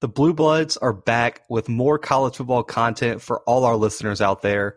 The 0.00 0.08
Blue 0.08 0.32
Bloods 0.32 0.78
are 0.78 0.94
back 0.94 1.42
with 1.50 1.68
more 1.68 1.98
college 1.98 2.36
football 2.36 2.62
content 2.62 3.20
for 3.20 3.40
all 3.40 3.64
our 3.64 3.76
listeners 3.76 4.22
out 4.22 4.40
there. 4.40 4.76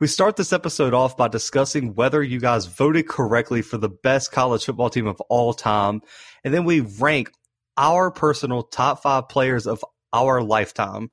We 0.00 0.06
start 0.06 0.36
this 0.36 0.50
episode 0.50 0.94
off 0.94 1.14
by 1.14 1.28
discussing 1.28 1.94
whether 1.94 2.22
you 2.22 2.40
guys 2.40 2.64
voted 2.64 3.06
correctly 3.06 3.60
for 3.60 3.76
the 3.76 3.90
best 3.90 4.32
college 4.32 4.64
football 4.64 4.88
team 4.88 5.06
of 5.06 5.20
all 5.28 5.52
time. 5.52 6.00
And 6.42 6.54
then 6.54 6.64
we 6.64 6.80
rank 6.80 7.30
our 7.76 8.10
personal 8.10 8.62
top 8.62 9.02
five 9.02 9.28
players 9.28 9.66
of 9.66 9.84
our 10.10 10.42
lifetime. 10.42 11.10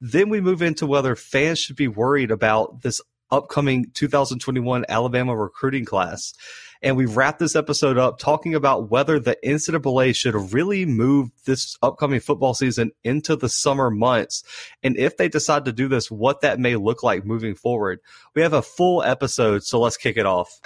Then 0.00 0.28
we 0.28 0.40
move 0.40 0.62
into 0.62 0.86
whether 0.86 1.16
fans 1.16 1.58
should 1.58 1.76
be 1.76 1.88
worried 1.88 2.30
about 2.30 2.82
this 2.82 3.00
upcoming 3.32 3.86
2021 3.92 4.84
Alabama 4.88 5.36
recruiting 5.36 5.84
class. 5.84 6.32
And 6.82 6.96
we 6.96 7.06
wrap 7.06 7.38
this 7.38 7.54
episode 7.54 7.98
up 7.98 8.18
talking 8.18 8.54
about 8.54 8.90
whether 8.90 9.20
the 9.20 9.36
NCAA 9.44 10.14
should 10.14 10.34
really 10.52 10.86
move 10.86 11.30
this 11.44 11.76
upcoming 11.82 12.20
football 12.20 12.54
season 12.54 12.92
into 13.04 13.36
the 13.36 13.48
summer 13.48 13.90
months. 13.90 14.42
And 14.82 14.96
if 14.96 15.16
they 15.16 15.28
decide 15.28 15.66
to 15.66 15.72
do 15.72 15.88
this, 15.88 16.10
what 16.10 16.40
that 16.40 16.58
may 16.58 16.76
look 16.76 17.02
like 17.02 17.24
moving 17.24 17.54
forward. 17.54 18.00
We 18.34 18.42
have 18.42 18.54
a 18.54 18.62
full 18.62 19.02
episode, 19.02 19.62
so 19.62 19.80
let's 19.80 19.98
kick 19.98 20.16
it 20.16 20.26
off. 20.26 20.58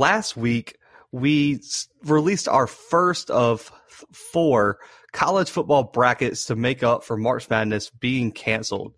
Last 0.00 0.34
week 0.34 0.78
we 1.12 1.60
released 2.04 2.48
our 2.48 2.66
first 2.66 3.30
of 3.30 3.70
four 4.12 4.78
college 5.12 5.50
football 5.50 5.82
brackets 5.84 6.46
to 6.46 6.56
make 6.56 6.82
up 6.82 7.04
for 7.04 7.16
March 7.16 7.50
Madness 7.50 7.90
being 7.90 8.32
canceled. 8.32 8.94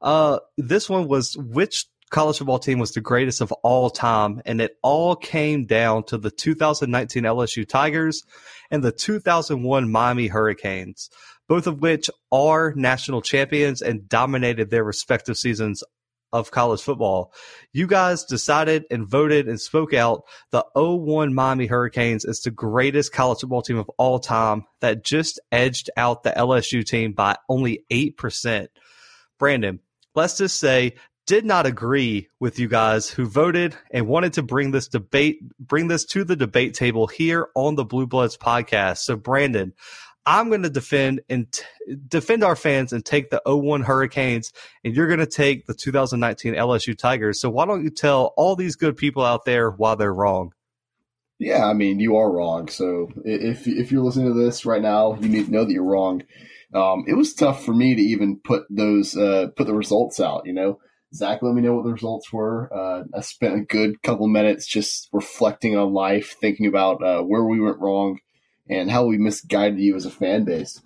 Uh, 0.00 0.38
this 0.56 0.88
one 0.88 1.08
was 1.08 1.36
which 1.36 1.84
college 2.10 2.38
football 2.38 2.58
team 2.58 2.78
was 2.78 2.92
the 2.92 3.00
greatest 3.00 3.42
of 3.42 3.52
all 3.62 3.90
time, 3.90 4.40
and 4.46 4.60
it 4.60 4.76
all 4.82 5.14
came 5.14 5.66
down 5.66 6.04
to 6.04 6.16
the 6.16 6.30
2019 6.30 7.24
LSU 7.24 7.68
Tigers 7.68 8.22
and 8.70 8.82
the 8.82 8.92
2001 8.92 9.90
Miami 9.90 10.28
Hurricanes, 10.28 11.10
both 11.48 11.66
of 11.66 11.82
which 11.82 12.08
are 12.32 12.72
national 12.74 13.20
champions 13.20 13.82
and 13.82 14.08
dominated 14.08 14.70
their 14.70 14.84
respective 14.84 15.36
seasons 15.36 15.82
of 16.32 16.50
college 16.50 16.82
football. 16.82 17.32
You 17.72 17.86
guys 17.86 18.24
decided 18.24 18.84
and 18.90 19.06
voted 19.06 19.48
and 19.48 19.60
spoke 19.60 19.94
out 19.94 20.24
the 20.50 20.64
01 20.74 21.34
Miami 21.34 21.66
Hurricanes 21.66 22.24
is 22.24 22.40
the 22.40 22.50
greatest 22.50 23.12
college 23.12 23.40
football 23.40 23.62
team 23.62 23.78
of 23.78 23.90
all 23.98 24.18
time 24.18 24.64
that 24.80 25.04
just 25.04 25.40
edged 25.50 25.90
out 25.96 26.22
the 26.22 26.30
LSU 26.30 26.84
team 26.84 27.12
by 27.12 27.36
only 27.48 27.84
8%. 27.90 28.68
Brandon, 29.38 29.80
let's 30.14 30.38
just 30.38 30.58
say 30.58 30.94
did 31.26 31.44
not 31.44 31.66
agree 31.66 32.28
with 32.38 32.58
you 32.58 32.68
guys 32.68 33.10
who 33.10 33.26
voted 33.26 33.76
and 33.90 34.06
wanted 34.06 34.34
to 34.34 34.42
bring 34.42 34.70
this 34.70 34.86
debate 34.86 35.40
bring 35.58 35.88
this 35.88 36.04
to 36.04 36.22
the 36.22 36.36
debate 36.36 36.72
table 36.74 37.08
here 37.08 37.48
on 37.56 37.74
the 37.74 37.84
Blue 37.84 38.06
Bloods 38.06 38.36
podcast. 38.36 38.98
So 38.98 39.16
Brandon, 39.16 39.72
I'm 40.26 40.48
going 40.48 40.64
to 40.64 40.70
defend 40.70 41.20
and 41.28 41.50
t- 41.50 41.62
defend 42.08 42.42
our 42.42 42.56
fans 42.56 42.92
and 42.92 43.04
take 43.04 43.30
the 43.30 43.40
01 43.46 43.82
Hurricanes, 43.82 44.52
and 44.84 44.94
you're 44.94 45.06
going 45.06 45.20
to 45.20 45.26
take 45.26 45.66
the 45.66 45.74
2019 45.74 46.54
LSU 46.54 46.98
Tigers. 46.98 47.40
So 47.40 47.48
why 47.48 47.64
don't 47.64 47.84
you 47.84 47.90
tell 47.90 48.34
all 48.36 48.56
these 48.56 48.74
good 48.74 48.96
people 48.96 49.24
out 49.24 49.44
there 49.44 49.70
why 49.70 49.94
they're 49.94 50.12
wrong? 50.12 50.52
Yeah, 51.38 51.66
I 51.66 51.74
mean 51.74 52.00
you 52.00 52.16
are 52.16 52.32
wrong. 52.32 52.68
So 52.68 53.08
if 53.24 53.66
if 53.68 53.92
you're 53.92 54.02
listening 54.02 54.32
to 54.32 54.44
this 54.44 54.64
right 54.64 54.80
now, 54.82 55.16
you 55.20 55.28
need 55.28 55.46
to 55.46 55.52
know 55.52 55.64
that 55.64 55.72
you're 55.72 55.84
wrong. 55.84 56.22
Um, 56.74 57.04
it 57.06 57.14
was 57.14 57.34
tough 57.34 57.64
for 57.64 57.74
me 57.74 57.94
to 57.94 58.02
even 58.02 58.40
put 58.42 58.64
those 58.70 59.16
uh, 59.16 59.48
put 59.54 59.66
the 59.66 59.74
results 59.74 60.18
out. 60.18 60.46
You 60.46 60.54
know, 60.54 60.80
Zach 61.14 61.42
let 61.42 61.54
me 61.54 61.60
know 61.60 61.74
what 61.74 61.84
the 61.84 61.92
results 61.92 62.32
were. 62.32 62.72
Uh, 62.74 63.04
I 63.14 63.20
spent 63.20 63.54
a 63.54 63.64
good 63.64 64.02
couple 64.02 64.26
minutes 64.28 64.66
just 64.66 65.10
reflecting 65.12 65.76
on 65.76 65.92
life, 65.92 66.36
thinking 66.40 66.66
about 66.66 67.02
uh, 67.02 67.20
where 67.20 67.44
we 67.44 67.60
went 67.60 67.80
wrong 67.80 68.18
and 68.68 68.90
how 68.90 69.04
we 69.04 69.18
misguided 69.18 69.78
you 69.78 69.94
as 69.96 70.04
a 70.04 70.10
fan 70.10 70.44
base. 70.44 70.80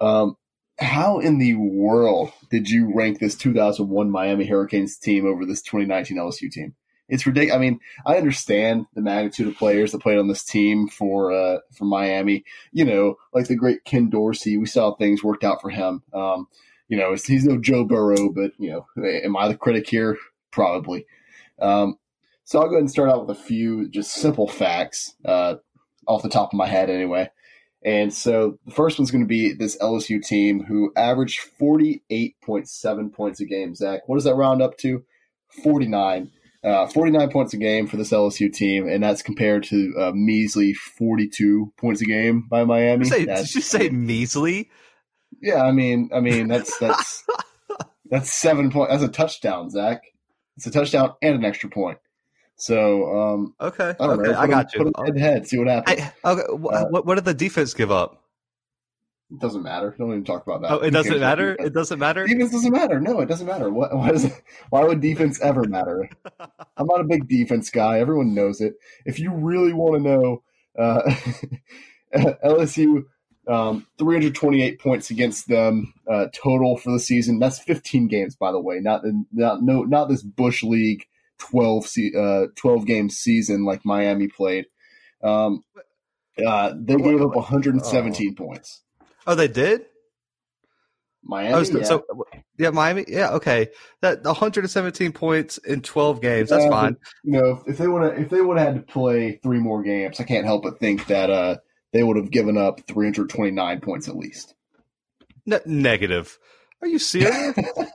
Um, 0.00 0.36
how 0.78 1.20
in 1.20 1.38
the 1.38 1.54
world 1.54 2.32
did 2.50 2.68
you 2.68 2.92
rank 2.94 3.20
this 3.20 3.36
2001 3.36 4.10
Miami 4.10 4.46
Hurricanes 4.46 4.98
team 4.98 5.26
over 5.26 5.46
this 5.46 5.62
2019 5.62 6.16
LSU 6.16 6.50
team? 6.50 6.74
It's 7.08 7.26
ridiculous. 7.26 7.56
I 7.56 7.60
mean, 7.60 7.80
I 8.06 8.16
understand 8.16 8.86
the 8.94 9.02
magnitude 9.02 9.46
of 9.46 9.56
players 9.56 9.92
that 9.92 10.00
played 10.00 10.18
on 10.18 10.28
this 10.28 10.42
team 10.42 10.88
for 10.88 11.32
uh, 11.32 11.58
for 11.76 11.84
Miami. 11.84 12.44
You 12.72 12.86
know, 12.86 13.16
like 13.32 13.46
the 13.46 13.56
great 13.56 13.84
Ken 13.84 14.08
Dorsey. 14.08 14.56
We 14.56 14.66
saw 14.66 14.94
things 14.94 15.22
worked 15.22 15.44
out 15.44 15.60
for 15.60 15.68
him. 15.68 16.02
Um, 16.14 16.48
you 16.88 16.96
know, 16.96 17.12
he's 17.12 17.44
no 17.44 17.58
Joe 17.58 17.84
Burrow, 17.84 18.30
but 18.30 18.52
you 18.58 18.70
know, 18.70 18.86
am 19.04 19.36
I 19.36 19.48
the 19.48 19.56
critic 19.56 19.88
here? 19.88 20.16
Probably. 20.50 21.04
Um, 21.60 21.98
so 22.44 22.58
I'll 22.58 22.66
go 22.66 22.72
ahead 22.72 22.80
and 22.80 22.90
start 22.90 23.10
out 23.10 23.26
with 23.26 23.36
a 23.36 23.40
few 23.40 23.88
just 23.88 24.12
simple 24.12 24.48
facts. 24.48 25.14
Uh, 25.24 25.56
off 26.06 26.22
the 26.22 26.28
top 26.28 26.52
of 26.52 26.56
my 26.56 26.66
head 26.66 26.90
anyway. 26.90 27.30
And 27.84 28.12
so 28.12 28.58
the 28.64 28.72
first 28.72 28.98
one's 28.98 29.10
going 29.10 29.24
to 29.24 29.28
be 29.28 29.52
this 29.52 29.76
LSU 29.76 30.24
team 30.24 30.64
who 30.64 30.92
averaged 30.96 31.40
48.7 31.60 33.12
points 33.12 33.40
a 33.40 33.44
game. 33.44 33.74
Zach, 33.74 34.00
what 34.06 34.16
does 34.16 34.24
that 34.24 34.36
round 34.36 34.62
up 34.62 34.78
to? 34.78 35.04
49. 35.62 36.30
Uh, 36.64 36.86
49 36.86 37.30
points 37.30 37.52
a 37.52 37.58
game 37.58 37.86
for 37.86 37.98
this 37.98 38.10
LSU 38.10 38.50
team, 38.50 38.88
and 38.88 39.04
that's 39.04 39.20
compared 39.20 39.64
to 39.64 39.92
a 39.98 40.14
measly 40.14 40.72
42 40.72 41.74
points 41.76 42.00
a 42.00 42.06
game 42.06 42.46
by 42.48 42.64
Miami. 42.64 43.04
Did 43.04 43.12
you 43.12 43.18
say, 43.18 43.24
did 43.26 43.54
you 43.54 43.60
say 43.60 43.88
measly? 43.90 44.70
Yeah, 45.42 45.62
I 45.62 45.72
mean, 45.72 46.08
I 46.14 46.20
mean 46.20 46.48
that's 46.48 46.78
that's 46.78 47.22
that's 48.10 48.32
seven 48.32 48.70
points. 48.70 48.92
That's 48.92 49.02
a 49.02 49.08
touchdown, 49.08 49.68
Zach. 49.68 50.04
It's 50.56 50.66
a 50.66 50.70
touchdown 50.70 51.12
and 51.20 51.34
an 51.34 51.44
extra 51.44 51.68
point. 51.68 51.98
So 52.64 53.14
um, 53.14 53.54
okay, 53.60 53.92
I 54.00 54.04
okay, 54.06 54.32
I 54.32 54.46
got 54.46 54.72
them, 54.72 54.86
you. 54.86 54.92
Put 54.92 55.06
them 55.06 55.16
head 55.16 55.18
head, 55.18 55.46
see 55.46 55.58
what 55.58 55.68
happens. 55.68 56.00
I, 56.24 56.30
okay, 56.32 56.42
uh, 56.50 56.86
what, 56.86 57.04
what 57.04 57.16
did 57.16 57.26
the 57.26 57.34
defense 57.34 57.74
give 57.74 57.92
up? 57.92 58.22
It 59.30 59.38
doesn't 59.38 59.62
matter. 59.62 59.94
Don't 59.98 60.08
even 60.08 60.24
talk 60.24 60.46
about 60.46 60.62
that. 60.62 60.70
Oh, 60.70 60.78
it 60.78 60.92
doesn't 60.92 61.20
matter. 61.20 61.56
It 61.60 61.74
doesn't 61.74 61.98
matter. 61.98 62.26
Defense 62.26 62.52
doesn't 62.52 62.72
matter. 62.72 63.00
No, 63.00 63.20
it 63.20 63.26
doesn't 63.26 63.46
matter. 63.46 63.68
What? 63.68 63.94
Why 63.94 64.12
does? 64.12 64.24
It, 64.24 64.42
why 64.70 64.82
would 64.82 65.02
defense 65.02 65.38
ever 65.42 65.64
matter? 65.64 66.08
I'm 66.78 66.86
not 66.86 67.02
a 67.02 67.04
big 67.04 67.28
defense 67.28 67.68
guy. 67.68 67.98
Everyone 67.98 68.34
knows 68.34 68.62
it. 68.62 68.76
If 69.04 69.18
you 69.18 69.34
really 69.34 69.74
want 69.74 70.02
to 70.02 70.10
know, 70.10 70.42
uh, 70.78 71.02
LSU 72.46 73.04
um, 73.46 73.86
328 73.98 74.80
points 74.80 75.10
against 75.10 75.48
them 75.48 75.92
uh, 76.10 76.28
total 76.32 76.78
for 76.78 76.92
the 76.92 77.00
season. 77.00 77.38
That's 77.40 77.58
15 77.58 78.08
games, 78.08 78.36
by 78.36 78.52
the 78.52 78.60
way. 78.60 78.78
Not 78.80 79.02
not 79.34 79.62
no 79.62 79.82
not 79.82 80.08
this 80.08 80.22
Bush 80.22 80.62
League 80.62 81.06
12, 81.38 81.86
uh, 82.16 82.46
12 82.56 82.86
game 82.86 83.10
season 83.10 83.64
like 83.64 83.84
Miami 83.84 84.28
played. 84.28 84.66
Um, 85.22 85.62
uh, 86.44 86.74
they 86.76 86.96
gave 86.96 87.22
up 87.22 87.34
117 87.34 88.36
oh. 88.38 88.44
points. 88.44 88.82
Oh, 89.26 89.34
they 89.34 89.48
did. 89.48 89.86
Miami, 91.26 91.54
oh, 91.54 91.62
so, 91.62 91.78
yeah. 91.78 91.84
So, 91.84 92.04
yeah, 92.58 92.70
Miami, 92.70 93.04
yeah, 93.08 93.30
okay. 93.30 93.68
That 94.02 94.22
117 94.22 95.12
points 95.12 95.58
in 95.58 95.80
12 95.80 96.20
games, 96.20 96.50
that's 96.50 96.66
fine. 96.66 96.96
you 97.22 97.40
know, 97.40 97.62
if 97.66 97.78
they 97.78 97.88
would 97.88 98.02
have, 98.02 98.18
if 98.18 98.28
they 98.28 98.42
would 98.42 98.58
have 98.58 98.74
had 98.74 98.86
to 98.86 98.92
play 98.92 99.40
three 99.42 99.58
more 99.58 99.82
games, 99.82 100.20
I 100.20 100.24
can't 100.24 100.44
help 100.44 100.64
but 100.64 100.78
think 100.78 101.06
that 101.06 101.30
uh, 101.30 101.56
they 101.92 102.02
would 102.02 102.18
have 102.18 102.30
given 102.30 102.58
up 102.58 102.86
329 102.86 103.80
points 103.80 104.08
at 104.08 104.16
least. 104.16 104.54
Ne- 105.46 105.60
negative. 105.64 106.38
Are 106.82 106.88
you 106.88 106.98
serious? 106.98 107.56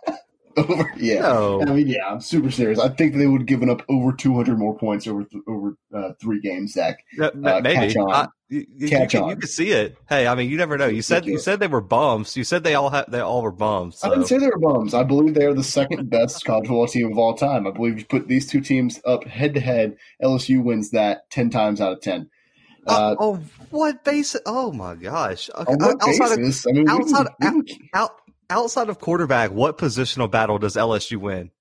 over. 0.59 0.93
Yeah, 0.99 1.21
no. 1.21 1.61
I 1.61 1.65
mean, 1.65 1.87
yeah, 1.87 2.07
I'm 2.07 2.19
super 2.19 2.51
serious. 2.51 2.79
I 2.79 2.89
think 2.89 3.15
they 3.15 3.25
would 3.25 3.41
have 3.41 3.47
given 3.47 3.69
up 3.69 3.83
over 3.87 4.11
200 4.11 4.57
more 4.57 4.77
points 4.77 5.07
over 5.07 5.23
th- 5.23 5.43
over 5.47 5.75
uh, 5.93 6.11
three 6.19 6.41
games. 6.41 6.73
Zach, 6.73 6.97
uh, 7.21 7.31
maybe 7.33 7.73
catch 7.73 7.95
on. 7.95 8.11
I, 8.11 8.27
you, 8.49 8.65
catch 8.89 9.13
you, 9.13 9.21
on. 9.21 9.29
you 9.29 9.35
can 9.37 9.47
see 9.47 9.71
it. 9.71 9.97
Hey, 10.09 10.27
I 10.27 10.35
mean, 10.35 10.49
you 10.49 10.57
never 10.57 10.77
know. 10.77 10.87
You 10.87 11.01
said 11.01 11.25
you 11.25 11.37
said 11.37 11.59
they 11.59 11.67
were 11.67 11.81
bums. 11.81 12.35
You 12.35 12.43
said 12.43 12.63
they 12.63 12.75
all 12.75 12.89
have 12.89 13.09
they 13.09 13.19
all 13.19 13.41
were 13.41 13.51
bums. 13.51 13.99
So. 13.99 14.07
I 14.07 14.15
didn't 14.15 14.27
say 14.27 14.39
they 14.39 14.47
were 14.47 14.59
bums. 14.59 14.93
I 14.93 15.03
believe 15.03 15.35
they 15.35 15.45
are 15.45 15.53
the 15.53 15.63
second 15.63 16.09
best 16.09 16.43
college 16.43 16.67
football 16.67 16.87
team 16.87 17.11
of 17.11 17.17
all 17.17 17.35
time. 17.35 17.67
I 17.67 17.71
believe 17.71 17.99
you 17.99 18.05
put 18.05 18.27
these 18.27 18.47
two 18.47 18.61
teams 18.61 18.99
up 19.05 19.23
head 19.23 19.53
to 19.53 19.59
head. 19.59 19.97
LSU 20.21 20.63
wins 20.63 20.91
that 20.91 21.29
ten 21.29 21.49
times 21.49 21.79
out 21.79 21.93
of 21.93 22.01
ten. 22.01 22.29
Uh, 22.87 22.91
uh, 22.91 23.15
oh, 23.19 23.39
what 23.69 24.03
basis? 24.03 24.41
Oh 24.45 24.71
my 24.71 24.95
gosh! 24.95 25.49
Okay. 25.53 25.73
outside 25.83 26.37
basis? 26.37 26.65
Of, 26.65 26.71
I 26.71 26.73
mean, 26.73 26.89
outside, 26.89 27.27
can, 27.41 27.59
out, 27.59 27.69
out, 27.93 28.11
outside 28.49 28.89
of 28.89 28.99
quarterback, 28.99 29.51
what 29.51 29.77
positional 29.77 30.29
battle 30.29 30.57
does 30.59 30.75
LSU 30.75 31.17
win? 31.17 31.51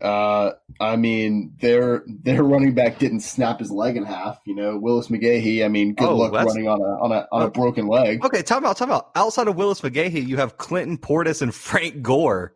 Uh, 0.00 0.52
I 0.80 0.96
mean, 0.96 1.54
their 1.60 2.02
their 2.08 2.42
running 2.42 2.74
back 2.74 2.98
didn't 2.98 3.20
snap 3.20 3.60
his 3.60 3.70
leg 3.70 3.96
in 3.96 4.04
half. 4.04 4.40
You 4.46 4.56
know, 4.56 4.76
Willis 4.76 5.08
McGahee. 5.08 5.64
I 5.64 5.68
mean, 5.68 5.94
good 5.94 6.08
Oh, 6.08 6.16
luck 6.16 6.32
running 6.32 6.66
on 6.66 6.80
a 6.80 6.84
on 6.84 7.12
a 7.12 7.28
on 7.30 7.42
a 7.42 7.46
Oh. 7.46 7.50
broken 7.50 7.86
leg. 7.86 8.24
Okay, 8.24 8.42
time 8.42 8.64
out, 8.64 8.78
time 8.78 8.90
out. 8.90 9.10
Outside 9.14 9.46
of 9.46 9.54
Willis 9.56 9.80
McGahee, 9.80 10.26
you 10.26 10.38
have 10.38 10.56
Clinton 10.56 10.98
Portis 10.98 11.40
and 11.40 11.54
Frank 11.54 12.02
Gore. 12.02 12.54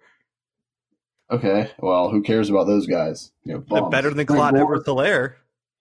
Okay, 1.30 1.70
well, 1.78 2.08
who 2.10 2.22
cares 2.22 2.50
about 2.50 2.66
those 2.66 2.86
guys? 2.86 3.30
You 3.44 3.54
know, 3.54 3.64
They're 3.68 3.90
better 3.90 4.10
than 4.10 4.26
Gore- 4.26 4.48
Edwards 4.48 4.86
Helaire. 4.86 5.34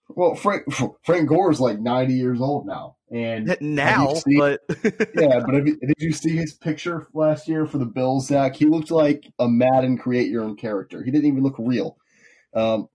Well, 0.10 0.36
Frank 0.36 0.66
Frank 1.04 1.30
Gore 1.30 1.52
is 1.52 1.60
like 1.60 1.80
ninety 1.80 2.14
years 2.14 2.42
old 2.42 2.68
now, 2.68 2.95
and 3.12 3.56
Now, 3.62 4.14
seen- 4.16 4.40
but 4.40 4.62
yeah, 5.16 5.40
but 5.46 5.66
you, 5.66 5.78
did 5.78 5.96
you 6.00 6.12
see 6.12 6.36
his 6.36 6.54
picture 6.54 7.08
last 7.14 7.48
year 7.48 7.66
for 7.66 7.78
the 7.78 7.86
Bills, 7.86 8.28
Zach? 8.28 8.56
He 8.56 8.66
looked 8.66 8.92
like 8.92 9.32
a 9.40 9.48
Madden 9.48 9.98
create 9.98 10.30
your 10.30 10.44
own 10.44 10.56
character. 10.56 11.04
He 11.04 11.12
didn't 11.12 11.28
even 11.28 11.44
look 11.44 11.56
real. 11.60 11.98
Um, 12.54 12.90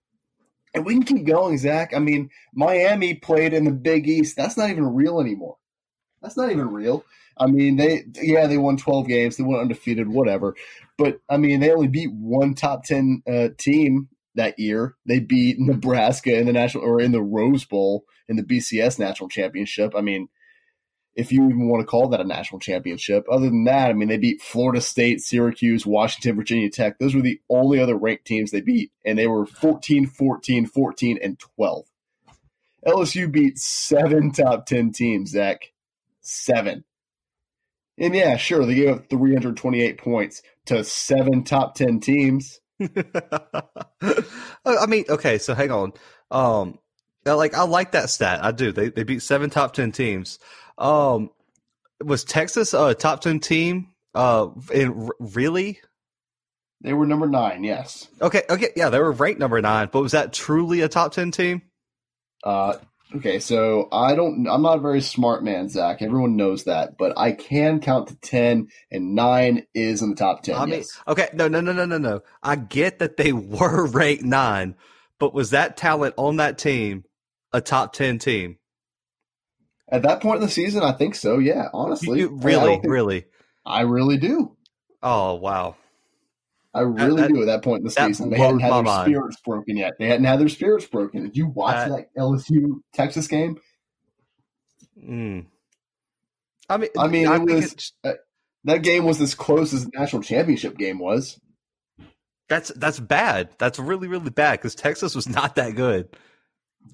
and 0.75 0.85
we 0.85 0.95
can 0.95 1.03
keep 1.03 1.27
going, 1.27 1.59
Zach. 1.59 1.95
I 1.95 1.99
mean, 1.99 2.31
Miami 2.55 3.15
played 3.15 3.53
in 3.53 3.65
the 3.65 3.73
Big 3.73 4.09
East. 4.09 4.37
That's 4.37 4.57
not 4.57 4.71
even 4.71 4.95
real 4.95 5.21
anymore. 5.21 5.57
That's 6.23 6.37
not 6.37 6.51
even 6.51 6.71
real. 6.71 7.05
I 7.39 7.47
mean, 7.47 7.77
they 7.77 8.05
yeah 8.21 8.47
they 8.47 8.59
won 8.59 8.77
twelve 8.77 9.09
games. 9.09 9.37
They 9.37 9.43
went 9.45 9.63
undefeated, 9.63 10.09
whatever. 10.09 10.55
But 10.99 11.21
I 11.29 11.39
mean, 11.39 11.61
they 11.61 11.71
only 11.73 11.89
beat 11.89 12.13
one 12.13 12.55
top 12.55 12.85
ten 12.85 13.23
uh, 13.27 13.49
team 13.57 14.09
that 14.35 14.59
year. 14.59 14.97
They 15.07 15.19
beat 15.21 15.59
Nebraska 15.59 16.37
in 16.37 16.47
the 16.47 16.53
national 16.53 16.85
or 16.85 17.01
in 17.01 17.13
the 17.13 17.23
Rose 17.23 17.65
Bowl 17.65 18.05
in 18.31 18.37
the 18.37 18.43
BCS 18.43 18.99
national 18.99 19.29
championship. 19.29 19.95
I 19.95 20.01
mean, 20.01 20.29
if 21.15 21.33
you 21.33 21.45
even 21.45 21.69
want 21.69 21.83
to 21.83 21.87
call 21.87 22.09
that 22.09 22.21
a 22.21 22.25
national 22.25 22.61
championship. 22.61 23.27
Other 23.31 23.47
than 23.47 23.65
that, 23.65 23.91
I 23.91 23.93
mean, 23.93 24.09
they 24.09 24.17
beat 24.17 24.41
Florida 24.41 24.81
State, 24.81 25.21
Syracuse, 25.21 25.85
Washington, 25.85 26.37
Virginia 26.37 26.71
Tech. 26.71 26.99
Those 26.99 27.15
were 27.15 27.23
the 27.23 27.41
only 27.51 27.81
other 27.81 27.97
ranked 27.97 28.25
teams 28.25 28.51
they 28.53 28.61
beat, 28.61 28.93
and 29.05 29.19
they 29.19 29.27
were 29.27 29.45
14, 29.45 30.07
14, 30.07 30.67
14, 30.67 31.19
and 31.23 31.39
12. 31.39 31.87
LSU 32.87 33.31
beat 33.31 33.59
seven 33.59 34.31
top 34.31 34.67
10 34.67 34.93
teams, 34.93 35.31
Zach. 35.31 35.73
Seven. 36.21 36.85
And 37.99 38.15
yeah, 38.15 38.37
sure, 38.37 38.65
they 38.65 38.77
gave 38.77 38.89
up 38.89 39.11
328 39.11 39.99
points 39.99 40.43
to 40.67 40.85
seven 40.85 41.45
top 41.45 41.75
10 41.75 42.01
teams. 42.01 42.61
I 44.65 44.87
mean, 44.89 45.05
okay, 45.11 45.37
so 45.37 45.55
hang 45.55 45.71
on. 45.71 45.93
Um, 46.31 46.79
I 47.27 47.33
like 47.33 47.55
I 47.55 47.63
like 47.63 47.93
that 47.93 48.11
stat. 48.11 48.43
I 48.43 48.53
do. 48.53 48.73
They 48.73 48.89
they 48.89 49.03
beat 49.03 49.23
seven 49.23 49.51
top 49.51 49.75
ten 49.75 49.93
teams. 49.93 50.39
Um, 50.79 51.31
was 52.03 52.25
Texas 52.25 52.73
a 52.73 52.95
top 52.95 53.21
ten 53.21 53.41
team? 53.41 53.89
Uh, 54.15 54.49
in 54.73 55.05
r- 55.05 55.15
really? 55.19 55.81
They 56.83 56.95
were 56.95 57.07
number 57.07 57.27
nine, 57.27 57.63
yes. 57.63 58.09
Okay, 58.23 58.43
okay, 58.49 58.71
yeah, 58.75 58.89
they 58.89 58.99
were 58.99 59.13
ranked 59.13 59.39
number 59.39 59.61
nine, 59.61 59.91
but 59.93 60.01
was 60.01 60.13
that 60.13 60.33
truly 60.33 60.81
a 60.81 60.89
top 60.89 61.13
ten 61.13 61.31
team? 61.31 61.61
Uh, 62.43 62.77
okay, 63.15 63.39
so 63.39 63.89
I 63.93 64.15
don't. 64.15 64.49
I'm 64.49 64.63
not 64.63 64.79
a 64.79 64.81
very 64.81 65.03
smart 65.03 65.45
man, 65.45 65.69
Zach. 65.69 66.01
Everyone 66.01 66.37
knows 66.37 66.65
that, 66.65 66.97
but 66.97 67.19
I 67.19 67.33
can 67.33 67.81
count 67.81 68.09
to 68.09 68.17
ten, 68.17 68.69
and 68.91 69.15
nine 69.15 69.67
is 69.75 70.01
in 70.01 70.11
the 70.11 70.17
top 70.17 70.43
ten. 70.43 70.55
I 70.55 70.65
mean, 70.65 70.77
yes. 70.77 70.99
okay, 71.07 71.29
no, 71.35 71.49
no, 71.49 71.61
no, 71.61 71.73
no, 71.73 71.85
no, 71.85 71.99
no. 71.99 72.23
I 72.43 72.57
get 72.57 72.99
that 73.01 73.19
they 73.19 73.33
were 73.35 73.87
ranked 73.87 74.25
nine, 74.25 74.75
but 75.19 75.35
was 75.35 75.51
that 75.51 75.77
talent 75.77 76.15
on 76.17 76.37
that 76.37 76.57
team 76.57 77.05
a 77.53 77.61
top 77.61 77.93
ten 77.93 78.19
team? 78.19 78.57
At 79.93 80.03
that 80.03 80.21
point 80.21 80.37
in 80.37 80.43
the 80.43 80.49
season, 80.53 80.83
I 80.83 80.93
think 80.93 81.15
so. 81.17 81.39
Yeah, 81.39 81.69
honestly, 81.73 82.21
you- 82.21 82.39
really, 82.43 82.77
don't 82.77 82.87
really. 82.89 83.25
I 83.67 83.83
really 83.83 84.17
do. 84.19 84.57
Oh 85.03 85.35
wow. 85.35 85.77
I 86.73 86.81
really 86.83 87.23
that- 87.23 87.29
do. 87.33 87.43
At 87.43 87.47
that 87.47 87.63
point 87.65 87.79
in 87.81 87.85
the 87.85 87.91
season, 87.91 88.31
they 88.31 88.39
hadn't 88.39 88.61
had 88.61 88.73
their 88.73 88.83
mind. 88.85 89.07
spirits 89.11 89.39
broken 89.45 89.77
yet. 89.77 89.95
They 89.99 90.07
hadn't 90.07 90.25
had 90.27 90.39
their 90.39 90.49
spirits 90.49 90.87
broken. 90.87 91.25
Did 91.25 91.37
you 91.37 91.49
watch 91.49 91.89
That- 91.89 92.09
that 92.15 92.21
LSU 92.21 92.81
Texas 92.95 93.27
game? 93.27 93.59
Mm. 95.03 95.47
I 96.69 96.77
mean, 96.77 96.91
I 96.97 97.09
mean, 97.09 97.27
it 97.27 97.41
was- 97.55 97.73
it's- 98.05 98.19
That 98.65 98.83
game 98.83 99.05
was 99.07 99.21
as 99.23 99.35
close 99.35 99.73
as 99.73 99.87
the 99.87 99.91
national 99.95 100.23
championship 100.23 100.77
game 100.77 100.99
was. 100.99 101.41
that's 102.49 102.71
that's 102.77 103.01
bad. 103.01 103.49
That's 103.59 103.79
really 103.79 104.07
really 104.07 104.31
bad 104.31 104.53
because 104.59 104.75
Texas 104.75 105.15
was 105.15 105.29
not 105.29 105.55
that 105.57 105.75
good 105.77 106.09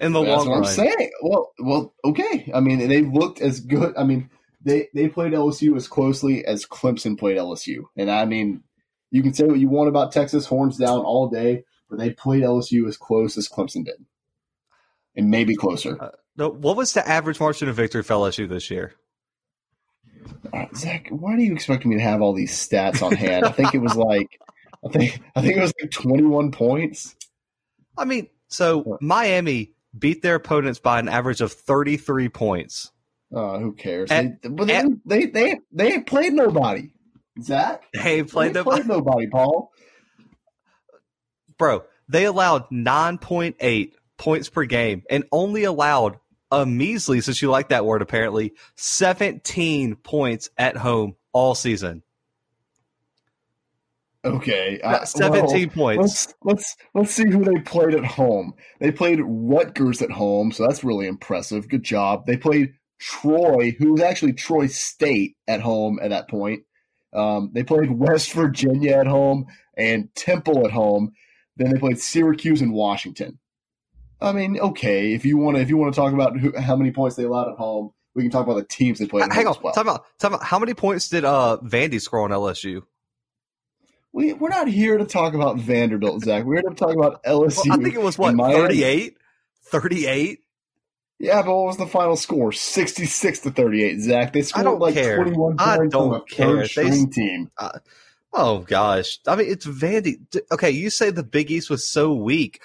in 0.01 0.13
the 0.13 0.23
That's 0.23 0.37
long 0.37 0.49
what 0.49 0.55
run. 0.55 0.65
I'm 0.65 0.71
saying. 0.71 1.11
Well, 1.23 1.53
well, 1.59 1.95
okay. 2.05 2.51
I 2.55 2.61
mean, 2.61 2.87
they 2.89 3.03
looked 3.03 3.41
as 3.41 3.61
good. 3.61 3.95
I 3.97 4.05
mean, 4.05 4.31
they 4.63 4.89
they 4.95 5.09
played 5.09 5.33
LSU 5.33 5.77
as 5.77 5.89
closely 5.89 6.45
as 6.45 6.67
Clemson 6.67 7.19
played 7.19 7.39
LSU, 7.39 7.85
and 7.97 8.11
I 8.11 8.25
mean, 8.25 8.63
you 9.11 9.23
can 9.23 9.33
say 9.33 9.45
what 9.45 9.59
you 9.59 9.69
want 9.69 9.89
about 9.89 10.13
Texas, 10.13 10.47
horns 10.47 10.77
down 10.77 10.99
all 10.99 11.29
day, 11.29 11.65
but 11.89 11.99
they 11.99 12.11
played 12.11 12.43
LSU 12.43 12.87
as 12.89 12.97
close 12.97 13.37
as 13.39 13.49
Clemson 13.49 13.85
did, 13.85 14.05
and 15.15 15.31
maybe 15.31 15.57
closer. 15.57 16.01
Uh, 16.01 16.11
no, 16.37 16.51
what 16.51 16.77
was 16.77 16.93
the 16.93 17.07
average 17.09 17.41
margin 17.41 17.69
of 17.69 17.77
victory 17.77 18.03
for 18.03 18.15
LSU 18.15 18.49
this 18.49 18.71
year? 18.71 18.95
Uh, 20.53 20.67
Zach, 20.75 21.09
why 21.11 21.37
do 21.37 21.43
you 21.43 21.53
expect 21.53 21.87
me 21.87 21.97
to 21.97 22.03
have 22.03 22.21
all 22.21 22.35
these 22.35 22.53
stats 22.53 23.03
on 23.03 23.13
hand? 23.15 23.45
I 23.45 23.53
think 23.53 23.75
it 23.75 23.79
was 23.79 23.97
like, 23.97 24.39
I 24.85 24.89
think 24.91 25.21
I 25.35 25.41
think 25.41 25.57
it 25.57 25.61
was 25.61 25.73
like 25.81 25.91
21 25.91 26.51
points. 26.51 27.15
I 27.97 28.05
mean, 28.05 28.29
so 28.49 28.99
Miami 29.01 29.73
beat 29.99 30.23
their 30.23 30.35
opponents 30.37 30.79
by 30.79 30.99
an 30.99 31.09
average 31.09 31.41
of 31.41 31.53
33 31.53 32.29
points. 32.29 32.91
Uh, 33.35 33.59
who 33.59 33.73
cares? 33.75 34.11
And- 34.11 34.39
they, 34.43 34.49
but 34.49 34.67
they, 34.69 34.85
they 35.05 35.27
they 35.27 35.59
they 35.73 35.93
ain't 35.95 36.07
played 36.07 36.33
nobody. 36.33 36.91
Zach, 37.43 37.83
They 37.93 38.21
they 38.21 38.23
played 38.25 38.47
ain't 38.47 38.55
the 38.55 38.63
played 38.65 38.87
nobody, 38.87 39.27
Paul. 39.29 39.71
bro. 41.59 41.85
They 42.09 42.25
allowed 42.25 42.71
9.8 42.71 43.93
points 44.17 44.49
per 44.49 44.65
game 44.65 45.03
and 45.11 45.25
only 45.33 45.65
allowed 45.65 46.19
a 46.53 46.65
measly, 46.65 47.21
since 47.21 47.43
you 47.43 47.51
like 47.51 47.71
that 47.71 47.85
word, 47.85 48.01
apparently 48.01 48.53
17 48.77 49.97
points 49.97 50.49
at 50.57 50.77
home 50.77 51.17
all 51.33 51.57
season. 51.57 52.05
Okay, 54.27 54.81
That's 54.83 55.13
17 55.13 55.69
well, 55.69 55.75
points. 55.75 56.01
Let's 56.01 56.35
let's 56.43 56.77
let's 56.95 57.11
see 57.13 57.31
who 57.31 57.45
they 57.45 57.61
played 57.61 57.95
at 57.95 58.05
home. 58.05 58.55
They 58.81 58.91
played 58.91 59.21
Rutgers 59.23 60.03
at 60.03 60.11
home, 60.11 60.53
so 60.53 60.67
that's 60.67 60.85
really 60.85 61.07
impressive. 61.07 61.69
Good 61.69 61.85
job. 61.85 62.27
They 62.27 62.37
played 62.37 62.75
Troy, 62.99 63.77
who 63.79 63.93
was 63.93 64.01
actually 64.01 64.33
Troy 64.33 64.67
State 64.67 65.37
at 65.47 65.61
home 65.61 65.99
at 66.03 66.11
that 66.11 66.29
point. 66.29 66.63
Um, 67.13 67.51
they 67.53 67.63
played 67.63 67.91
West 67.99 68.33
Virginia 68.33 68.93
at 68.93 69.07
home 69.07 69.47
and 69.77 70.15
Temple 70.15 70.67
at 70.67 70.73
home. 70.73 71.13
Then 71.57 71.73
they 71.73 71.79
played 71.79 71.99
Syracuse 71.99 72.61
and 72.61 72.73
Washington. 72.73 73.39
I 74.21 74.33
mean, 74.33 74.59
okay, 74.59 75.13
if 75.13 75.25
you 75.25 75.37
want 75.37 75.57
to 75.57 75.63
if 75.63 75.69
you 75.69 75.77
want 75.77 75.95
to 75.95 76.01
talk 76.01 76.13
about 76.13 76.39
who, 76.39 76.53
how 76.59 76.77
many 76.77 76.91
points 76.91 77.17
they 77.17 77.25
allowed 77.25 77.51
at 77.51 77.59
home, 77.59 77.93
we 78.15 78.23
can 78.23 78.31
talk 78.31 78.47
about 78.47 78.57
the 78.57 78.65
teams 78.65 78.99
they 78.99 79.07
played. 79.07 79.25
At 79.25 79.33
Hang 79.33 79.47
on, 79.47 79.57
well. 79.63 79.75
time 79.75 79.89
out, 79.89 80.05
time 80.19 80.35
out. 80.35 80.43
How 80.43 80.59
many 80.59 80.75
points 80.75 81.09
did 81.09 81.25
uh 81.25 81.59
Vandy 81.63 82.01
score 82.01 82.21
on 82.21 82.31
LSU? 82.31 82.83
We, 84.17 84.33
we're 84.33 84.49
not 84.49 84.67
here 84.67 84.97
to 84.97 85.05
talk 85.05 85.35
about 85.35 85.59
Vanderbilt, 85.59 86.25
Zach. 86.25 86.45
We're 86.45 86.55
here 86.63 86.71
to 86.71 86.75
talk 86.75 86.95
about 86.97 87.23
LSU. 87.25 87.67
Well, 87.69 87.79
I 87.79 87.83
think 87.83 87.95
it 87.97 88.01
was 88.01 88.17
what 88.17 88.31
and 88.31 88.41
38? 88.41 89.15
38? 89.67 90.39
Yeah, 91.19 91.43
but 91.43 91.55
what 91.55 91.67
was 91.67 91.77
the 91.77 91.87
final 91.87 92.17
score? 92.17 92.51
Sixty-six 92.53 93.41
to 93.41 93.51
thirty-eight. 93.51 94.01
Zach, 94.01 94.33
they 94.33 94.41
scored 94.43 94.65
don't 94.65 94.79
like 94.81 94.95
care. 94.95 95.17
twenty-one 95.17 95.57
points 95.59 95.81
on 95.81 95.89
don't 95.91 96.15
a 96.15 96.21
care. 96.23 96.67
third 96.67 96.87
They- 96.87 97.05
team. 97.07 97.51
Uh, 97.59 97.79
oh 98.33 98.59
gosh, 98.61 99.19
I 99.27 99.37
mean 99.37 99.51
it's 99.51 99.67
Vandy. 99.67 100.17
Okay, 100.53 100.71
you 100.71 100.89
say 100.91 101.11
the 101.11 101.23
Big 101.23 101.51
East 101.51 101.69
was 101.71 101.87
so 101.87 102.13
weak, 102.15 102.61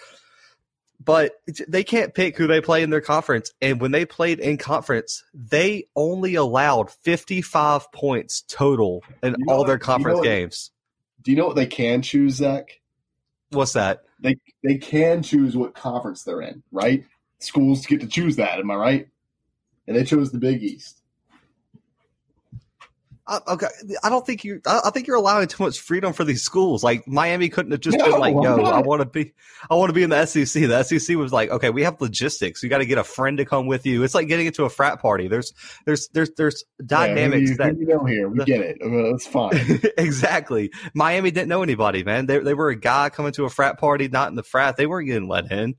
but 1.04 1.42
they 1.68 1.84
can't 1.86 2.14
pick 2.14 2.36
who 2.38 2.46
they 2.48 2.60
play 2.60 2.84
in 2.84 2.90
their 2.90 3.00
conference. 3.02 3.54
And 3.62 3.80
when 3.80 3.92
they 3.92 4.06
played 4.06 4.40
in 4.40 4.58
conference, 4.58 5.24
they 5.34 5.86
only 5.96 6.36
allowed 6.36 6.92
fifty-five 6.92 7.90
points 7.94 8.42
total 8.50 9.02
in 9.24 9.36
You 9.40 9.46
know 9.46 9.54
all 9.54 9.60
what- 9.60 9.68
their 9.68 9.76
you 9.76 9.80
know 9.80 9.86
conference 9.86 10.22
games. 10.22 10.71
Do 11.22 11.32
you 11.32 11.38
know 11.38 11.48
what 11.48 11.56
they 11.56 11.66
can 11.66 12.02
choose, 12.02 12.36
Zach? 12.36 12.80
What's 13.52 13.74
that? 13.74 14.04
They 14.20 14.38
they 14.64 14.78
can 14.78 15.24
choose 15.24 15.58
what 15.58 15.74
conference 15.74 16.24
they're 16.24 16.42
in, 16.42 16.64
right? 16.72 17.06
Schools 17.40 17.86
get 17.86 18.02
to 18.02 18.08
choose 18.08 18.38
that. 18.38 18.60
Am 18.60 18.72
I 18.72 18.76
right? 18.76 19.08
And 19.88 19.98
they 19.98 20.04
chose 20.04 20.32
the 20.32 20.38
Big 20.40 20.64
East. 20.64 21.01
I, 23.32 23.54
okay, 23.54 23.68
I 24.04 24.10
don't 24.10 24.26
think 24.26 24.44
you. 24.44 24.60
I, 24.66 24.90
think 24.90 25.08
you're 25.08 25.16
allowing 25.16 25.48
too 25.48 25.64
much 25.64 25.80
freedom 25.80 26.12
for 26.12 26.26
these 26.26 26.44
schools. 26.44 26.84
Like 26.84 27.08
Miami 27.08 27.48
couldn't 27.48 27.72
have 27.72 27.80
just 27.80 27.98
No, 27.98 28.04
been 28.12 28.20
like, 28.20 28.34
"Yo, 28.34 28.62
I 28.62 28.82
want 28.86 29.02
to 29.02 29.06
be, 29.06 29.32
I 29.70 29.76
want 29.76 29.88
to 29.90 29.94
be 29.94 30.04
in 30.04 30.10
the 30.10 30.26
SEC." 30.26 30.64
The 30.64 30.84
SEC 30.84 31.16
was 31.16 31.32
like, 31.32 31.50
"Okay, 31.50 31.70
we 31.70 31.84
have 31.84 32.02
logistics. 32.02 32.62
You 32.62 32.68
got 32.68 32.80
to 32.80 32.86
get 32.86 32.98
a 32.98 33.06
friend 33.06 33.38
to 33.38 33.46
come 33.46 33.68
with 33.68 33.86
you." 33.86 34.04
It's 34.04 34.14
like 34.14 34.28
getting 34.28 34.48
into 34.48 34.66
a 34.66 34.70
frat 34.70 35.02
party. 35.02 35.30
There's, 35.30 35.54
there's, 35.86 36.10
there's, 36.10 36.32
there's 36.36 36.66
dynamics 36.86 37.52
yeah, 37.52 37.56
that 37.60 37.76
who, 37.76 37.80
you 37.80 37.88
know 37.88 38.04
here. 38.04 38.28
We 38.28 38.40
the- 38.40 38.46
get 38.46 38.60
it. 38.60 38.78
It's 38.82 39.28
fine. 39.28 39.80
exactly. 39.98 40.72
Miami 40.94 41.32
didn't 41.32 41.48
know 41.48 41.64
anybody, 41.64 42.04
man. 42.04 42.26
They 42.26 42.40
they 42.40 42.54
were 42.54 42.70
a 42.70 42.76
guy 42.76 43.08
coming 43.10 43.32
to 43.34 43.46
a 43.46 43.50
frat 43.50 43.80
party, 43.80 44.10
not 44.10 44.28
in 44.28 44.36
the 44.36 44.44
frat. 44.44 44.76
They 44.76 44.88
weren't 44.88 45.08
getting 45.08 45.30
let 45.30 45.50
in, 45.50 45.76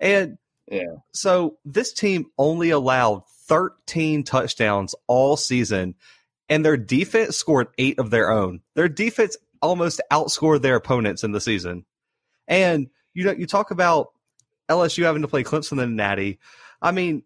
and 0.00 0.38
Yeah. 0.68 0.96
So 1.12 1.58
this 1.64 1.92
team 1.92 2.26
only 2.36 2.70
allowed 2.70 3.22
13 3.48 4.24
touchdowns 4.24 4.94
all 5.06 5.36
season, 5.36 5.94
and 6.48 6.64
their 6.64 6.76
defense 6.76 7.36
scored 7.36 7.68
eight 7.78 7.98
of 7.98 8.10
their 8.10 8.30
own. 8.30 8.60
Their 8.74 8.88
defense 8.88 9.36
almost 9.62 10.00
outscored 10.12 10.62
their 10.62 10.76
opponents 10.76 11.24
in 11.24 11.32
the 11.32 11.40
season. 11.40 11.84
And 12.46 12.88
you 13.14 13.24
know, 13.24 13.32
you 13.32 13.46
talk 13.46 13.70
about 13.70 14.08
LSU 14.68 15.04
having 15.04 15.22
to 15.22 15.28
play 15.28 15.42
Clemson 15.42 15.82
and 15.82 15.96
Natty. 15.96 16.38
I 16.82 16.92
mean, 16.92 17.22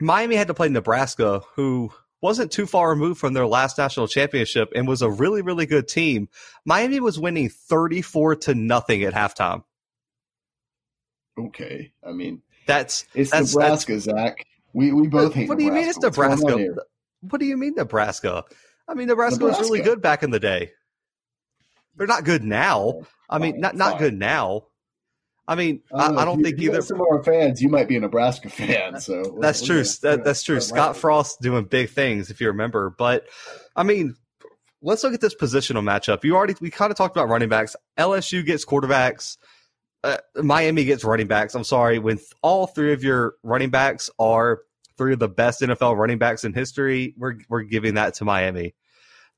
Miami 0.00 0.36
had 0.36 0.48
to 0.48 0.54
play 0.54 0.68
Nebraska, 0.68 1.42
who 1.54 1.92
wasn't 2.20 2.52
too 2.52 2.66
far 2.66 2.90
removed 2.90 3.18
from 3.18 3.32
their 3.32 3.46
last 3.46 3.78
national 3.78 4.08
championship 4.08 4.72
and 4.74 4.86
was 4.86 5.02
a 5.02 5.10
really, 5.10 5.42
really 5.42 5.66
good 5.66 5.88
team. 5.88 6.28
Miami 6.64 7.00
was 7.00 7.18
winning 7.18 7.48
34 7.48 8.36
to 8.36 8.54
nothing 8.54 9.02
at 9.02 9.14
halftime. 9.14 9.64
Okay. 11.38 11.92
I 12.06 12.12
mean, 12.12 12.42
that's 12.66 13.06
it's 13.14 13.30
that's, 13.30 13.54
Nebraska, 13.54 13.92
that's, 13.92 14.04
Zach. 14.04 14.46
We 14.72 14.92
we 14.92 15.08
both 15.08 15.34
hate. 15.34 15.48
What 15.48 15.58
do 15.58 15.64
you 15.64 15.72
mean 15.72 15.88
it's 15.88 15.98
Nebraska? 15.98 16.74
What 17.20 17.40
do 17.40 17.46
you 17.46 17.56
mean 17.56 17.74
Nebraska? 17.76 18.44
I 18.88 18.94
mean 18.94 19.08
Nebraska, 19.08 19.40
Nebraska, 19.40 19.62
was 19.62 19.70
really 19.70 19.82
good 19.82 20.02
back 20.02 20.22
in 20.22 20.30
the 20.30 20.40
day. 20.40 20.72
They're 21.96 22.06
not 22.06 22.24
good 22.24 22.42
now. 22.42 23.02
I 23.28 23.38
mean, 23.38 23.60
not 23.60 23.76
not 23.76 23.98
good 23.98 24.14
now. 24.14 24.66
I 25.46 25.56
mean, 25.56 25.82
I 25.92 26.06
don't, 26.06 26.18
I, 26.18 26.22
I 26.22 26.24
don't 26.24 26.38
you, 26.38 26.44
think 26.44 26.60
either. 26.60 26.80
Some 26.80 27.00
of 27.00 27.06
our 27.10 27.24
fans, 27.24 27.60
you 27.60 27.68
might 27.68 27.88
be 27.88 27.96
a 27.96 28.00
Nebraska 28.00 28.48
fan, 28.50 29.00
so 29.00 29.36
that's 29.40 29.60
true. 29.62 29.82
That, 30.02 30.22
that's 30.24 30.44
true. 30.44 30.60
Scott 30.60 30.96
Frost 30.96 31.40
doing 31.40 31.64
big 31.64 31.90
things, 31.90 32.30
if 32.30 32.40
you 32.40 32.46
remember. 32.46 32.90
But 32.90 33.26
I 33.74 33.82
mean, 33.82 34.14
let's 34.80 35.02
look 35.02 35.12
at 35.12 35.20
this 35.20 35.34
positional 35.34 35.82
matchup. 35.82 36.22
You 36.24 36.36
already 36.36 36.54
we 36.60 36.70
kind 36.70 36.90
of 36.90 36.96
talked 36.96 37.16
about 37.16 37.28
running 37.28 37.48
backs. 37.48 37.74
LSU 37.98 38.46
gets 38.46 38.64
quarterbacks. 38.64 39.38
Uh, 40.04 40.18
Miami 40.36 40.84
gets 40.84 41.04
running 41.04 41.26
backs. 41.26 41.54
I'm 41.54 41.64
sorry, 41.64 41.98
when 41.98 42.18
all 42.42 42.66
three 42.66 42.92
of 42.92 43.02
your 43.02 43.34
running 43.42 43.70
backs 43.70 44.08
are 44.18 44.60
three 45.00 45.14
of 45.14 45.18
the 45.18 45.28
best 45.28 45.62
NFL 45.62 45.96
running 45.96 46.18
backs 46.18 46.44
in 46.44 46.52
history, 46.52 47.14
we're 47.16 47.38
we're 47.48 47.62
giving 47.62 47.94
that 47.94 48.12
to 48.14 48.26
Miami. 48.26 48.74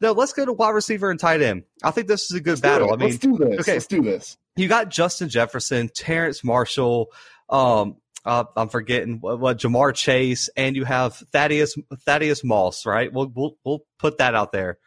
Now 0.00 0.11
let's 0.11 0.33
go 0.33 0.45
to 0.45 0.52
wide 0.52 0.71
receiver 0.71 1.09
and 1.09 1.21
tight 1.21 1.40
end. 1.40 1.62
I 1.85 1.92
think 1.92 2.09
this 2.09 2.25
is 2.25 2.37
a 2.37 2.40
good 2.40 2.50
let's 2.50 2.61
battle. 2.61 2.92
I 2.92 2.97
mean, 2.97 3.11
let's 3.11 3.19
do 3.19 3.38
this. 3.38 3.61
Okay, 3.61 3.75
let's 3.75 3.87
do 3.87 4.02
this. 4.02 4.37
You 4.57 4.66
got 4.66 4.88
Justin 4.88 5.28
Jefferson, 5.28 5.88
Terrace 5.95 6.42
Marshall, 6.42 7.12
um, 7.49 7.97
uh, 8.25 8.42
I'm 8.57 8.69
forgetting 8.69 9.19
what, 9.21 9.38
what, 9.38 9.59
Ja'Marr 9.59 9.95
Chase, 9.95 10.50
and 10.57 10.75
you 10.75 10.85
have 10.85 11.14
Thaddeus 11.33 11.76
Thaddeus 12.00 12.42
Moss. 12.42 12.85
Right? 12.85 13.12
We'll 13.12 13.31
we'll 13.33 13.57
we'll 13.64 13.85
put 14.00 14.19
that 14.19 14.35
out 14.35 14.50
there. 14.50 14.78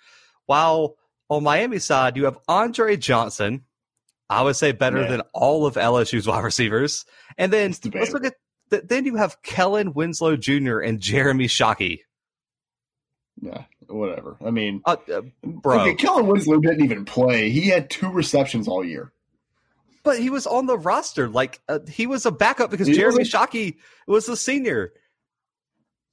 While 0.45 0.97
on 1.29 1.43
Miami 1.43 1.79
side, 1.79 2.17
you 2.17 2.25
have 2.25 2.37
Andre 2.49 2.97
Johnson, 2.97 3.63
I 4.29 4.41
would 4.41 4.57
say 4.57 4.73
better 4.73 5.03
yeah. 5.03 5.07
than 5.07 5.21
all 5.33 5.65
of 5.65 5.75
LSU's 5.75 6.27
wide 6.27 6.43
receivers. 6.43 7.05
And 7.37 7.53
then 7.53 7.73
let's 7.93 8.11
look 8.11 8.25
at 8.25 8.35
the, 8.69 8.81
then 8.81 9.05
you 9.05 9.15
have 9.15 9.41
Kellen 9.43 9.93
Winslow 9.93 10.35
Jr. 10.35 10.79
and 10.79 10.99
Jeremy 10.99 11.47
Shockey. 11.47 11.99
Yeah, 13.41 13.63
whatever. 13.87 14.37
I 14.45 14.49
mean, 14.51 14.81
uh, 14.85 14.97
uh, 15.13 15.21
bro, 15.43 15.81
okay, 15.81 15.95
Kellen 15.95 16.27
Winslow 16.27 16.59
didn't 16.59 16.83
even 16.83 17.05
play. 17.05 17.49
He 17.49 17.67
had 17.67 17.89
two 17.89 18.11
receptions 18.11 18.67
all 18.67 18.83
year. 18.83 19.11
But 20.03 20.19
he 20.19 20.29
was 20.29 20.45
on 20.47 20.67
the 20.67 20.77
roster. 20.77 21.27
Like 21.27 21.61
uh, 21.67 21.79
he 21.89 22.07
was 22.07 22.25
a 22.25 22.31
backup 22.31 22.71
because 22.71 22.87
he 22.87 22.93
Jeremy 22.93 23.19
was 23.19 23.31
Shockey 23.31 23.77
was 24.07 24.29
a 24.29 24.37
senior. 24.37 24.93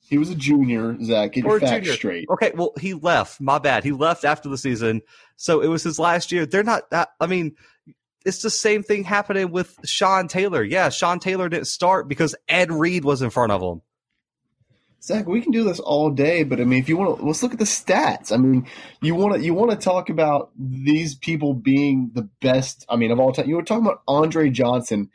He 0.01 0.19
was 0.19 0.31
a 0.31 0.35
junior, 0.35 0.97
Zach. 1.03 1.33
Get 1.33 1.45
or 1.45 1.53
your 1.53 1.61
facts 1.61 1.91
straight. 1.93 2.29
Okay, 2.29 2.53
well, 2.55 2.73
he 2.79 2.93
left. 2.93 3.41
My 3.41 3.59
bad. 3.59 3.85
He 3.85 3.93
left 3.93 4.25
after 4.25 4.49
the 4.49 4.59
season, 4.59 5.03
so 5.37 5.61
it 5.61 5.69
was 5.69 5.83
his 5.83 5.99
last 5.99 6.33
year. 6.33 6.45
They're 6.45 6.63
not. 6.63 6.83
I 6.93 7.27
mean, 7.27 7.57
it's 8.25 8.43
the 8.43 8.51
same 8.51 8.83
thing 8.83 9.05
happening 9.05 9.51
with 9.51 9.79
Sean 9.85 10.29
Taylor. 10.29 10.63
Yeah, 10.63 10.89
Sean 10.89 11.19
Taylor 11.19 11.49
didn't 11.49 11.67
start 11.67 12.09
because 12.09 12.35
Ed 12.49 12.71
Reed 12.71 13.05
was 13.05 13.23
in 13.23 13.31
front 13.31 13.53
of 13.53 13.63
him. 13.63 13.83
Zach, 15.03 15.27
we 15.27 15.41
can 15.41 15.51
do 15.51 15.65
this 15.65 15.81
all 15.81 16.11
day, 16.11 16.45
but 16.45 16.61
I 16.61 16.65
mean, 16.65 16.79
if 16.79 16.89
you 16.89 16.97
want 16.97 17.19
to, 17.19 17.27
let's 17.27 17.43
look 17.43 17.53
at 17.53 17.59
the 17.59 17.65
stats. 17.65 18.31
I 18.31 18.37
mean, 18.37 18.69
you 19.01 19.17
want 19.17 19.35
to 19.35 19.41
you 19.43 19.53
want 19.53 19.73
to 19.73 19.77
talk 19.77 20.11
about 20.11 20.51
these 20.57 21.17
people 21.17 21.55
being 21.55 22.13
the 22.15 22.29
best. 22.41 22.87
I 22.89 22.95
mean, 22.95 23.11
of 23.11 23.19
all 23.19 23.33
time, 23.33 23.49
you 23.49 23.57
were 23.57 23.65
talking 23.65 23.85
about 23.85 24.03
Andre 24.07 24.49
Johnson 24.49 25.11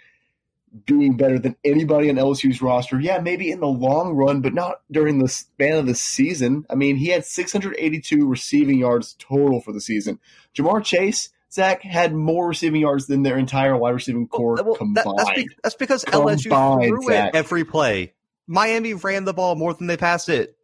being 0.85 1.15
better 1.15 1.39
than 1.39 1.55
anybody 1.63 2.09
on 2.09 2.17
LSU's 2.17 2.61
roster. 2.61 2.99
Yeah, 2.99 3.19
maybe 3.19 3.49
in 3.49 3.61
the 3.61 3.67
long 3.67 4.13
run, 4.13 4.41
but 4.41 4.53
not 4.53 4.81
during 4.91 5.19
the 5.19 5.29
span 5.29 5.77
of 5.77 5.87
the 5.87 5.95
season. 5.95 6.65
I 6.69 6.75
mean, 6.75 6.97
he 6.97 7.07
had 7.07 7.25
682 7.25 8.27
receiving 8.27 8.79
yards 8.79 9.15
total 9.17 9.61
for 9.61 9.71
the 9.71 9.81
season. 9.81 10.19
Ja'Marr 10.53 10.83
Chase 10.83 11.29
Zach 11.57 11.81
had 11.81 12.13
more 12.13 12.47
receiving 12.47 12.81
yards 12.81 13.07
than 13.07 13.23
their 13.23 13.37
entire 13.37 13.75
wide 13.75 13.95
receiving 13.95 14.27
core 14.27 14.55
well, 14.55 14.65
well, 14.65 14.75
combined. 14.75 15.07
That, 15.07 15.15
that's, 15.17 15.35
be, 15.35 15.49
that's, 15.63 15.75
because 15.75 16.03
combined, 16.05 16.39
LSU 16.39 16.87
threw 16.87 17.03
Zach. 17.07 17.33
it 17.33 17.35
every 17.35 17.65
play. 17.65 18.13
Miami 18.45 18.93
ran 18.93 19.25
the 19.25 19.33
ball 19.33 19.55
more 19.55 19.73
than 19.73 19.87
they 19.87 19.97
passed 19.97 20.29
it. 20.29 20.55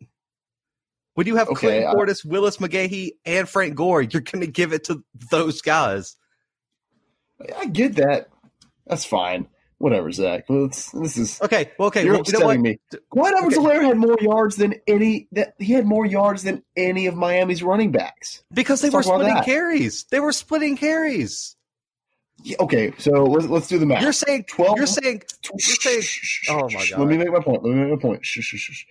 When 1.15 1.25
you 1.25 1.35
have 1.35 1.49
okay, 1.49 1.81
Clinton 1.83 1.93
Portis, 1.93 2.23
Willis 2.23 2.57
McGahee, 2.57 3.13
and 3.25 3.49
Frank 3.49 3.75
Gore, 3.75 4.03
you're 4.03 4.21
going 4.21 4.41
to 4.41 4.51
give 4.51 4.71
it 4.71 4.83
to 4.85 5.03
those 5.31 5.61
guys. 5.61 6.15
I 7.57 7.65
get 7.65 7.95
that. 7.95 8.29
That's 8.85 9.03
fine 9.03 9.47
whatever, 9.83 10.11
Zach. 10.13 10.45
Well, 10.47 10.69
this 10.69 11.17
is 11.17 11.41
okay. 11.41 11.71
Well, 11.77 11.89
okay, 11.89 12.03
you're 12.05 12.13
well, 12.13 12.21
upsetting 12.21 12.47
you 12.47 12.55
know 12.55 12.61
me. 12.61 12.79
Edwards 12.93 13.57
okay. 13.57 13.85
had 13.85 13.97
more 13.97 14.17
yards 14.21 14.55
than 14.55 14.75
any. 14.87 15.27
That 15.33 15.55
he 15.59 15.73
had 15.73 15.85
more 15.85 16.05
yards 16.05 16.43
than 16.43 16.63
any 16.77 17.05
of 17.07 17.15
Miami's 17.15 17.61
running 17.61 17.91
backs 17.91 18.43
because 18.53 18.79
they 18.81 18.89
let's 18.89 19.07
were 19.07 19.13
splitting 19.13 19.43
carries. 19.43 20.05
They 20.05 20.21
were 20.21 20.31
splitting 20.31 20.77
carries. 20.77 21.57
Yeah, 22.43 22.57
okay, 22.61 22.93
so 22.97 23.25
let's, 23.25 23.47
let's 23.47 23.67
do 23.67 23.77
the 23.77 23.85
math. 23.85 24.01
You're 24.01 24.13
saying 24.13 24.45
twelve. 24.45 24.77
You're 24.77 24.87
saying. 24.87 25.21
You're 25.43 26.01
saying. 26.01 26.03
Oh 26.49 26.69
my 26.69 26.87
god. 26.89 26.99
Let 26.99 27.07
me 27.09 27.17
make 27.17 27.31
my 27.31 27.41
point. 27.41 27.63
Let 27.63 27.75
me 27.75 27.83
make 27.83 27.91
my 27.91 28.01
point. 28.01 28.25
Shh, 28.25 28.39
shh, 28.39 28.55
shh. 28.55 28.85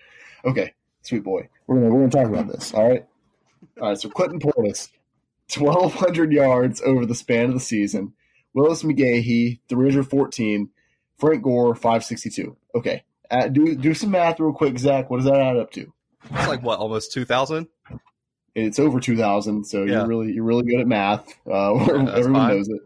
Okay, 0.44 0.74
sweet 1.00 1.24
boy. 1.24 1.48
We're 1.66 1.76
gonna 1.76 1.94
we're 1.94 2.06
gonna 2.06 2.24
talk 2.24 2.32
about 2.32 2.52
this. 2.52 2.74
All 2.74 2.88
right. 2.88 3.06
All 3.80 3.88
right. 3.88 3.98
So 3.98 4.10
Clinton 4.10 4.40
Portis, 4.40 4.90
twelve 5.48 5.94
hundred 5.94 6.32
yards 6.32 6.82
over 6.82 7.06
the 7.06 7.14
span 7.14 7.46
of 7.46 7.54
the 7.54 7.60
season. 7.60 8.12
Willis 8.54 8.82
McGahee, 8.82 9.60
314. 9.70 10.68
Frank 11.22 11.42
Gore, 11.44 11.74
562. 11.76 12.56
Okay. 12.74 13.04
Uh, 13.30 13.46
do 13.46 13.76
do 13.76 13.94
some 13.94 14.10
math 14.10 14.40
real 14.40 14.52
quick, 14.52 14.76
Zach. 14.76 15.08
What 15.08 15.18
does 15.18 15.26
that 15.26 15.40
add 15.40 15.56
up 15.56 15.70
to? 15.70 15.92
It's 16.24 16.48
like 16.48 16.64
what, 16.64 16.80
almost 16.80 17.12
2,000? 17.12 17.68
It's 18.56 18.80
over 18.80 18.98
2,000. 18.98 19.64
So 19.64 19.84
yeah. 19.84 19.92
you're 19.92 20.08
really 20.08 20.32
you're 20.32 20.42
really 20.42 20.64
good 20.64 20.80
at 20.80 20.88
math. 20.88 21.28
Uh, 21.46 21.74
yeah, 21.76 22.12
everyone 22.12 22.42
fine. 22.42 22.56
knows 22.56 22.68
it. 22.68 22.80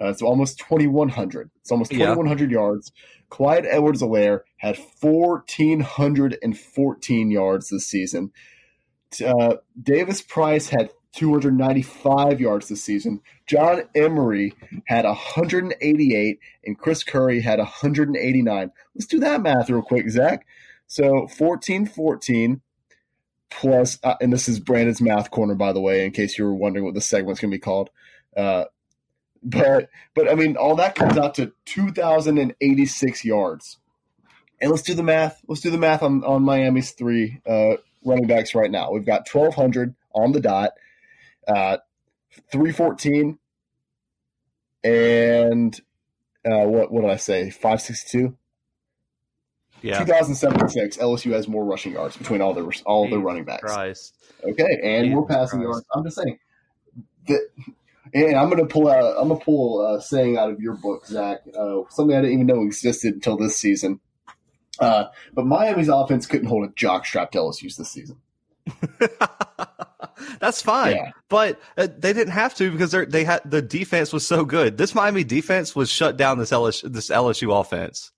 Uh, 0.00 0.10
it's 0.10 0.22
almost 0.22 0.60
2,100. 0.60 1.50
It's 1.60 1.72
almost 1.72 1.90
2,100 1.90 2.52
yeah. 2.52 2.56
yards. 2.56 2.92
Clyde 3.30 3.66
Edwards-Helaire 3.66 4.42
had 4.58 4.78
1,414 5.00 7.30
yards 7.32 7.68
this 7.68 7.88
season. 7.88 8.30
Uh, 9.24 9.56
Davis 9.82 10.22
Price 10.22 10.68
had 10.68 10.90
295 11.12 12.40
yards 12.40 12.68
this 12.68 12.82
season. 12.82 13.20
John 13.46 13.82
Emery 13.94 14.54
had 14.86 15.04
188, 15.04 16.40
and 16.64 16.78
Chris 16.78 17.04
Curry 17.04 17.40
had 17.40 17.58
189. 17.58 18.72
Let's 18.94 19.06
do 19.06 19.20
that 19.20 19.42
math 19.42 19.70
real 19.70 19.82
quick, 19.82 20.08
Zach. 20.10 20.46
So 20.86 21.26
14 21.26 21.86
14 21.86 22.60
plus, 23.50 23.98
uh, 24.02 24.14
and 24.20 24.32
this 24.32 24.48
is 24.48 24.58
Brandon's 24.58 25.00
math 25.00 25.30
corner, 25.30 25.54
by 25.54 25.72
the 25.72 25.80
way, 25.80 26.04
in 26.04 26.12
case 26.12 26.38
you 26.38 26.44
were 26.44 26.54
wondering 26.54 26.84
what 26.84 26.94
the 26.94 27.00
segment's 27.00 27.40
going 27.40 27.50
to 27.50 27.56
be 27.56 27.60
called. 27.60 27.90
Uh, 28.36 28.64
but, 29.42 29.90
but 30.14 30.30
I 30.30 30.34
mean, 30.34 30.56
all 30.56 30.76
that 30.76 30.94
comes 30.94 31.18
out 31.18 31.34
to 31.34 31.52
2,086 31.66 33.24
yards. 33.24 33.78
And 34.60 34.70
let's 34.70 34.82
do 34.82 34.94
the 34.94 35.02
math. 35.02 35.42
Let's 35.48 35.60
do 35.60 35.70
the 35.70 35.78
math 35.78 36.02
on, 36.02 36.24
on 36.24 36.44
Miami's 36.44 36.92
three 36.92 37.40
uh, 37.46 37.76
running 38.04 38.28
backs 38.28 38.54
right 38.54 38.70
now. 38.70 38.92
We've 38.92 39.04
got 39.04 39.28
1,200 39.28 39.94
on 40.14 40.32
the 40.32 40.40
dot. 40.40 40.72
Uh, 41.46 41.78
314 42.50 43.38
and 44.84 45.80
uh, 46.44 46.64
what 46.64 46.90
what 46.90 47.02
did 47.02 47.10
I 47.10 47.16
say? 47.16 47.50
562? 47.50 48.36
Yeah. 49.82 49.98
2076, 49.98 50.96
LSU 50.98 51.32
has 51.32 51.48
more 51.48 51.64
rushing 51.64 51.92
yards 51.92 52.16
between 52.16 52.40
all 52.40 52.54
their 52.54 52.68
all 52.86 53.08
their 53.08 53.18
running 53.18 53.44
backs. 53.44 53.62
Christ. 53.62 54.14
Okay, 54.44 54.80
and 54.82 55.06
Jesus 55.06 55.16
we're 55.16 55.26
passing 55.26 55.60
Christ. 55.60 55.72
yards. 55.72 55.86
I'm 55.94 56.04
just 56.04 56.16
saying 56.16 56.38
that 57.26 57.40
and 58.14 58.36
I'm 58.36 58.48
gonna 58.50 58.66
pull 58.66 58.88
out. 58.88 59.16
I'm 59.18 59.28
gonna 59.28 59.40
pull 59.40 59.94
a 59.94 60.00
saying 60.00 60.36
out 60.36 60.50
of 60.50 60.60
your 60.60 60.74
book, 60.74 61.06
Zach. 61.06 61.40
Uh, 61.58 61.82
something 61.90 62.16
I 62.16 62.20
didn't 62.20 62.34
even 62.34 62.46
know 62.46 62.62
existed 62.62 63.14
until 63.14 63.36
this 63.36 63.56
season. 63.56 64.00
Uh, 64.78 65.06
but 65.32 65.46
Miami's 65.46 65.88
offense 65.88 66.26
couldn't 66.26 66.48
hold 66.48 66.68
a 66.68 66.72
jock 66.74 67.06
strap 67.06 67.30
to 67.32 67.38
LSU's 67.38 67.76
this 67.76 67.90
season. 67.90 68.18
That's 70.40 70.62
fine, 70.62 70.96
yeah. 70.96 71.10
but 71.28 71.60
uh, 71.76 71.88
they 71.98 72.12
didn't 72.12 72.32
have 72.32 72.54
to 72.56 72.70
because 72.70 72.92
they 72.92 73.24
had 73.24 73.40
the 73.44 73.62
defense 73.62 74.12
was 74.12 74.26
so 74.26 74.44
good. 74.44 74.76
This 74.76 74.94
Miami 74.94 75.24
defense 75.24 75.74
was 75.74 75.90
shut 75.90 76.16
down. 76.16 76.38
This 76.38 76.50
LSU, 76.50 76.92
this 76.92 77.08
LSU 77.08 77.58
offense. 77.58 78.12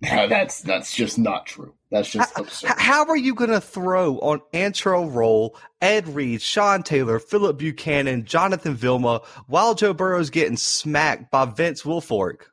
No, 0.00 0.28
that's 0.28 0.60
that's 0.62 0.94
just 0.94 1.18
not 1.18 1.46
true. 1.46 1.74
That's 1.90 2.10
just 2.10 2.34
how, 2.34 2.42
absurd. 2.42 2.72
How 2.78 3.06
are 3.06 3.16
you 3.16 3.34
going 3.34 3.50
to 3.50 3.60
throw 3.60 4.18
on 4.18 4.40
Antrel 4.52 5.12
Rolle, 5.12 5.56
Ed 5.80 6.08
Reed, 6.08 6.42
Sean 6.42 6.82
Taylor, 6.82 7.18
Phillip 7.18 7.58
Buchanon, 7.58 8.24
Jonathan 8.24 8.74
Vilma, 8.74 9.22
while 9.46 9.74
Joe 9.74 9.94
Burrow's 9.94 10.30
getting 10.30 10.56
smacked 10.56 11.30
by 11.30 11.44
Vince 11.44 11.82
Wilfork? 11.82 12.46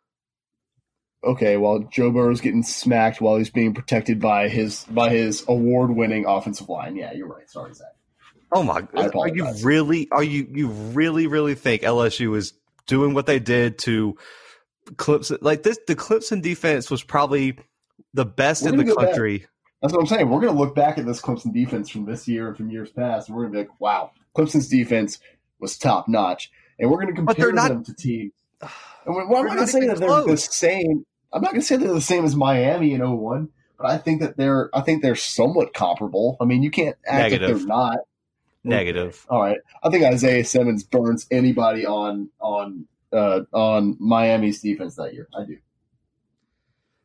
Okay, 1.23 1.57
while 1.57 1.79
Joe 1.79 2.11
Burrow's 2.11 2.41
getting 2.41 2.63
smacked 2.63 3.21
while 3.21 3.37
he's 3.37 3.49
being 3.49 3.73
protected 3.73 4.19
by 4.19 4.49
his 4.49 4.83
by 4.85 5.09
his 5.09 5.43
award 5.47 5.95
winning 5.95 6.25
offensive 6.25 6.69
line. 6.69 6.95
Yeah, 6.95 7.13
you're 7.13 7.27
right. 7.27 7.49
Sorry, 7.49 7.73
Zach. 7.73 7.87
Oh 8.51 8.63
my! 8.63 8.81
God. 8.81 9.15
Are 9.15 9.27
you 9.29 9.47
really? 9.63 10.09
Are 10.11 10.23
you 10.23 10.47
you 10.51 10.67
really 10.67 11.27
really 11.27 11.55
think 11.55 11.83
LSU 11.83 12.35
is 12.35 12.53
doing 12.87 13.13
what 13.13 13.25
they 13.25 13.39
did 13.39 13.77
to 13.79 14.17
Clemson. 14.95 15.37
Like 15.41 15.63
this, 15.63 15.79
the 15.87 15.95
Clemson 15.95 16.41
defense 16.41 16.89
was 16.91 17.03
probably 17.03 17.57
the 18.13 18.25
best 18.25 18.65
in 18.65 18.77
the 18.77 18.83
gonna 18.83 18.95
back. 18.95 19.05
country. 19.07 19.45
That's 19.81 19.93
what 19.93 20.01
I'm 20.01 20.07
saying. 20.07 20.29
We're 20.29 20.41
going 20.41 20.53
to 20.53 20.59
look 20.59 20.75
back 20.75 20.99
at 20.99 21.07
this 21.07 21.19
Clemson 21.19 21.51
defense 21.53 21.89
from 21.89 22.05
this 22.05 22.27
year 22.27 22.47
and 22.49 22.55
from 22.55 22.69
years 22.69 22.91
past, 22.91 23.27
and 23.29 23.35
we're 23.35 23.43
going 23.47 23.53
to 23.53 23.57
be 23.63 23.67
like, 23.69 23.81
wow, 23.81 24.11
Clemson's 24.35 24.67
defense 24.67 25.17
was 25.59 25.75
top 25.75 26.07
notch. 26.07 26.51
And 26.77 26.91
we're 26.91 27.01
going 27.01 27.15
to 27.15 27.21
But 27.23 27.35
they're 27.35 27.47
compare 27.47 27.69
not- 27.69 27.69
them 27.69 27.83
to 27.85 27.93
teams. 27.93 28.33
And 29.03 29.15
we're, 29.15 29.27
well, 29.27 29.39
I'm 29.39 29.47
not 29.47 29.55
going 29.55 29.57
to 29.57 29.61
not 29.61 29.69
say 29.69 29.77
even 29.79 29.89
that 29.89 29.99
they're 29.99 30.23
the 30.35 30.37
same. 30.37 31.05
I'm 31.33 31.41
not 31.41 31.51
going 31.51 31.61
to 31.61 31.65
say 31.67 31.77
they're 31.77 31.93
the 31.93 32.01
same 32.01 32.25
as 32.25 32.35
Miami 32.35 32.93
in 32.93 33.01
01, 33.01 33.49
but 33.77 33.87
I 33.87 33.97
think 33.97 34.21
that 34.21 34.37
they're 34.37 34.69
I 34.73 34.81
think 34.81 35.01
they're 35.01 35.15
somewhat 35.15 35.73
comparable. 35.73 36.37
I 36.41 36.45
mean, 36.45 36.63
you 36.63 36.71
can't 36.71 36.97
act 37.05 37.23
like 37.23 37.31
Negative. 37.41 37.59
they're 37.59 37.67
not. 37.67 37.97
Negative. 38.63 39.25
All 39.29 39.41
right. 39.41 39.57
I 39.83 39.89
think 39.89 40.03
Isaiah 40.05 40.45
Simmons 40.45 40.83
burns 40.83 41.25
anybody 41.31 41.85
on 41.85 42.29
on 42.39 42.85
uh, 43.11 43.41
on 43.51 43.97
Miami's 43.99 44.61
defense 44.61 44.95
that 44.95 45.13
year. 45.13 45.27
I 45.35 45.45
do. 45.45 45.57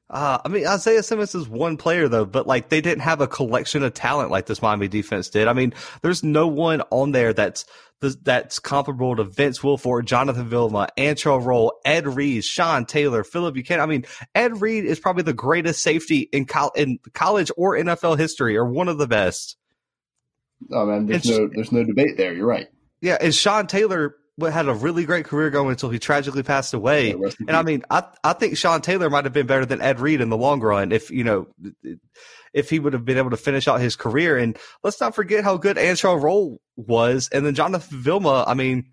Uh, 0.08 0.38
I 0.44 0.48
mean, 0.48 0.66
Isaiah 0.66 1.02
Simmons 1.02 1.34
is 1.34 1.48
one 1.48 1.76
player 1.76 2.06
though, 2.08 2.24
but 2.24 2.46
like 2.46 2.68
they 2.68 2.80
didn't 2.80 3.00
have 3.02 3.20
a 3.20 3.26
collection 3.26 3.82
of 3.82 3.92
talent 3.92 4.30
like 4.30 4.46
this 4.46 4.62
Miami 4.62 4.86
defense 4.86 5.28
did. 5.30 5.48
I 5.48 5.52
mean, 5.52 5.74
there's 6.02 6.22
no 6.22 6.46
one 6.46 6.82
on 6.90 7.10
there 7.10 7.32
that's 7.32 7.64
that's 8.22 8.58
comparable 8.58 9.16
to 9.16 9.24
Vince 9.24 9.60
Wilfork, 9.60 10.04
Jonathan 10.04 10.48
Vilma, 10.48 10.86
Antrel 10.98 11.44
Rolle, 11.44 11.72
Ed 11.84 12.06
Reed, 12.06 12.44
Sean 12.44 12.84
Taylor, 12.84 13.24
Phillip 13.24 13.54
Buchanon. 13.54 13.80
I 13.82 13.86
mean, 13.86 14.04
Ed 14.34 14.60
Reed 14.60 14.84
is 14.84 15.00
probably 15.00 15.22
the 15.24 15.32
greatest 15.32 15.82
safety 15.82 16.28
in, 16.30 16.44
col- 16.44 16.72
in 16.76 16.98
college 17.14 17.50
or 17.56 17.74
NFL 17.76 18.18
history, 18.18 18.56
or 18.56 18.66
one 18.66 18.88
of 18.88 18.98
the 18.98 19.08
best. 19.08 19.56
Oh 20.70 20.86
man, 20.86 21.06
there's 21.06 21.24
It's- 21.24 21.38
no 21.38 21.48
there's 21.52 21.72
no 21.72 21.82
debate 21.84 22.16
there. 22.16 22.32
You're 22.32 22.46
right. 22.46 22.68
Yeah, 23.00 23.16
and 23.20 23.34
Sean 23.34 23.66
Taylor 23.66 24.14
had 24.40 24.68
a 24.68 24.74
really 24.74 25.04
great 25.04 25.24
career 25.24 25.50
going 25.50 25.70
until 25.70 25.88
he 25.90 25.98
tragically 25.98 26.42
passed 26.42 26.74
away. 26.74 27.08
Yeah, 27.10 27.30
And 27.48 27.52
I 27.56 27.62
mean, 27.62 27.82
I 27.90 28.04
I 28.22 28.32
think 28.34 28.56
Sean 28.56 28.82
Taylor 28.82 29.08
might 29.08 29.24
have 29.24 29.32
been 29.32 29.46
better 29.46 29.64
than 29.66 29.80
Ed 29.80 30.00
Reed 30.00 30.20
in 30.20 30.28
the 30.28 30.36
long 30.36 30.60
run 30.60 30.92
if 30.92 31.10
you 31.10 31.24
know 31.24 31.46
if 32.52 32.70
he 32.70 32.78
would 32.78 32.92
have 32.92 33.04
been 33.04 33.18
able 33.18 33.30
to 33.30 33.36
finish 33.36 33.66
out 33.68 33.80
his 33.80 33.96
career. 33.96 34.36
And 34.36 34.56
let's 34.82 35.00
not 35.00 35.14
forget 35.14 35.44
how 35.44 35.56
good 35.56 35.76
Antrel 35.76 36.20
Rolle 36.20 36.58
was, 36.76 37.28
and 37.32 37.46
then 37.46 37.54
Jonathan 37.54 37.98
Vilma. 37.98 38.44
I 38.46 38.54
mean, 38.54 38.92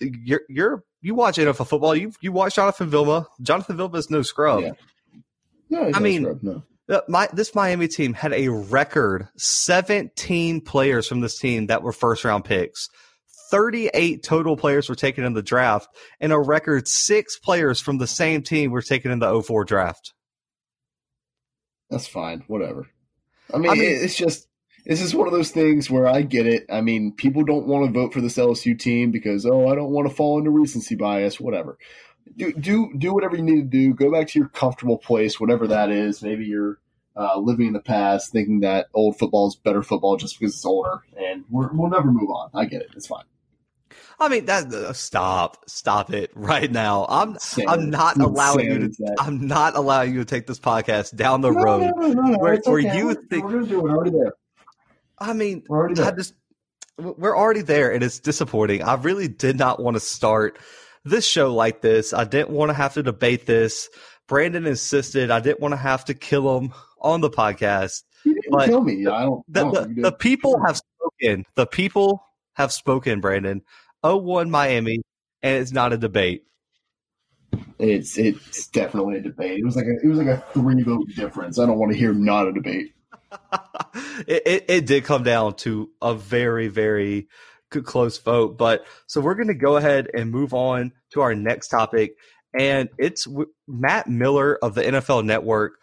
you're 0.00 0.42
you're 0.48 0.84
you 1.02 1.14
watch 1.14 1.36
NFL 1.36 1.66
football. 1.68 1.94
You 1.94 2.12
you 2.20 2.32
watch 2.32 2.54
Jonathan 2.56 2.88
Vilma. 2.88 3.26
Jonathan 3.42 3.76
Vilma 3.76 3.98
is 3.98 4.10
no 4.10 4.22
scrub. 4.22 4.62
Yeah. 4.62 4.72
no, 5.68 5.90
I 5.94 6.00
mean- 6.00 6.22
scrub, 6.22 6.42
no. 6.42 6.62
My 7.08 7.28
this 7.32 7.54
Miami 7.54 7.88
team 7.88 8.12
had 8.12 8.34
a 8.34 8.48
record 8.48 9.28
17 9.38 10.60
players 10.60 11.08
from 11.08 11.20
this 11.20 11.38
team 11.38 11.68
that 11.68 11.82
were 11.82 11.92
first 11.92 12.24
round 12.24 12.44
picks. 12.44 12.90
38 13.54 14.24
total 14.24 14.56
players 14.56 14.88
were 14.88 14.96
taken 14.96 15.22
in 15.22 15.32
the 15.32 15.42
draft, 15.42 15.88
and 16.18 16.32
a 16.32 16.38
record 16.38 16.88
six 16.88 17.38
players 17.38 17.80
from 17.80 17.98
the 17.98 18.06
same 18.06 18.42
team 18.42 18.72
were 18.72 18.82
taken 18.82 19.12
in 19.12 19.20
the 19.20 19.42
04 19.42 19.64
draft. 19.64 20.12
That's 21.88 22.08
fine. 22.08 22.42
Whatever. 22.48 22.88
I 23.52 23.58
mean, 23.58 23.70
I 23.70 23.74
mean- 23.74 23.84
it's 23.84 24.16
just 24.16 24.48
this 24.84 25.00
is 25.00 25.14
one 25.14 25.28
of 25.28 25.32
those 25.32 25.52
things 25.52 25.88
where 25.88 26.08
I 26.08 26.22
get 26.22 26.48
it. 26.48 26.66
I 26.68 26.80
mean, 26.80 27.12
people 27.12 27.44
don't 27.44 27.68
want 27.68 27.86
to 27.86 27.92
vote 27.92 28.12
for 28.12 28.20
this 28.20 28.36
LSU 28.36 28.76
team 28.76 29.12
because 29.12 29.46
oh, 29.46 29.68
I 29.68 29.76
don't 29.76 29.92
want 29.92 30.08
to 30.08 30.14
fall 30.14 30.36
into 30.38 30.50
recency 30.50 30.96
bias. 30.96 31.38
Whatever. 31.38 31.78
Do 32.36 32.52
do 32.54 32.92
do 32.98 33.14
whatever 33.14 33.36
you 33.36 33.44
need 33.44 33.70
to 33.70 33.78
do. 33.78 33.94
Go 33.94 34.10
back 34.10 34.26
to 34.30 34.38
your 34.40 34.48
comfortable 34.48 34.98
place, 34.98 35.38
whatever 35.38 35.68
that 35.68 35.90
is. 35.90 36.22
Maybe 36.22 36.44
you're 36.44 36.80
uh, 37.16 37.38
living 37.38 37.68
in 37.68 37.72
the 37.72 37.80
past, 37.80 38.32
thinking 38.32 38.60
that 38.60 38.88
old 38.94 39.16
football 39.16 39.46
is 39.46 39.54
better 39.54 39.84
football 39.84 40.16
just 40.16 40.40
because 40.40 40.54
it's 40.56 40.64
older, 40.64 41.02
and 41.16 41.44
we're, 41.48 41.72
we'll 41.72 41.90
never 41.90 42.10
move 42.10 42.30
on. 42.30 42.50
I 42.52 42.64
get 42.64 42.82
it. 42.82 42.88
It's 42.96 43.06
fine. 43.06 43.24
I 44.18 44.28
mean, 44.28 44.44
that 44.46 44.72
uh, 44.72 44.92
stop, 44.92 45.68
stop 45.68 46.12
it 46.12 46.30
right 46.34 46.70
now. 46.70 47.06
I'm 47.08 47.30
Insanity. 47.30 47.66
I'm 47.68 47.90
not 47.90 48.16
allowing 48.20 48.66
you 48.66 48.88
to. 48.88 49.14
I'm 49.18 49.46
not 49.46 49.76
allowing 49.76 50.12
you 50.14 50.20
to 50.20 50.24
take 50.24 50.46
this 50.46 50.58
podcast 50.60 51.16
down 51.16 51.40
the 51.40 51.50
No, 51.50 51.62
road. 51.62 51.90
no, 51.96 52.08
no, 52.08 52.38
where- 52.38 52.60
where 52.64 52.78
okay. 52.78 52.96
you 52.98 53.06
We're- 53.06 53.16
think- 53.28 53.44
we're 53.44 53.52
gonna 53.52 53.66
do 53.66 53.78
it. 53.78 53.82
We're 53.82 53.90
already 53.90 54.10
there. 54.10 54.34
I 55.18 55.32
mean, 55.32 55.64
We're 55.68 55.78
already 55.78 56.00
I 56.00 56.04
there. 56.06 56.16
just 56.16 56.34
we're 56.98 57.36
already 57.36 57.62
there 57.62 57.92
and 57.92 58.04
it's 58.04 58.20
disappointing. 58.20 58.82
I 58.82 58.94
really 58.94 59.26
did 59.26 59.58
not 59.58 59.80
want 59.82 59.96
to 59.96 60.00
start 60.00 60.58
this 61.04 61.26
show 61.26 61.52
like 61.52 61.80
this. 61.80 62.12
I 62.12 62.24
didn't 62.24 62.50
want 62.50 62.70
to 62.70 62.74
have 62.74 62.94
to 62.94 63.02
debate 63.02 63.46
this. 63.46 63.88
Brandon 64.28 64.64
insisted 64.66 65.30
I 65.30 65.40
didn't 65.40 65.60
want 65.60 65.72
to 65.72 65.76
have 65.76 66.04
to 66.06 66.14
kill 66.14 66.58
him 66.58 66.72
on 67.00 67.20
the 67.20 67.30
podcast. 67.30 68.02
You 68.24 68.34
didn't 68.34 68.52
but- 68.52 68.68
kill 68.68 68.80
me. 68.82 69.06
I 69.06 69.22
don't. 69.24 69.42
The, 69.48 69.70
the, 69.70 70.02
the 70.02 70.12
people 70.12 70.60
have 70.64 70.76
spoken. 70.78 71.44
The 71.56 71.66
people 71.66 72.24
have 72.54 72.72
spoken, 72.72 73.20
Brandon. 73.20 73.62
0-1 74.04 74.50
Miami, 74.50 75.00
and 75.42 75.62
it's 75.62 75.72
not 75.72 75.92
a 75.92 75.96
debate. 75.96 76.44
It's 77.78 78.18
it's 78.18 78.68
definitely 78.68 79.18
a 79.18 79.20
debate. 79.20 79.58
It 79.58 79.64
was 79.64 79.76
like 79.76 79.86
a 79.86 79.96
it 80.02 80.08
was 80.08 80.18
like 80.18 80.28
a 80.28 80.44
three 80.52 80.82
vote 80.82 81.08
difference. 81.16 81.58
I 81.58 81.66
don't 81.66 81.78
want 81.78 81.92
to 81.92 81.98
hear 81.98 82.12
not 82.12 82.48
a 82.48 82.52
debate. 82.52 82.94
it, 84.26 84.42
it, 84.46 84.64
it 84.68 84.86
did 84.86 85.04
come 85.04 85.22
down 85.22 85.54
to 85.56 85.90
a 86.00 86.14
very, 86.14 86.68
very 86.68 87.28
close 87.84 88.18
vote. 88.18 88.56
But 88.56 88.86
so 89.06 89.20
we're 89.20 89.34
going 89.34 89.48
to 89.48 89.54
go 89.54 89.76
ahead 89.76 90.08
and 90.14 90.30
move 90.30 90.54
on 90.54 90.92
to 91.12 91.20
our 91.20 91.34
next 91.34 91.68
topic. 91.68 92.16
And 92.58 92.88
it's 92.98 93.24
w- 93.24 93.50
Matt 93.66 94.06
Miller 94.06 94.56
of 94.62 94.74
the 94.74 94.82
NFL 94.82 95.24
Network 95.24 95.74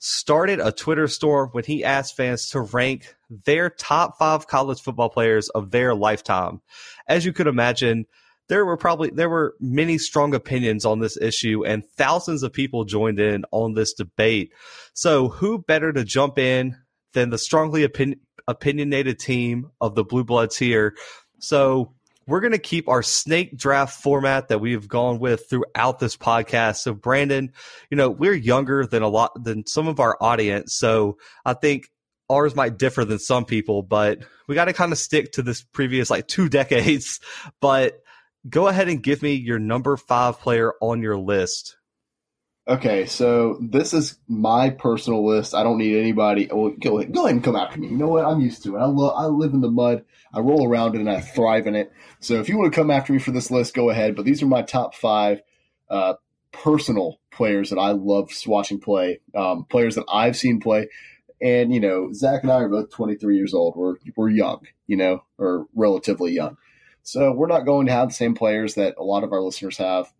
started 0.00 0.60
a 0.60 0.72
Twitter 0.72 1.06
store 1.06 1.48
when 1.52 1.62
he 1.62 1.84
asked 1.84 2.16
fans 2.16 2.48
to 2.48 2.60
rank 2.60 3.14
their 3.44 3.70
top 3.70 4.18
five 4.18 4.46
college 4.46 4.80
football 4.80 5.10
players 5.10 5.48
of 5.50 5.70
their 5.70 5.94
lifetime. 5.94 6.60
As 7.06 7.24
you 7.24 7.32
could 7.32 7.46
imagine, 7.46 8.06
there 8.48 8.64
were 8.64 8.78
probably 8.78 9.10
there 9.10 9.28
were 9.28 9.54
many 9.60 9.98
strong 9.98 10.34
opinions 10.34 10.84
on 10.84 10.98
this 10.98 11.16
issue 11.18 11.64
and 11.64 11.86
thousands 11.96 12.42
of 12.42 12.52
people 12.52 12.84
joined 12.84 13.20
in 13.20 13.44
on 13.52 13.74
this 13.74 13.92
debate. 13.92 14.52
So 14.94 15.28
who 15.28 15.58
better 15.58 15.92
to 15.92 16.02
jump 16.02 16.38
in 16.38 16.76
than 17.12 17.30
the 17.30 17.38
strongly 17.38 17.84
opin- 17.84 18.20
opinionated 18.48 19.18
team 19.18 19.70
of 19.80 19.94
the 19.94 20.04
Blue 20.04 20.24
Bloods 20.24 20.56
here. 20.56 20.96
So 21.38 21.94
we're 22.30 22.40
going 22.40 22.52
to 22.52 22.58
keep 22.58 22.88
our 22.88 23.02
snake 23.02 23.56
draft 23.56 24.00
format 24.00 24.48
that 24.48 24.60
we've 24.60 24.86
gone 24.86 25.18
with 25.18 25.50
throughout 25.50 25.98
this 25.98 26.16
podcast. 26.16 26.76
So 26.76 26.94
Brandon, 26.94 27.52
you 27.90 27.96
know, 27.96 28.08
we're 28.08 28.34
younger 28.34 28.86
than 28.86 29.02
a 29.02 29.08
lot 29.08 29.32
than 29.42 29.66
some 29.66 29.88
of 29.88 29.98
our 29.98 30.16
audience. 30.20 30.74
So 30.74 31.18
I 31.44 31.54
think 31.54 31.90
ours 32.30 32.54
might 32.54 32.78
differ 32.78 33.04
than 33.04 33.18
some 33.18 33.44
people, 33.44 33.82
but 33.82 34.20
we 34.46 34.54
got 34.54 34.66
to 34.66 34.72
kind 34.72 34.92
of 34.92 34.98
stick 34.98 35.32
to 35.32 35.42
this 35.42 35.62
previous 35.62 36.08
like 36.08 36.28
two 36.28 36.48
decades. 36.60 37.18
But 37.60 38.00
go 38.48 38.68
ahead 38.68 38.88
and 38.88 39.02
give 39.02 39.22
me 39.22 39.34
your 39.34 39.58
number 39.58 39.96
five 39.96 40.38
player 40.38 40.72
on 40.80 41.02
your 41.02 41.16
list. 41.16 41.76
Okay, 42.68 43.06
so 43.06 43.58
this 43.60 43.94
is 43.94 44.18
my 44.28 44.70
personal 44.70 45.26
list. 45.26 45.54
I 45.54 45.62
don't 45.62 45.78
need 45.78 45.98
anybody. 45.98 46.48
Well, 46.52 46.70
go 46.78 46.98
ahead, 46.98 47.12
go 47.12 47.22
ahead 47.22 47.34
and 47.34 47.44
come 47.44 47.56
after 47.56 47.80
me. 47.80 47.88
You 47.88 47.96
know 47.96 48.08
what? 48.08 48.24
I'm 48.24 48.40
used 48.40 48.62
to 48.64 48.76
it. 48.76 48.80
I 48.80 48.84
love. 48.84 49.14
I 49.16 49.26
live 49.26 49.54
in 49.54 49.60
the 49.60 49.70
mud. 49.70 50.04
I 50.32 50.40
roll 50.40 50.68
around 50.68 50.94
it 50.94 51.00
and 51.00 51.10
I 51.10 51.20
thrive 51.20 51.66
in 51.66 51.74
it. 51.74 51.90
So 52.20 52.34
if 52.34 52.48
you 52.48 52.58
want 52.58 52.72
to 52.72 52.78
come 52.78 52.90
after 52.90 53.12
me 53.12 53.18
for 53.18 53.32
this 53.32 53.50
list, 53.50 53.74
go 53.74 53.90
ahead. 53.90 54.14
But 54.14 54.24
these 54.24 54.42
are 54.42 54.46
my 54.46 54.62
top 54.62 54.94
five 54.94 55.40
uh, 55.88 56.14
personal 56.52 57.18
players 57.32 57.70
that 57.70 57.78
I 57.78 57.92
love 57.92 58.30
watching 58.46 58.78
play. 58.78 59.20
Um, 59.34 59.64
players 59.64 59.94
that 59.94 60.04
I've 60.12 60.36
seen 60.36 60.60
play. 60.60 60.88
And 61.42 61.72
you 61.72 61.80
know, 61.80 62.12
Zach 62.12 62.42
and 62.42 62.52
I 62.52 62.56
are 62.56 62.68
both 62.68 62.90
23 62.90 63.36
years 63.36 63.54
old. 63.54 63.74
We're 63.74 63.96
we're 64.14 64.28
young, 64.28 64.66
you 64.86 64.96
know, 64.96 65.24
or 65.38 65.66
relatively 65.74 66.32
young. 66.32 66.56
So 67.02 67.32
we're 67.32 67.48
not 67.48 67.64
going 67.64 67.86
to 67.86 67.92
have 67.92 68.08
the 68.08 68.14
same 68.14 68.34
players 68.34 68.74
that 68.74 68.94
a 68.98 69.02
lot 69.02 69.24
of 69.24 69.32
our 69.32 69.40
listeners 69.40 69.78
have. 69.78 70.12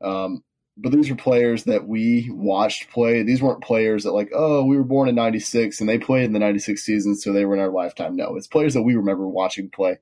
Um, 0.00 0.44
but 0.80 0.92
these 0.92 1.10
are 1.10 1.16
players 1.16 1.64
that 1.64 1.88
we 1.88 2.30
watched 2.32 2.90
play. 2.90 3.22
These 3.22 3.42
weren't 3.42 3.62
players 3.62 4.04
that 4.04 4.12
like, 4.12 4.30
oh, 4.32 4.64
we 4.64 4.76
were 4.76 4.84
born 4.84 5.08
in 5.08 5.16
'96 5.16 5.80
and 5.80 5.88
they 5.88 5.98
played 5.98 6.24
in 6.24 6.32
the 6.32 6.38
'96 6.38 6.82
season, 6.82 7.16
so 7.16 7.32
they 7.32 7.44
were 7.44 7.54
in 7.54 7.60
our 7.60 7.70
lifetime. 7.70 8.14
No, 8.16 8.36
it's 8.36 8.46
players 8.46 8.74
that 8.74 8.82
we 8.82 8.94
remember 8.94 9.26
watching 9.26 9.70
play. 9.70 9.98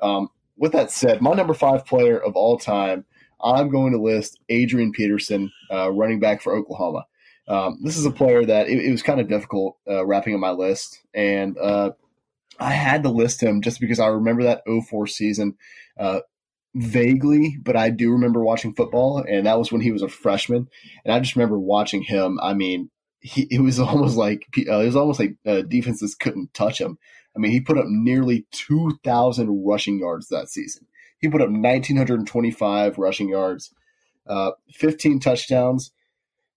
Um, 0.00 0.28
with 0.56 0.72
that 0.72 0.90
said, 0.90 1.20
my 1.20 1.34
number 1.34 1.54
five 1.54 1.84
player 1.84 2.18
of 2.18 2.36
all 2.36 2.58
time, 2.58 3.04
I'm 3.42 3.68
going 3.68 3.92
to 3.92 4.00
list 4.00 4.38
Adrian 4.48 4.92
Peterson, 4.92 5.52
uh, 5.70 5.90
running 5.92 6.20
back 6.20 6.40
for 6.40 6.54
Oklahoma. 6.54 7.04
Um, 7.46 7.80
this 7.82 7.98
is 7.98 8.06
a 8.06 8.10
player 8.10 8.44
that 8.44 8.68
it, 8.68 8.78
it 8.78 8.90
was 8.90 9.02
kind 9.02 9.20
of 9.20 9.28
difficult 9.28 9.76
uh, 9.88 10.06
wrapping 10.06 10.34
up 10.34 10.40
my 10.40 10.52
list, 10.52 11.02
and 11.12 11.58
uh, 11.58 11.90
I 12.58 12.70
had 12.70 13.02
to 13.02 13.10
list 13.10 13.42
him 13.42 13.60
just 13.60 13.80
because 13.80 14.00
I 14.00 14.06
remember 14.06 14.44
that 14.44 14.62
04 14.66 15.06
season. 15.06 15.56
Uh, 15.98 16.20
vaguely, 16.74 17.56
but 17.62 17.76
I 17.76 17.90
do 17.90 18.12
remember 18.12 18.42
watching 18.42 18.74
football, 18.74 19.18
and 19.18 19.46
that 19.46 19.58
was 19.58 19.70
when 19.70 19.80
he 19.80 19.92
was 19.92 20.02
a 20.02 20.08
freshman. 20.08 20.68
And 21.04 21.14
I 21.14 21.20
just 21.20 21.36
remember 21.36 21.58
watching 21.58 22.02
him. 22.02 22.38
I 22.42 22.54
mean, 22.54 22.90
he 23.20 23.46
it 23.50 23.60
was 23.60 23.78
almost 23.80 24.16
like 24.16 24.46
uh, 24.68 24.80
it 24.80 24.86
was 24.86 24.96
almost 24.96 25.20
like 25.20 25.36
uh, 25.46 25.62
defenses 25.62 26.14
couldn't 26.14 26.54
touch 26.54 26.80
him. 26.80 26.98
I 27.36 27.40
mean, 27.40 27.52
he 27.52 27.60
put 27.60 27.78
up 27.78 27.86
nearly 27.88 28.46
two 28.52 28.98
thousand 29.04 29.64
rushing 29.64 29.98
yards 29.98 30.28
that 30.28 30.48
season. 30.48 30.86
He 31.18 31.28
put 31.28 31.42
up 31.42 31.50
nineteen 31.50 31.96
hundred 31.96 32.26
twenty-five 32.26 32.98
rushing 32.98 33.28
yards, 33.28 33.72
uh, 34.26 34.52
fifteen 34.72 35.20
touchdowns. 35.20 35.92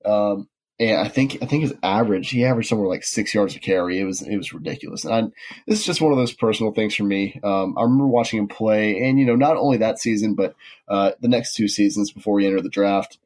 Um, 0.06 0.50
and 0.80 1.00
I 1.00 1.08
think 1.08 1.40
I 1.42 1.48
think 1.48 1.64
his 1.64 1.74
average 1.82 2.30
he 2.30 2.46
averaged 2.46 2.70
somewhere 2.70 2.88
like 2.88 3.04
six 3.04 3.34
yards 3.34 3.56
a 3.56 3.60
carry. 3.60 4.00
It 4.00 4.04
was 4.04 4.22
it 4.22 4.38
was 4.38 4.54
ridiculous. 4.54 5.06
And 5.06 5.14
I, 5.14 5.22
this 5.66 5.80
is 5.80 5.86
just 5.86 6.02
one 6.02 6.12
of 6.12 6.18
those 6.18 6.34
personal 6.34 6.72
things 6.72 6.94
for 6.94 7.04
me. 7.04 7.40
Um, 7.44 7.76
I 7.78 7.84
remember 7.84 8.06
watching 8.06 8.40
him 8.40 8.48
play, 8.48 9.02
and 9.02 9.20
you 9.20 9.26
know, 9.26 9.36
not 9.36 9.58
only 9.58 9.78
that 9.78 10.00
season, 10.00 10.36
but 10.36 10.56
uh, 10.88 11.12
the 11.20 11.28
next 11.28 11.56
two 11.56 11.68
seasons 11.68 12.12
before 12.12 12.40
he 12.40 12.46
entered 12.46 12.64
the 12.64 12.70
draft. 12.70 13.18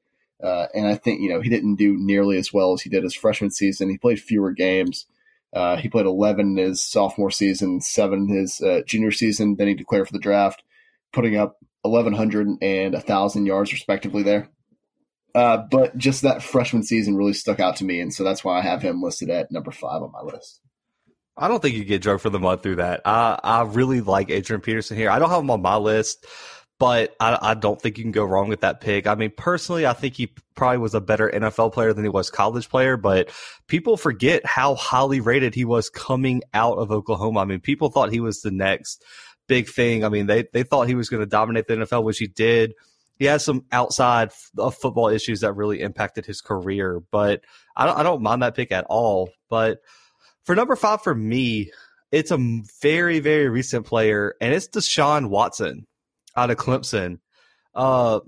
Uh, 0.42 0.68
and 0.74 0.88
I 0.88 0.96
think 0.96 1.22
you 1.22 1.30
know 1.30 1.42
he 1.42 1.50
didn't 1.50 1.76
do 1.76 1.96
nearly 1.98 2.38
as 2.38 2.54
well 2.54 2.74
as 2.74 2.82
he 2.82 2.90
did 2.90 3.04
his 3.04 3.16
freshman 3.16 3.52
season. 3.52 3.90
He 3.90 3.98
played 3.98 4.22
fewer 4.22 4.52
games. 4.52 5.06
Uh, 5.54 5.76
he 5.76 5.90
played 5.90 6.06
11 6.06 6.56
his 6.56 6.82
sophomore 6.82 7.30
season, 7.30 7.82
seven 7.82 8.30
his 8.30 8.62
uh, 8.62 8.82
junior 8.86 9.12
season. 9.12 9.58
Then 9.58 9.68
he 9.68 9.74
declared 9.74 10.08
for 10.08 10.14
the 10.14 10.20
draft, 10.20 10.64
putting 11.12 11.36
up 11.36 11.58
1,100 11.82 12.48
and 12.62 12.94
1,000 12.94 13.46
yards 13.46 13.74
respectively 13.74 14.24
there. 14.24 14.50
Uh, 15.34 15.58
but 15.70 15.98
just 15.98 16.24
that 16.24 16.44
freshman 16.44 16.84
season 16.84 17.16
really 17.16 17.34
stuck 17.34 17.60
out 17.60 17.78
to 17.78 17.86
me, 17.86 18.02
and 18.02 18.14
so 18.14 18.24
that's 18.24 18.44
why 18.44 18.60
I 18.60 18.62
have 18.62 18.82
him 18.82 19.02
listed 19.02 19.30
at 19.30 19.52
number 19.52 19.72
five 19.72 20.02
on 20.02 20.12
my 20.12 20.22
list. 20.22 20.60
I 21.38 21.48
don't 21.48 21.62
think 21.62 21.76
you 21.76 21.86
get 21.86 22.02
drug 22.02 22.20
for 22.20 22.30
the 22.30 22.40
mud 22.40 22.62
through 22.62 22.78
that. 22.78 23.02
I 23.06 23.40
I 23.42 23.62
really 23.64 24.02
like 24.02 24.30
Adrian 24.30 24.62
Peterson 24.62 24.98
here. 24.98 25.10
I 25.10 25.20
don't 25.20 25.30
have 25.30 25.40
him 25.40 25.50
on 25.50 25.62
my 25.62 25.78
list, 25.78 26.26
but 26.78 27.16
I, 27.20 27.38
I 27.42 27.54
don't 27.54 27.82
think 27.82 27.98
you 27.98 28.04
can 28.04 28.12
go 28.12 28.26
wrong 28.26 28.50
with 28.50 28.62
that 28.62 28.82
pick. 28.82 29.08
I 29.08 29.16
mean, 29.16 29.32
personally, 29.36 29.86
I 29.86 29.94
think 29.94 30.16
he 30.16 30.34
probably 30.56 30.80
was 30.80 30.94
a 30.94 31.00
better 31.00 31.30
NFL 31.30 31.74
player 31.74 31.94
than 31.94 32.04
he 32.04 32.10
was 32.10 32.30
college 32.30 32.70
player, 32.70 32.98
but 32.98 33.30
people 33.68 33.98
forget 33.98 34.46
how 34.46 34.76
highly 34.76 35.22
rated 35.22 35.56
he 35.56 35.64
was 35.64 35.90
coming 35.90 36.42
out 36.54 36.78
of 36.78 36.92
Oklahoma. 36.92 37.40
I 37.40 37.46
mean, 37.46 37.60
people 37.60 37.90
thought 37.90 38.12
he 38.12 38.20
was 38.20 38.42
the 38.42 38.52
next 38.52 39.04
big 39.48 39.70
thing. 39.70 40.04
I 40.04 40.10
mean, 40.10 40.28
they 40.28 40.48
they 40.52 40.64
thought 40.64 40.88
he 40.88 40.96
was 40.96 41.08
going 41.08 41.22
to 41.22 41.28
dominate 41.28 41.68
the 41.68 41.76
NFL, 41.76 42.04
which 42.04 42.18
he 42.18 42.28
did 42.28 42.74
he 43.22 43.28
has 43.28 43.46
some 43.46 43.64
outside 43.72 44.32
of 44.58 44.74
football 44.74 45.08
issues 45.10 45.42
that 45.42 45.54
really 45.54 45.80
impacted 45.80 46.26
his 46.26 46.42
career, 46.42 47.04
but 47.12 47.42
I 47.76 47.86
don't, 47.86 48.00
I 48.00 48.02
don't 48.02 48.24
mind 48.24 48.42
that 48.42 48.56
pick 48.56 48.72
at 48.72 48.86
all. 48.90 49.30
But 49.48 49.78
for 50.42 50.56
number 50.56 50.76
five 50.76 51.04
for 51.04 51.14
me, 51.14 51.70
it's 52.12 52.32
a 52.32 52.62
very, 52.82 53.20
very 53.20 53.48
recent 53.48 53.86
player, 53.86 54.34
and 54.42 54.56
it's 54.56 54.70
Deshaun 54.70 55.30
Watson 55.30 55.86
out 56.36 56.50
of 56.50 56.58
Clemson. 56.58 57.20
Uh, 57.76 58.22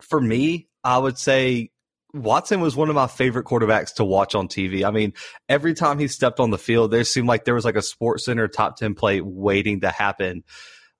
for 0.00 0.22
me, 0.22 0.68
I 0.82 0.96
would 0.96 1.18
say 1.18 1.70
Watson 2.14 2.62
was 2.62 2.74
one 2.74 2.88
of 2.88 2.94
my 2.94 3.08
favorite 3.08 3.44
quarterbacks 3.44 3.96
to 3.96 4.06
watch 4.06 4.34
on 4.34 4.48
TV. 4.48 4.88
I 4.88 4.90
mean, 4.90 5.12
every 5.50 5.74
time 5.74 5.98
he 5.98 6.08
stepped 6.08 6.40
on 6.40 6.48
the 6.48 6.56
field, 6.56 6.92
there 6.92 7.04
seemed 7.04 7.28
like 7.28 7.44
there 7.44 7.56
was 7.56 7.66
like 7.66 7.76
a 7.76 7.82
Sports 7.82 8.24
Center 8.24 8.48
top 8.48 8.78
10 8.78 8.94
play 8.94 9.20
waiting 9.20 9.82
to 9.82 9.90
happen. 9.90 10.44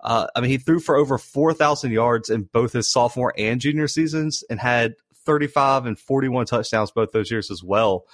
Uh, 0.05 0.27
I 0.37 0.41
mean, 0.41 0.51
he 0.51 0.59
threw 0.59 0.81
for 0.81 0.97
over 0.97 1.17
4,000 1.17 1.91
yards 1.91 2.29
in 2.29 2.43
both 2.53 2.75
his 2.75 2.93
sophomore 2.93 3.33
and 3.39 3.61
junior 3.61 3.89
seasons 3.89 4.45
and 4.51 4.61
had 4.61 4.95
35 5.25 5.87
and 5.87 5.99
41 5.99 6.47
touchdowns 6.47 6.91
both 6.91 7.13
those 7.13 7.31
years 7.31 7.51
as 7.51 7.65
well. 7.65 8.05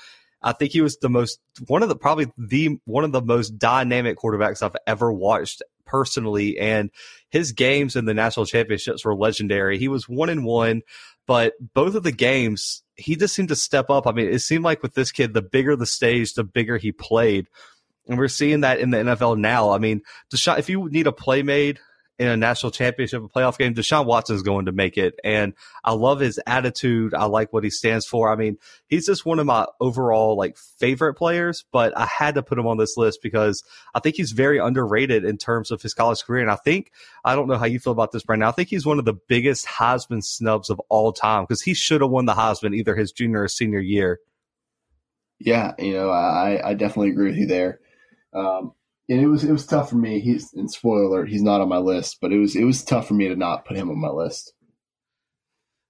I 0.42 0.52
think 0.52 0.70
he 0.72 0.80
was 0.80 0.96
the 0.96 1.10
most, 1.10 1.40
one 1.66 1.82
of 1.82 1.88
the, 1.88 1.96
probably 1.96 2.32
the, 2.38 2.78
one 2.84 3.04
of 3.04 3.12
the 3.12 3.20
most 3.20 3.58
dynamic 3.58 4.18
quarterbacks 4.18 4.62
I've 4.62 4.76
ever 4.86 5.12
watched 5.12 5.62
personally. 5.84 6.58
And 6.58 6.90
his 7.28 7.52
games 7.52 7.96
in 7.96 8.04
the 8.04 8.14
national 8.14 8.46
championships 8.46 9.04
were 9.04 9.14
legendary. 9.14 9.76
He 9.76 9.88
was 9.88 10.08
one 10.08 10.28
and 10.28 10.44
one, 10.44 10.82
but 11.26 11.54
both 11.74 11.96
of 11.96 12.04
the 12.04 12.12
games, 12.12 12.82
he 12.94 13.16
just 13.16 13.34
seemed 13.34 13.48
to 13.48 13.56
step 13.56 13.90
up. 13.90 14.06
I 14.06 14.12
mean, 14.12 14.28
it 14.28 14.38
seemed 14.38 14.64
like 14.64 14.82
with 14.82 14.94
this 14.94 15.10
kid, 15.10 15.34
the 15.34 15.42
bigger 15.42 15.74
the 15.74 15.86
stage, 15.86 16.34
the 16.34 16.44
bigger 16.44 16.78
he 16.78 16.92
played. 16.92 17.48
And 18.10 18.18
we're 18.18 18.26
seeing 18.26 18.62
that 18.62 18.80
in 18.80 18.90
the 18.90 18.98
NFL 18.98 19.38
now. 19.38 19.70
I 19.70 19.78
mean, 19.78 20.02
Deshaun, 20.34 20.58
if 20.58 20.68
you 20.68 20.90
need 20.90 21.06
a 21.06 21.12
play 21.12 21.44
made 21.44 21.78
in 22.18 22.26
a 22.26 22.36
national 22.36 22.72
championship, 22.72 23.22
a 23.22 23.28
playoff 23.28 23.56
game, 23.56 23.72
Deshaun 23.72 24.04
Watson 24.04 24.34
is 24.34 24.42
going 24.42 24.66
to 24.66 24.72
make 24.72 24.98
it. 24.98 25.14
And 25.22 25.54
I 25.84 25.92
love 25.92 26.18
his 26.18 26.40
attitude. 26.44 27.14
I 27.14 27.26
like 27.26 27.52
what 27.52 27.62
he 27.62 27.70
stands 27.70 28.04
for. 28.04 28.32
I 28.32 28.34
mean, 28.34 28.58
he's 28.88 29.06
just 29.06 29.24
one 29.24 29.38
of 29.38 29.46
my 29.46 29.64
overall 29.78 30.36
like 30.36 30.58
favorite 30.58 31.14
players, 31.14 31.64
but 31.70 31.96
I 31.96 32.04
had 32.04 32.34
to 32.34 32.42
put 32.42 32.58
him 32.58 32.66
on 32.66 32.78
this 32.78 32.96
list 32.96 33.20
because 33.22 33.62
I 33.94 34.00
think 34.00 34.16
he's 34.16 34.32
very 34.32 34.58
underrated 34.58 35.24
in 35.24 35.38
terms 35.38 35.70
of 35.70 35.80
his 35.80 35.94
college 35.94 36.24
career. 36.24 36.42
And 36.42 36.50
I 36.50 36.56
think, 36.56 36.90
I 37.24 37.36
don't 37.36 37.46
know 37.46 37.58
how 37.58 37.66
you 37.66 37.78
feel 37.78 37.92
about 37.92 38.10
this, 38.10 38.24
Brandon. 38.24 38.48
I 38.48 38.52
think 38.52 38.70
he's 38.70 38.84
one 38.84 38.98
of 38.98 39.04
the 39.04 39.14
biggest 39.28 39.66
Heisman 39.68 40.24
snubs 40.24 40.68
of 40.68 40.80
all 40.88 41.12
time 41.12 41.44
because 41.44 41.62
he 41.62 41.74
should 41.74 42.00
have 42.00 42.10
won 42.10 42.26
the 42.26 42.34
Heisman 42.34 42.74
either 42.74 42.96
his 42.96 43.12
junior 43.12 43.44
or 43.44 43.48
senior 43.48 43.78
year. 43.78 44.18
Yeah, 45.38 45.74
you 45.78 45.94
know, 45.94 46.10
I, 46.10 46.60
I 46.62 46.74
definitely 46.74 47.10
agree 47.10 47.30
with 47.30 47.38
you 47.38 47.46
there. 47.46 47.80
Um, 48.34 48.72
and 49.08 49.20
it 49.20 49.26
was 49.26 49.44
it 49.44 49.52
was 49.52 49.66
tough 49.66 49.90
for 49.90 49.96
me. 49.96 50.20
He's 50.20 50.52
and 50.54 50.70
spoiler 50.70 51.02
alert, 51.02 51.28
he's 51.28 51.42
not 51.42 51.60
on 51.60 51.68
my 51.68 51.78
list, 51.78 52.18
but 52.20 52.32
it 52.32 52.38
was 52.38 52.54
it 52.54 52.64
was 52.64 52.84
tough 52.84 53.08
for 53.08 53.14
me 53.14 53.28
to 53.28 53.36
not 53.36 53.64
put 53.64 53.76
him 53.76 53.90
on 53.90 53.98
my 53.98 54.08
list. 54.08 54.52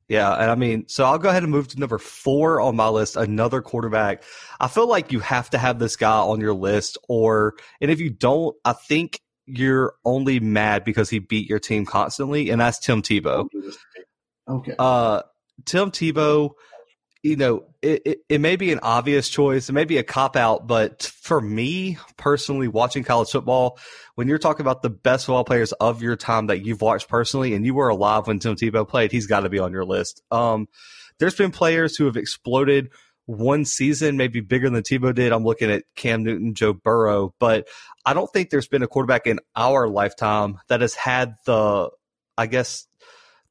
Yeah, 0.09 0.33
and 0.33 0.51
I 0.51 0.57
mean, 0.57 0.89
so 0.89 1.05
I'll 1.05 1.19
go 1.19 1.29
ahead 1.29 1.45
and 1.45 1.53
move 1.53 1.69
to 1.69 1.79
number 1.79 1.99
four 1.99 2.61
on 2.61 2.75
my 2.75 2.89
list, 2.89 3.15
another 3.15 3.63
quarterback. 3.63 4.25
I 4.59 4.67
feel 4.67 4.89
like 4.89 5.13
you 5.13 5.21
have 5.21 5.51
to 5.51 5.59
have 5.59 5.79
this 5.79 5.95
guy 5.95 6.19
on 6.19 6.41
your 6.41 6.55
list, 6.55 6.99
or 7.09 7.55
and 7.81 7.91
if 7.91 8.01
you 8.01 8.11
don't, 8.11 8.57
I 8.65 8.73
think 8.73 9.21
you're 9.47 9.95
only 10.05 10.41
mad 10.41 10.85
because 10.85 11.11
he 11.11 11.19
beat 11.19 11.49
your 11.49 11.61
team 11.61 11.85
constantly, 11.87 12.51
and 12.51 12.61
that's 12.61 12.79
Tim 12.79 13.03
Tebow. 13.03 13.49
Okay. 14.49 14.75
Uh, 14.79 15.23
Tim 15.65 15.91
Tebow 15.91 16.53
you 17.23 17.37
know, 17.37 17.65
it, 17.83 18.03
it, 18.05 18.19
it, 18.29 18.41
may 18.41 18.57
be 18.57 18.73
an 18.73 18.81
obvious 18.83 19.29
choice, 19.29 19.69
it 19.69 19.73
may 19.73 19.85
be 19.85 19.99
a 19.99 20.03
cop 20.03 20.37
out, 20.37 20.67
but 20.67 21.03
for 21.03 21.41
me 21.41 21.99
personally, 22.17 22.69
watching 22.69 23.05
college 23.05 23.31
football, 23.31 23.79
when 24.15 24.27
you're 24.27 24.39
talking 24.39 24.63
about 24.63 24.83
the 24.83 24.91
best 24.91 25.27
football 25.27 25.45
players 25.45 25.73
of 25.73 26.03
your 26.03 26.17
time 26.17 26.47
that 26.47 26.65
you've 26.65 26.81
watched 26.81 27.09
personally, 27.09 27.55
and 27.55 27.67
you 27.67 27.75
were 27.75 27.89
alive 27.89 28.27
when 28.27 28.39
Tim 28.39 28.57
Tebow 28.57 28.89
played, 28.89 29.13
he's 29.13 29.27
got 29.27 29.41
to 29.41 29.51
be 29.51 29.59
on 29.59 29.73
your 29.73 29.85
list. 29.85 30.23
Um, 30.31 30.69
there's 31.19 31.35
been 31.35 31.51
players 31.51 31.97
who 31.97 32.07
have 32.07 32.17
exploded 32.17 32.91
one 33.27 33.65
season, 33.65 34.17
maybe 34.17 34.41
bigger 34.41 34.71
than 34.71 34.83
Tebow 34.83 35.15
did. 35.15 35.33
I'm 35.33 35.45
looking 35.45 35.71
at 35.71 35.85
Cam 35.95 36.25
Newton, 36.25 36.55
Joe 36.55 36.73
Burrow, 36.73 37.35
but 37.39 37.69
I 38.05 38.15
don't 38.15 38.33
think 38.33 38.51
there's 38.51 38.69
been 38.69 38.83
a 38.83 38.89
quarterback 38.89 39.27
in 39.27 39.41
our 39.55 39.89
lifetime 39.89 40.59
that 40.69 40.81
has 40.81 40.95
had 40.95 41.35
the, 41.45 41.91
I 42.37 42.47
guess, 42.47 42.87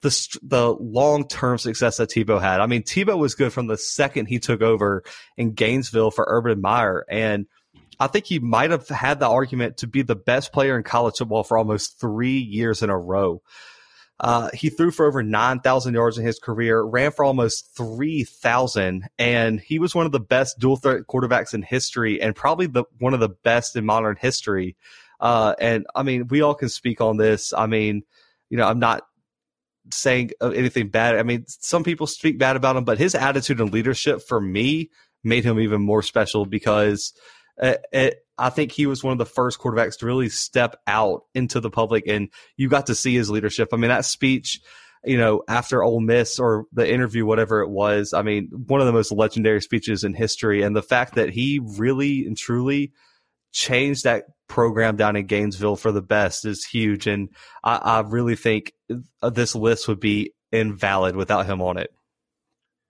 the 0.02 0.38
the 0.44 0.74
long 0.74 1.28
term 1.28 1.58
success 1.58 1.98
that 1.98 2.10
Tebow 2.10 2.42
had. 2.42 2.62
I 2.62 2.68
mean, 2.68 2.84
Tebow 2.84 3.18
was 3.18 3.36
good 3.36 3.54
from 3.54 3.68
the 3.68 3.78
second 3.78 4.28
he 4.28 4.40
took 4.40 4.62
over 4.62 5.04
in 5.38 5.54
Gainesville 5.54 6.12
for 6.12 6.26
Urban 6.28 6.62
Meyer, 6.62 7.06
and 7.10 7.48
I 8.00 8.08
think 8.08 8.26
he 8.26 8.40
might 8.40 8.72
have 8.72 8.88
had 8.88 9.20
the 9.20 9.28
argument 9.28 9.78
to 9.78 9.88
be 9.88 10.02
the 10.02 10.16
best 10.16 10.54
player 10.54 10.78
in 10.78 10.84
college 10.84 11.18
football 11.18 11.44
for 11.44 11.58
almost 11.58 12.00
three 12.00 12.38
years 12.38 12.82
in 12.82 12.90
a 12.90 12.98
row. 12.98 13.42
Uh, 14.22 14.50
he 14.54 14.70
threw 14.70 14.92
for 14.92 15.06
over 15.06 15.24
9,000 15.24 15.94
yards 15.94 16.18
in 16.18 16.26
his 16.26 16.40
career, 16.40 16.82
ran 16.82 17.12
for 17.12 17.24
almost 17.24 17.74
3,000, 17.76 19.08
and 19.18 19.62
he 19.62 19.80
was 19.80 19.96
one 19.96 20.06
of 20.06 20.12
the 20.12 20.20
best 20.20 20.60
dual 20.60 20.76
threat 20.76 21.04
quarterbacks 21.08 21.54
in 21.54 21.62
history 21.62 22.22
and 22.22 22.36
probably 22.36 22.68
the 22.68 22.84
one 23.00 23.14
of 23.14 23.22
the 23.22 23.30
best 23.30 23.78
in 23.78 23.86
modern 23.86 24.18
history. 24.18 24.76
Uh, 25.22 25.56
and 25.60 25.86
I 25.96 26.04
mean, 26.04 26.28
we 26.28 26.42
all 26.42 26.56
can 26.56 26.70
speak 26.70 27.00
on 27.00 27.18
this. 27.18 27.54
I 27.54 27.68
mean, 27.68 28.04
you 28.50 28.58
know, 28.58 28.68
I'm 28.68 28.80
not 28.80 29.04
saying 29.92 30.32
anything 30.42 30.90
bad. 30.90 31.18
I 31.18 31.24
mean, 31.24 31.46
some 31.48 31.84
people 31.84 32.08
speak 32.08 32.38
bad 32.38 32.56
about 32.56 32.76
him, 32.76 32.84
but 32.84 32.98
his 32.98 33.16
attitude 33.16 33.60
and 33.60 33.72
leadership 33.72 34.22
for 34.22 34.40
me 34.40 34.90
made 35.24 35.44
him 35.44 35.60
even 35.60 35.82
more 35.82 36.02
special 36.02 36.46
because 36.46 37.14
it, 37.58 37.78
uh, 37.78 37.98
it, 37.98 38.26
I 38.38 38.50
think 38.50 38.72
he 38.72 38.86
was 38.86 39.04
one 39.04 39.12
of 39.12 39.18
the 39.18 39.26
first 39.26 39.60
quarterbacks 39.60 39.98
to 40.00 40.06
really 40.06 40.30
step 40.30 40.78
out 40.88 41.24
into 41.36 41.60
the 41.60 41.70
public, 41.70 42.08
and 42.08 42.30
you 42.56 42.70
got 42.70 42.88
to 42.88 42.96
see 42.96 43.14
his 43.14 43.30
leadership. 43.30 43.70
I 43.74 43.76
mean, 43.76 43.90
that 43.90 44.06
speech, 44.06 44.62
you 45.04 45.18
know, 45.18 45.44
after 45.50 45.84
Ole 45.84 46.00
Miss 46.00 46.40
or 46.40 46.64
the 46.72 46.90
interview, 46.90 47.26
whatever 47.26 47.60
it 47.62 47.70
was, 47.70 48.14
I 48.14 48.22
mean, 48.22 48.50
one 48.68 48.80
of 48.80 48.88
the 48.88 48.94
most 48.94 49.12
legendary 49.12 49.62
speeches 49.62 50.06
in 50.06 50.14
history, 50.14 50.62
and 50.62 50.74
the 50.74 50.82
fact 50.82 51.16
that 51.16 51.32
he 51.32 51.60
really 51.78 52.26
and 52.26 52.38
truly 52.38 52.94
changed 53.52 54.06
that 54.06 54.24
program 54.50 54.98
down 54.98 55.16
in 55.16 55.26
Gainesville 55.26 55.78
for 55.78 55.94
the 55.94 56.02
best 56.02 56.44
is 56.44 56.66
huge. 56.66 57.08
And 57.08 57.30
I, 57.64 57.78
I 57.78 58.00
really 58.02 58.36
think 58.36 58.74
this 59.22 59.56
list 59.56 59.88
would 59.88 60.02
be 60.02 60.34
invalid 60.52 61.16
without 61.16 61.46
him 61.46 61.62
on 61.62 61.78
it. 61.78 61.92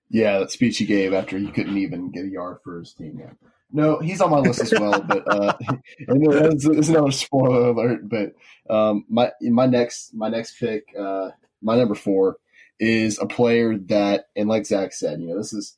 Yeah, 0.09 0.39
that 0.39 0.49
speech 0.49 0.79
he 0.79 0.85
gave 0.85 1.13
after 1.13 1.37
he 1.37 1.51
couldn't 1.51 1.77
even 1.77 2.09
get 2.09 2.25
a 2.25 2.29
yard 2.29 2.57
for 2.63 2.79
his 2.79 2.93
team. 2.93 3.19
Yeah. 3.19 3.33
No, 3.71 3.99
he's 3.99 4.19
on 4.21 4.31
my 4.31 4.39
list 4.39 4.61
as 4.61 4.71
well, 4.71 4.99
but 4.99 5.31
uh, 5.31 5.53
it's, 5.99 6.65
it's 6.65 6.87
another 6.87 7.11
spoiler 7.11 7.69
alert. 7.69 8.09
But 8.09 8.33
um, 8.67 9.05
my 9.07 9.31
my 9.41 9.67
next 9.67 10.15
my 10.15 10.29
next 10.29 10.59
pick, 10.59 10.85
uh, 10.97 11.29
my 11.61 11.77
number 11.77 11.93
four, 11.93 12.37
is 12.79 13.19
a 13.19 13.27
player 13.27 13.77
that, 13.77 14.25
and 14.35 14.49
like 14.49 14.65
Zach 14.65 14.93
said, 14.93 15.21
you 15.21 15.27
know, 15.27 15.37
this 15.37 15.53
is 15.53 15.77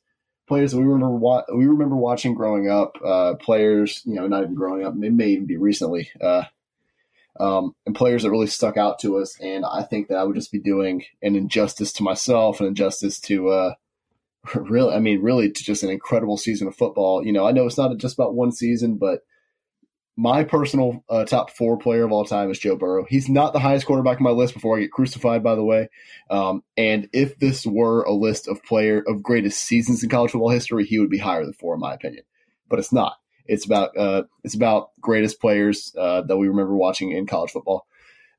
players 0.52 0.72
that 0.72 0.78
we 0.78 0.84
remember 0.84 1.16
wa- 1.16 1.44
we 1.54 1.66
remember 1.66 1.96
watching 1.96 2.34
growing 2.34 2.68
up. 2.68 2.98
Uh, 3.02 3.32
players, 3.36 4.02
you 4.04 4.14
know, 4.14 4.26
not 4.26 4.42
even 4.42 4.54
growing 4.54 4.84
up, 4.84 4.92
it 4.92 5.10
may 5.10 5.28
even 5.28 5.46
be 5.46 5.56
recently, 5.56 6.10
uh, 6.20 6.42
um, 7.40 7.74
and 7.86 7.94
players 7.94 8.22
that 8.22 8.30
really 8.30 8.46
stuck 8.46 8.76
out 8.76 8.98
to 8.98 9.16
us. 9.16 9.40
And 9.40 9.64
I 9.64 9.82
think 9.82 10.08
that 10.08 10.18
I 10.18 10.24
would 10.24 10.36
just 10.36 10.52
be 10.52 10.58
doing 10.58 11.04
an 11.22 11.36
injustice 11.36 11.90
to 11.94 12.02
myself, 12.02 12.60
an 12.60 12.66
injustice 12.66 13.18
to 13.20 13.48
uh, 13.48 13.74
really, 14.54 14.94
I 14.94 14.98
mean, 14.98 15.22
really, 15.22 15.50
to 15.50 15.64
just 15.64 15.84
an 15.84 15.88
incredible 15.88 16.36
season 16.36 16.68
of 16.68 16.76
football. 16.76 17.24
You 17.24 17.32
know, 17.32 17.46
I 17.46 17.52
know 17.52 17.64
it's 17.64 17.78
not 17.78 17.96
just 17.96 18.18
about 18.18 18.34
one 18.34 18.52
season, 18.52 18.96
but 18.96 19.20
my 20.16 20.44
personal 20.44 21.04
uh, 21.08 21.24
top 21.24 21.50
four 21.50 21.78
player 21.78 22.04
of 22.04 22.12
all 22.12 22.24
time 22.24 22.50
is 22.50 22.58
Joe 22.58 22.76
Burrow. 22.76 23.06
He's 23.08 23.28
not 23.28 23.52
the 23.52 23.58
highest 23.58 23.86
quarterback 23.86 24.18
on 24.18 24.24
my 24.24 24.30
list 24.30 24.54
before 24.54 24.76
I 24.76 24.82
get 24.82 24.92
crucified, 24.92 25.42
by 25.42 25.54
the 25.54 25.64
way. 25.64 25.88
Um, 26.30 26.62
and 26.76 27.08
if 27.12 27.38
this 27.38 27.64
were 27.64 28.02
a 28.02 28.12
list 28.12 28.46
of 28.46 28.62
player 28.62 29.02
of 29.06 29.22
greatest 29.22 29.62
seasons 29.62 30.02
in 30.02 30.10
college 30.10 30.32
football 30.32 30.50
history, 30.50 30.84
he 30.84 30.98
would 30.98 31.10
be 31.10 31.18
higher 31.18 31.44
than 31.44 31.54
four, 31.54 31.74
in 31.74 31.80
my 31.80 31.94
opinion. 31.94 32.24
But 32.68 32.78
it's 32.78 32.92
not. 32.92 33.16
It's 33.46 33.64
about 33.64 33.96
uh, 33.96 34.24
it's 34.44 34.54
about 34.54 34.90
greatest 35.00 35.40
players 35.40 35.94
uh, 35.98 36.22
that 36.22 36.36
we 36.36 36.48
remember 36.48 36.76
watching 36.76 37.10
in 37.12 37.26
college 37.26 37.50
football. 37.50 37.86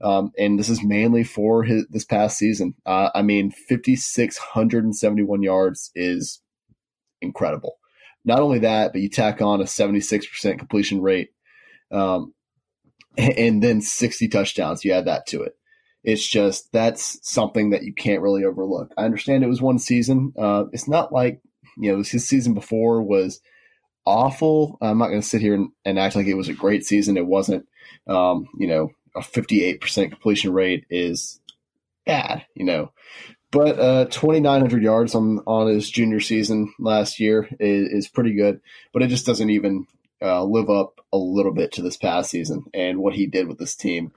Um, 0.01 0.31
and 0.37 0.59
this 0.59 0.69
is 0.69 0.83
mainly 0.83 1.23
for 1.23 1.63
his, 1.63 1.87
this 1.89 2.05
past 2.05 2.37
season. 2.37 2.75
Uh, 2.85 3.09
I 3.15 3.21
mean, 3.21 3.51
5,671 3.51 5.43
yards 5.43 5.91
is 5.95 6.41
incredible. 7.21 7.77
Not 8.25 8.39
only 8.39 8.59
that, 8.59 8.91
but 8.91 9.01
you 9.01 9.09
tack 9.09 9.41
on 9.41 9.61
a 9.61 9.65
76% 9.65 10.59
completion 10.59 11.01
rate 11.01 11.32
um, 11.93 12.33
and 13.17 13.61
then 13.61 13.81
60 13.81 14.27
touchdowns. 14.27 14.83
You 14.83 14.93
add 14.93 15.05
that 15.05 15.27
to 15.27 15.43
it. 15.43 15.55
It's 16.03 16.27
just 16.27 16.71
that's 16.73 17.17
something 17.21 17.69
that 17.69 17.83
you 17.83 17.93
can't 17.93 18.21
really 18.21 18.43
overlook. 18.43 18.91
I 18.97 19.05
understand 19.05 19.43
it 19.43 19.47
was 19.47 19.61
one 19.61 19.79
season. 19.79 20.33
Uh, 20.37 20.65
it's 20.73 20.87
not 20.87 21.13
like 21.13 21.41
you 21.77 21.91
know 21.91 22.03
his 22.03 22.27
season 22.27 22.53
before 22.53 23.01
was 23.01 23.39
awful. 24.05 24.77
I'm 24.81 24.97
not 24.97 25.07
going 25.07 25.21
to 25.21 25.27
sit 25.27 25.39
here 25.39 25.53
and, 25.53 25.69
and, 25.85 25.97
act 25.97 26.17
like 26.17 26.27
it 26.27 26.33
was 26.33 26.49
a 26.49 26.53
great 26.53 26.85
season. 26.85 27.15
It 27.15 27.25
wasn't. 27.25 27.65
Um, 28.05 28.47
you 28.59 28.67
know, 28.67 28.89
a 29.15 29.21
58% 29.21 30.09
completion 30.09 30.51
rate 30.51 30.85
is 30.89 31.39
bad. 32.05 32.45
You 32.53 32.65
know, 32.65 32.91
but 33.51 33.79
uh, 33.79 34.05
2,900 34.05 34.83
yards 34.83 35.15
on 35.15 35.39
on 35.47 35.67
his 35.67 35.89
junior 35.89 36.19
season 36.19 36.73
last 36.79 37.17
year 37.17 37.47
is, 37.61 37.87
is 37.87 38.07
pretty 38.09 38.33
good. 38.33 38.59
But 38.91 39.03
it 39.03 39.07
just 39.07 39.25
doesn't 39.25 39.51
even 39.51 39.87
uh, 40.23 40.43
live 40.43 40.69
up 40.69 40.99
a 41.11 41.17
little 41.17 41.53
bit 41.53 41.73
to 41.73 41.81
this 41.81 41.97
past 41.97 42.31
season 42.31 42.65
and 42.73 42.99
what 42.99 43.13
he 43.13 43.27
did 43.27 43.47
with 43.47 43.57
this 43.57 43.75
team. 43.75 44.11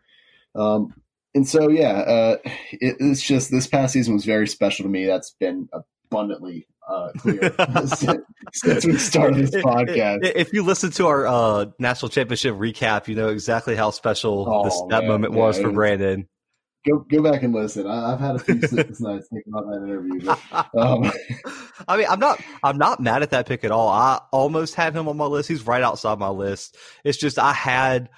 Um, 0.55 0.95
and 1.35 1.47
so, 1.47 1.69
yeah, 1.69 1.93
uh, 1.93 2.37
it, 2.73 2.97
it's 2.99 3.23
just 3.23 3.51
this 3.51 3.67
past 3.67 3.93
season 3.93 4.15
was 4.15 4.25
very 4.25 4.49
special 4.49 4.85
to 4.85 4.89
me. 4.89 5.05
That's 5.05 5.33
been 5.33 5.69
abundantly 6.11 6.67
uh, 6.89 7.11
clear 7.19 7.55
since, 7.87 8.23
since 8.53 8.87
we 8.87 8.97
started 8.97 9.47
this 9.47 9.63
podcast. 9.63 10.21
If 10.23 10.53
you 10.53 10.63
listen 10.63 10.93
to 10.93 11.07
our 11.09 11.27
uh, 11.27 11.67
national 11.79 12.09
championship 12.09 12.55
recap, 12.55 13.09
you 13.09 13.17
know 13.17 13.29
exactly 13.29 13.77
how 13.77 13.91
special 13.91 14.47
oh, 14.49 14.65
this, 14.65 14.81
that 14.89 15.03
man, 15.03 15.09
moment 15.09 15.35
yeah, 15.35 15.41
was 15.41 15.59
for 15.59 15.73
Brandon 15.73 16.29
go 16.87 16.99
go 16.99 17.23
back 17.23 17.43
and 17.43 17.55
listen. 17.55 17.87
I, 17.87 18.11
have 18.11 18.21
had 18.21 18.37
a 18.37 18.39
few 18.39 18.61
sleepless 18.67 19.01
nights 19.01 19.29
thinking 19.29 19.53
about 19.53 19.67
that 19.71 19.83
interview. 19.83 20.21
But, 20.25 20.79
um. 20.79 21.13
I 21.89 21.97
mean, 21.97 22.07
I'm 22.09 22.21
not 22.21 22.41
I'm 22.63 22.79
not 22.79 23.01
mad 23.01 23.23
at 23.23 23.31
that 23.31 23.47
pick 23.47 23.65
at 23.65 23.71
all. 23.71 23.89
I 23.89 24.21
almost 24.33 24.75
had 24.75 24.95
him 24.95 25.09
on 25.09 25.17
my 25.17 25.27
list. 25.27 25.49
He's 25.49 25.67
right 25.67 25.83
outside 25.83 26.19
my 26.19 26.29
list. 26.31 26.77
It's 27.05 27.19
just 27.19 27.39
I 27.39 27.53
had 27.53 28.09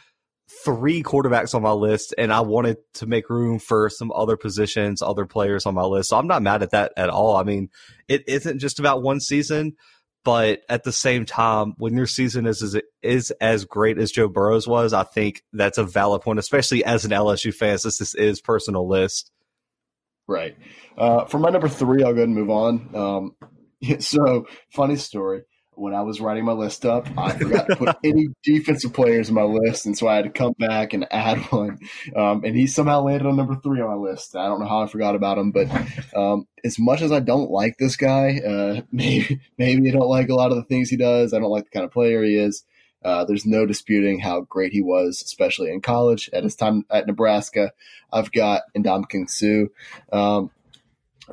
three 0.64 1.02
quarterbacks 1.02 1.54
on 1.54 1.62
my 1.62 1.72
list, 1.72 2.14
and 2.16 2.32
I 2.32 2.40
wanted 2.40 2.78
to 2.94 3.06
make 3.06 3.28
room 3.28 3.58
for 3.58 3.90
some 3.90 4.10
other 4.12 4.36
positions, 4.36 5.02
other 5.02 5.26
players 5.26 5.66
on 5.66 5.74
my 5.74 5.84
list. 5.84 6.10
So 6.10 6.16
I'm 6.16 6.26
not 6.26 6.42
mad 6.42 6.62
at 6.62 6.70
that 6.70 6.92
at 6.96 7.10
all. 7.10 7.36
I 7.36 7.42
mean, 7.42 7.70
it 8.08 8.24
isn't 8.28 8.58
just 8.58 8.78
about 8.78 9.02
one 9.02 9.20
season. 9.20 9.76
But 10.24 10.60
at 10.68 10.84
the 10.84 10.92
same 10.92 11.24
time, 11.24 11.74
when 11.78 11.96
your 11.96 12.06
season 12.06 12.46
is, 12.46 12.60
is 12.62 12.80
is 13.02 13.30
as 13.40 13.64
great 13.64 13.98
as 13.98 14.10
Joe 14.10 14.28
Burrow's 14.28 14.66
was, 14.66 14.92
I 14.92 15.04
think 15.04 15.42
that's 15.52 15.78
a 15.78 15.84
valid 15.84 16.22
point, 16.22 16.38
especially 16.38 16.84
as 16.84 17.04
an 17.04 17.12
LSU 17.12 17.54
fan, 17.54 17.78
since 17.78 17.98
this 17.98 18.14
is 18.14 18.40
personal 18.40 18.88
list. 18.88 19.30
Right. 20.26 20.56
Uh, 20.98 21.24
for 21.24 21.38
my 21.38 21.48
number 21.48 21.68
three, 21.68 22.02
I'll 22.02 22.12
go 22.12 22.18
ahead 22.18 22.28
and 22.28 22.34
move 22.34 22.50
on. 22.50 22.94
Um, 22.94 23.98
so, 24.00 24.46
funny 24.70 24.96
story 24.96 25.44
when 25.78 25.94
I 25.94 26.02
was 26.02 26.20
writing 26.20 26.44
my 26.44 26.52
list 26.52 26.84
up, 26.84 27.06
I 27.16 27.32
forgot 27.32 27.68
to 27.68 27.76
put 27.76 27.96
any 28.02 28.28
defensive 28.42 28.92
players 28.92 29.28
in 29.28 29.34
my 29.34 29.42
list, 29.42 29.86
and 29.86 29.96
so 29.96 30.08
I 30.08 30.16
had 30.16 30.24
to 30.24 30.30
come 30.30 30.54
back 30.58 30.92
and 30.92 31.06
add 31.10 31.38
one. 31.50 31.78
Um, 32.14 32.44
and 32.44 32.56
he 32.56 32.66
somehow 32.66 33.02
landed 33.02 33.26
on 33.26 33.36
number 33.36 33.56
three 33.56 33.80
on 33.80 33.88
my 33.88 34.10
list. 34.10 34.36
I 34.36 34.46
don't 34.46 34.60
know 34.60 34.66
how 34.66 34.82
I 34.82 34.86
forgot 34.86 35.14
about 35.14 35.38
him, 35.38 35.52
but 35.52 35.68
um, 36.14 36.46
as 36.64 36.78
much 36.78 37.00
as 37.00 37.12
I 37.12 37.20
don't 37.20 37.50
like 37.50 37.76
this 37.78 37.96
guy, 37.96 38.38
uh, 38.38 38.80
maybe 38.92 39.40
maybe 39.56 39.88
I 39.88 39.92
don't 39.92 40.08
like 40.08 40.28
a 40.28 40.34
lot 40.34 40.50
of 40.50 40.56
the 40.56 40.64
things 40.64 40.90
he 40.90 40.96
does. 40.96 41.32
I 41.32 41.38
don't 41.38 41.50
like 41.50 41.64
the 41.64 41.70
kind 41.70 41.84
of 41.84 41.92
player 41.92 42.22
he 42.22 42.36
is. 42.36 42.64
Uh, 43.04 43.24
there's 43.24 43.46
no 43.46 43.64
disputing 43.64 44.18
how 44.18 44.40
great 44.40 44.72
he 44.72 44.82
was, 44.82 45.22
especially 45.24 45.70
in 45.70 45.80
college. 45.80 46.28
At 46.32 46.42
his 46.42 46.56
time 46.56 46.84
at 46.90 47.06
Nebraska, 47.06 47.72
I've 48.12 48.32
got 48.32 48.62
Ndamukong 48.76 49.30
Suh. 49.30 49.68
Um, 50.12 50.50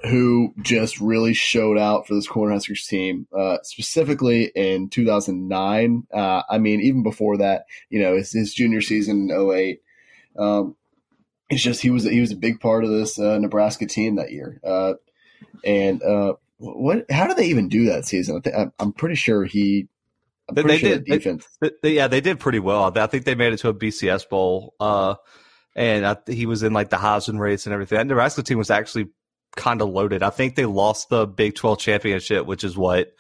who 0.04 0.54
just 0.62 1.00
really 1.00 1.34
showed 1.34 1.78
out 1.78 2.08
for 2.08 2.16
this 2.16 2.28
Cornhuskers 2.28 2.86
team, 2.88 3.28
uh, 3.36 3.58
specifically 3.64 4.52
in 4.56 4.90
2009. 4.90 6.04
Uh, 6.14 6.42
I 6.50 6.58
mean, 6.58 6.82
even 6.82 7.04
before 7.04 7.38
that, 7.38 7.66
you 7.90 8.02
know, 8.02 8.16
his, 8.16 8.32
his 8.32 8.54
junior 8.54 8.82
season 8.82 9.30
in 9.30 9.52
08. 9.52 9.82
Um, 10.38 10.76
it's 11.50 11.62
just 11.62 11.82
he 11.82 11.92
was 11.92 12.04
he 12.04 12.20
was 12.20 12.32
a 12.32 12.36
big 12.36 12.60
part 12.60 12.84
of 12.84 12.90
this 12.90 13.20
uh, 13.20 13.38
Nebraska 13.38 13.86
team 13.86 14.16
that 14.16 14.32
year. 14.32 14.60
Uh, 14.64 14.94
and 15.64 16.02
uh, 16.04 16.34
what? 16.58 17.06
How 17.10 17.28
did 17.28 17.38
they 17.38 17.48
even 17.48 17.70
do 17.70 17.86
that 17.86 18.06
season? 18.06 18.42
I 18.46 18.68
am 18.80 18.94
pretty 18.94 19.16
sure 19.16 19.46
he. 19.46 19.88
I'm 20.50 20.56
pretty 20.56 20.70
they 20.70 20.78
sure 20.78 20.90
did. 20.90 21.06
Defense. 21.06 21.48
They, 21.62 21.72
they, 21.82 21.94
yeah, 21.94 22.08
they 22.08 22.22
did 22.22 22.40
pretty 22.40 22.60
well. 22.60 22.92
I 22.96 23.08
think 23.08 23.26
they 23.26 23.36
made 23.36 23.54
it 23.54 23.58
to 23.58 23.70
a 23.70 23.74
BCS 23.74 24.30
bowl. 24.30 24.76
Uh, 24.80 25.16
and 25.76 26.06
I, 26.06 26.18
he 26.28 26.46
was 26.46 26.64
in 26.64 26.74
like 26.74 26.90
the 26.90 26.98
Heisman 26.98 27.40
race 27.40 27.66
and 27.66 27.74
everything. 27.74 27.98
That 27.98 28.08
Nebraska 28.08 28.44
team 28.44 28.58
was 28.58 28.72
actually 28.72 29.08
kind 29.56 29.82
of 29.82 29.90
loaded. 29.90 30.24
I 30.24 30.30
think 30.30 30.56
they 30.56 30.66
lost 30.66 31.10
the 31.10 31.26
Big 31.26 31.56
12 31.56 31.80
championship, 31.80 32.46
which 32.46 32.64
is 32.64 32.78
what 32.78 33.14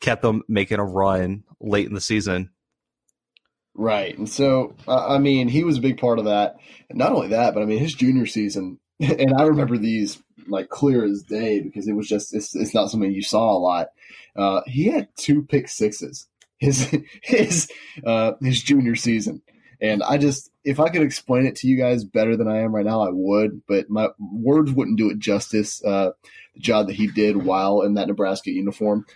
kept 0.00 0.22
them 0.22 0.42
making 0.48 0.78
a 0.78 0.84
run 0.84 1.44
late 1.60 1.86
in 1.86 1.94
the 1.94 2.00
season. 2.00 2.50
Right. 3.74 4.16
And 4.16 4.28
so, 4.28 4.74
I 4.88 5.18
mean, 5.18 5.48
he 5.48 5.64
was 5.64 5.78
a 5.78 5.82
big 5.82 5.98
part 5.98 6.18
of 6.18 6.24
that. 6.24 6.56
Not 6.90 7.12
only 7.12 7.28
that, 7.28 7.54
but 7.54 7.62
I 7.62 7.66
mean, 7.66 7.78
his 7.78 7.94
junior 7.94 8.26
season, 8.26 8.78
and 9.00 9.34
I 9.36 9.44
remember 9.44 9.78
these 9.78 10.22
like 10.48 10.68
clear 10.68 11.04
as 11.04 11.22
day 11.22 11.60
because 11.60 11.86
it 11.86 11.92
was 11.92 12.08
just, 12.08 12.34
it's, 12.34 12.54
it's 12.54 12.74
not 12.74 12.90
something 12.90 13.12
you 13.12 13.22
saw 13.22 13.52
a 13.52 13.58
lot. 13.58 13.88
Uh, 14.36 14.62
he 14.66 14.86
had 14.86 15.08
two 15.16 15.42
pick 15.42 15.68
sixes 15.68 16.26
his, 16.58 16.94
his, 17.22 17.70
uh, 18.04 18.32
his 18.42 18.62
junior 18.62 18.96
season. 18.96 19.42
And 19.80 20.02
I 20.02 20.18
just, 20.18 20.49
if 20.64 20.78
I 20.78 20.88
could 20.88 21.02
explain 21.02 21.46
it 21.46 21.56
to 21.56 21.68
you 21.68 21.76
guys 21.76 22.04
better 22.04 22.36
than 22.36 22.48
I 22.48 22.58
am 22.58 22.74
right 22.74 22.84
now, 22.84 23.02
I 23.02 23.10
would, 23.10 23.62
but 23.66 23.88
my 23.88 24.08
words 24.18 24.72
wouldn't 24.72 24.98
do 24.98 25.10
it 25.10 25.18
justice. 25.18 25.82
Uh, 25.84 26.10
the 26.54 26.60
job 26.60 26.88
that 26.88 26.94
he 26.94 27.06
did 27.06 27.44
while 27.44 27.82
in 27.82 27.94
that 27.94 28.08
Nebraska 28.08 28.50
uniform. 28.50 29.06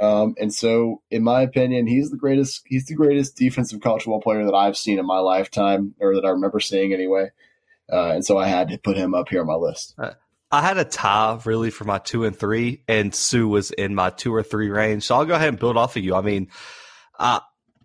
Um, 0.00 0.34
and 0.38 0.54
so, 0.54 1.02
in 1.10 1.24
my 1.24 1.42
opinion, 1.42 1.86
he's 1.86 2.10
the 2.10 2.16
greatest. 2.16 2.62
He's 2.66 2.86
the 2.86 2.94
greatest 2.94 3.36
defensive 3.36 3.80
college 3.80 4.02
football 4.02 4.20
player 4.20 4.44
that 4.44 4.54
I've 4.54 4.76
seen 4.76 4.98
in 4.98 5.06
my 5.06 5.18
lifetime, 5.18 5.94
or 6.00 6.14
that 6.14 6.24
I 6.24 6.30
remember 6.30 6.60
seeing 6.60 6.92
anyway. 6.92 7.30
Uh, 7.92 8.12
and 8.12 8.24
so, 8.24 8.38
I 8.38 8.46
had 8.46 8.68
to 8.68 8.78
put 8.78 8.96
him 8.96 9.14
up 9.14 9.28
here 9.28 9.40
on 9.40 9.46
my 9.46 9.54
list. 9.54 9.94
Uh, 9.98 10.12
I 10.50 10.62
had 10.62 10.78
a 10.78 10.84
tie 10.84 11.40
really 11.44 11.70
for 11.70 11.84
my 11.84 11.98
two 11.98 12.24
and 12.24 12.36
three, 12.36 12.82
and 12.86 13.14
Suh 13.14 13.46
was 13.46 13.72
in 13.72 13.94
my 13.94 14.10
two 14.10 14.32
or 14.32 14.42
three 14.42 14.70
range. 14.70 15.04
So 15.04 15.16
I'll 15.16 15.24
go 15.24 15.34
ahead 15.34 15.48
and 15.48 15.58
build 15.58 15.76
off 15.76 15.96
of 15.96 16.04
you. 16.04 16.14
I 16.14 16.20
mean, 16.20 16.48
uh, 17.18 17.40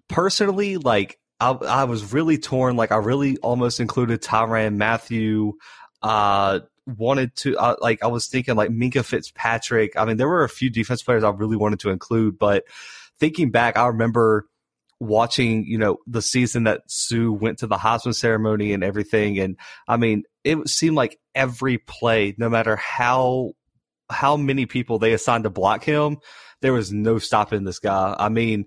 personally, 0.07 0.77
like 0.77 1.18
I, 1.39 1.51
I 1.51 1.83
was 1.85 2.13
really 2.13 2.37
torn. 2.37 2.75
Like 2.75 2.91
I 2.91 2.97
really 2.97 3.37
almost 3.37 3.79
included 3.79 4.21
Tyrann 4.21 4.75
Mathieu. 4.75 5.53
Uh, 6.01 6.59
wanted 6.97 7.35
to 7.35 7.57
uh, 7.57 7.75
like 7.81 8.03
I 8.03 8.07
was 8.07 8.27
thinking 8.27 8.55
like 8.55 8.69
Minkah 8.69 9.05
Fitzpatrick. 9.05 9.95
I 9.95 10.05
mean, 10.05 10.17
there 10.17 10.27
were 10.27 10.43
a 10.43 10.49
few 10.49 10.69
defense 10.69 11.03
players 11.03 11.23
I 11.23 11.29
really 11.29 11.57
wanted 11.57 11.79
to 11.81 11.89
include, 11.89 12.39
but 12.39 12.63
thinking 13.19 13.51
back, 13.51 13.77
I 13.77 13.87
remember 13.87 14.47
watching 14.99 15.65
you 15.65 15.77
know 15.77 15.97
the 16.07 16.21
season 16.21 16.65
that 16.65 16.81
Suh 16.87 17.31
went 17.31 17.59
to 17.59 17.67
the 17.67 17.77
Heisman 17.77 18.15
ceremony 18.15 18.73
and 18.73 18.83
everything, 18.83 19.39
and 19.39 19.57
I 19.87 19.97
mean, 19.97 20.23
it 20.43 20.67
seemed 20.67 20.95
like 20.95 21.19
every 21.35 21.77
play, 21.77 22.35
no 22.37 22.49
matter 22.49 22.75
how 22.75 23.53
how 24.09 24.37
many 24.37 24.65
people 24.65 24.99
they 24.99 25.13
assigned 25.13 25.43
to 25.43 25.49
block 25.49 25.83
him, 25.83 26.17
there 26.61 26.73
was 26.73 26.91
no 26.91 27.19
stopping 27.19 27.63
this 27.63 27.79
guy. 27.79 28.15
I 28.17 28.29
mean 28.29 28.65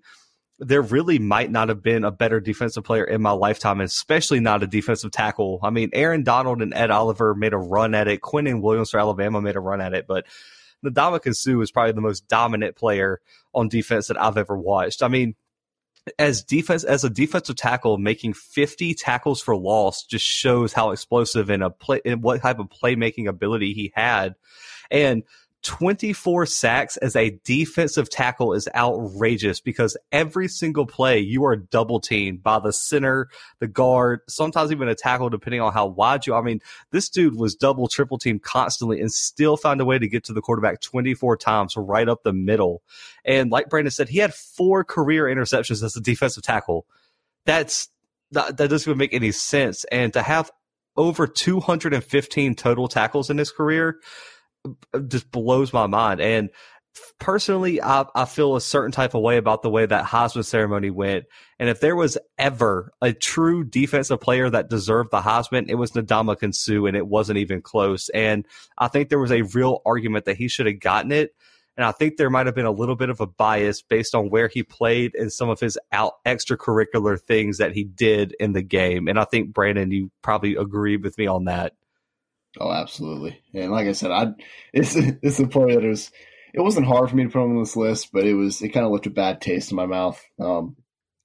there 0.64 0.82
really 0.82 1.18
might 1.18 1.50
not 1.50 1.68
have 1.68 1.82
been 1.82 2.04
a 2.04 2.12
better 2.12 2.38
defensive 2.38 2.84
player 2.84 3.04
in 3.04 3.20
my 3.20 3.32
lifetime, 3.32 3.80
especially 3.80 4.38
not 4.38 4.62
a 4.62 4.66
defensive 4.66 5.10
tackle. 5.10 5.58
I 5.62 5.70
mean, 5.70 5.90
Aaron 5.92 6.22
Donald 6.22 6.62
and 6.62 6.72
Ed 6.72 6.90
Oliver 6.90 7.34
made 7.34 7.52
a 7.52 7.58
run 7.58 7.94
at 7.94 8.06
it. 8.06 8.20
Quinnen 8.20 8.62
Williams 8.62 8.90
for 8.90 9.00
Alabama 9.00 9.40
made 9.40 9.56
a 9.56 9.60
run 9.60 9.80
at 9.80 9.92
it, 9.92 10.06
but 10.06 10.24
Ndamukong 10.84 11.34
Suh 11.34 11.60
is 11.60 11.72
probably 11.72 11.92
the 11.92 12.00
most 12.00 12.28
dominant 12.28 12.76
player 12.76 13.20
on 13.52 13.68
defense 13.68 14.06
that 14.06 14.20
I've 14.20 14.36
ever 14.36 14.56
watched. 14.56 15.02
I 15.02 15.08
mean, 15.08 15.34
as 16.18 16.44
defense 16.44 16.84
as 16.84 17.02
a 17.02 17.10
defensive 17.10 17.56
tackle, 17.56 17.98
making 17.98 18.34
50 18.34 18.94
tackles 18.94 19.42
for 19.42 19.56
loss 19.56 20.04
just 20.04 20.24
shows 20.24 20.72
how 20.72 20.90
explosive 20.90 21.50
and 21.50 21.62
a 21.64 21.70
play 21.70 22.00
and 22.04 22.22
what 22.22 22.40
type 22.40 22.60
of 22.60 22.68
playmaking 22.68 23.28
ability 23.28 23.72
he 23.74 23.92
had. 23.94 24.36
And 24.90 25.24
24 25.62 26.46
sacks 26.46 26.96
as 26.96 27.14
a 27.14 27.38
defensive 27.44 28.10
tackle 28.10 28.52
is 28.52 28.68
outrageous 28.74 29.60
because 29.60 29.96
every 30.10 30.48
single 30.48 30.86
play 30.86 31.18
you 31.20 31.44
are 31.44 31.56
double 31.56 32.00
teamed 32.00 32.42
by 32.42 32.58
the 32.58 32.72
center, 32.72 33.28
the 33.60 33.68
guard, 33.68 34.20
sometimes 34.28 34.72
even 34.72 34.88
a 34.88 34.94
tackle, 34.94 35.30
depending 35.30 35.60
on 35.60 35.72
how 35.72 35.86
wide 35.86 36.26
you. 36.26 36.34
I 36.34 36.42
mean, 36.42 36.60
this 36.90 37.08
dude 37.08 37.36
was 37.36 37.54
double, 37.54 37.86
triple 37.86 38.18
teamed 38.18 38.42
constantly 38.42 39.00
and 39.00 39.12
still 39.12 39.56
found 39.56 39.80
a 39.80 39.84
way 39.84 39.98
to 39.98 40.08
get 40.08 40.24
to 40.24 40.32
the 40.32 40.42
quarterback 40.42 40.80
24 40.80 41.36
times 41.36 41.76
right 41.76 42.08
up 42.08 42.24
the 42.24 42.32
middle. 42.32 42.82
And 43.24 43.50
like 43.50 43.68
Brandon 43.68 43.92
said, 43.92 44.08
he 44.08 44.18
had 44.18 44.34
four 44.34 44.82
career 44.82 45.24
interceptions 45.24 45.82
as 45.82 45.96
a 45.96 46.00
defensive 46.00 46.42
tackle. 46.42 46.86
That's 47.46 47.88
that, 48.32 48.56
that 48.56 48.70
doesn't 48.70 48.90
even 48.90 48.98
make 48.98 49.14
any 49.14 49.30
sense. 49.30 49.84
And 49.92 50.12
to 50.14 50.22
have 50.22 50.50
over 50.96 51.26
215 51.26 52.54
total 52.54 52.88
tackles 52.88 53.30
in 53.30 53.38
his 53.38 53.52
career 53.52 53.98
just 55.08 55.30
blows 55.30 55.72
my 55.72 55.86
mind. 55.86 56.20
And 56.20 56.50
personally, 57.18 57.82
I, 57.82 58.04
I 58.14 58.24
feel 58.24 58.56
a 58.56 58.60
certain 58.60 58.92
type 58.92 59.14
of 59.14 59.22
way 59.22 59.36
about 59.36 59.62
the 59.62 59.70
way 59.70 59.86
that 59.86 60.04
Heisman 60.04 60.44
ceremony 60.44 60.90
went. 60.90 61.24
And 61.58 61.68
if 61.68 61.80
there 61.80 61.96
was 61.96 62.18
ever 62.38 62.92
a 63.00 63.12
true 63.12 63.64
defensive 63.64 64.20
player 64.20 64.50
that 64.50 64.68
deserved 64.68 65.10
the 65.10 65.20
Heisman, 65.20 65.68
it 65.68 65.76
was 65.76 65.92
Ndamukong 65.92 66.54
Suh, 66.54 66.84
and 66.84 66.96
it 66.96 67.06
wasn't 67.06 67.38
even 67.38 67.62
close. 67.62 68.08
And 68.10 68.46
I 68.76 68.88
think 68.88 69.08
there 69.08 69.18
was 69.18 69.32
a 69.32 69.42
real 69.42 69.80
argument 69.86 70.26
that 70.26 70.36
he 70.36 70.48
should 70.48 70.66
have 70.66 70.80
gotten 70.80 71.12
it. 71.12 71.34
And 71.74 71.86
I 71.86 71.92
think 71.92 72.16
there 72.16 72.28
might 72.28 72.44
have 72.44 72.54
been 72.54 72.66
a 72.66 72.70
little 72.70 72.96
bit 72.96 73.08
of 73.08 73.20
a 73.22 73.26
bias 73.26 73.80
based 73.80 74.14
on 74.14 74.28
where 74.28 74.48
he 74.48 74.62
played 74.62 75.14
and 75.14 75.32
some 75.32 75.48
of 75.48 75.58
his 75.58 75.78
out 75.90 76.22
extracurricular 76.26 77.18
things 77.18 77.58
that 77.58 77.72
he 77.72 77.84
did 77.84 78.36
in 78.38 78.52
the 78.52 78.60
game. 78.60 79.08
And 79.08 79.18
I 79.18 79.24
think 79.24 79.54
Brandon, 79.54 79.90
you 79.90 80.10
probably 80.20 80.54
agree 80.56 80.98
with 80.98 81.16
me 81.16 81.26
on 81.26 81.44
that. 81.44 81.72
Oh, 82.60 82.70
absolutely. 82.70 83.40
And 83.54 83.72
like 83.72 83.88
I 83.88 83.92
said, 83.92 84.10
I 84.10 84.32
it's 84.72 84.94
it's 84.96 85.40
a 85.40 85.46
player 85.46 85.80
that 85.80 85.88
was 85.88 86.10
it 86.54 86.60
wasn't 86.60 86.86
hard 86.86 87.08
for 87.08 87.16
me 87.16 87.24
to 87.24 87.30
put 87.30 87.42
him 87.42 87.56
on 87.56 87.62
this 87.62 87.76
list, 87.76 88.10
but 88.12 88.26
it 88.26 88.34
was 88.34 88.60
it 88.62 88.70
kind 88.70 88.84
of 88.84 88.92
left 88.92 89.06
a 89.06 89.10
bad 89.10 89.40
taste 89.40 89.70
in 89.70 89.76
my 89.76 89.86
mouth. 89.86 90.22
Um, 90.38 90.76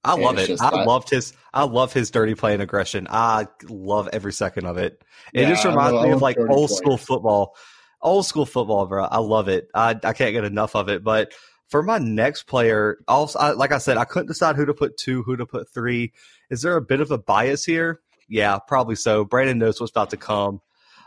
I 0.04 0.14
love 0.14 0.38
it. 0.38 0.46
Just, 0.46 0.62
I, 0.62 0.68
I, 0.68 0.84
loved 0.84 1.10
his. 1.10 1.32
I 1.52 1.64
love 1.64 1.92
his 1.92 2.10
dirty 2.10 2.34
play 2.34 2.54
and 2.54 2.62
aggression. 2.62 3.06
I 3.10 3.46
love 3.68 4.08
every 4.12 4.32
second 4.32 4.66
of 4.66 4.78
it. 4.78 5.02
It 5.34 5.42
yeah, 5.42 5.48
just 5.50 5.64
reminds 5.64 5.94
love, 5.94 6.06
me 6.06 6.12
of 6.12 6.22
like 6.22 6.38
old 6.38 6.70
school 6.70 6.96
football. 6.96 7.56
Old 8.00 8.24
school 8.24 8.46
football, 8.46 8.86
bro. 8.86 9.04
I 9.04 9.18
love 9.18 9.48
it. 9.48 9.68
I 9.74 9.90
I 10.02 10.12
can't 10.12 10.32
get 10.32 10.44
enough 10.44 10.76
of 10.76 10.88
it. 10.88 11.04
But 11.04 11.32
for 11.68 11.82
my 11.82 11.98
next 11.98 12.44
player, 12.44 12.98
also 13.06 13.38
I, 13.38 13.50
like 13.52 13.72
I 13.72 13.78
said, 13.78 13.98
I 13.98 14.04
couldn't 14.04 14.28
decide 14.28 14.56
who 14.56 14.64
to 14.66 14.74
put 14.74 14.96
two, 14.96 15.22
who 15.24 15.36
to 15.36 15.44
put 15.44 15.68
three. 15.74 16.12
Is 16.48 16.62
there 16.62 16.76
a 16.76 16.82
bit 16.82 17.00
of 17.00 17.10
a 17.10 17.18
bias 17.18 17.64
here? 17.64 18.00
Yeah, 18.28 18.58
probably 18.66 18.94
so. 18.94 19.24
Brandon 19.24 19.58
knows 19.58 19.80
what's 19.80 19.90
about 19.90 20.10
to 20.10 20.16
come. 20.16 20.60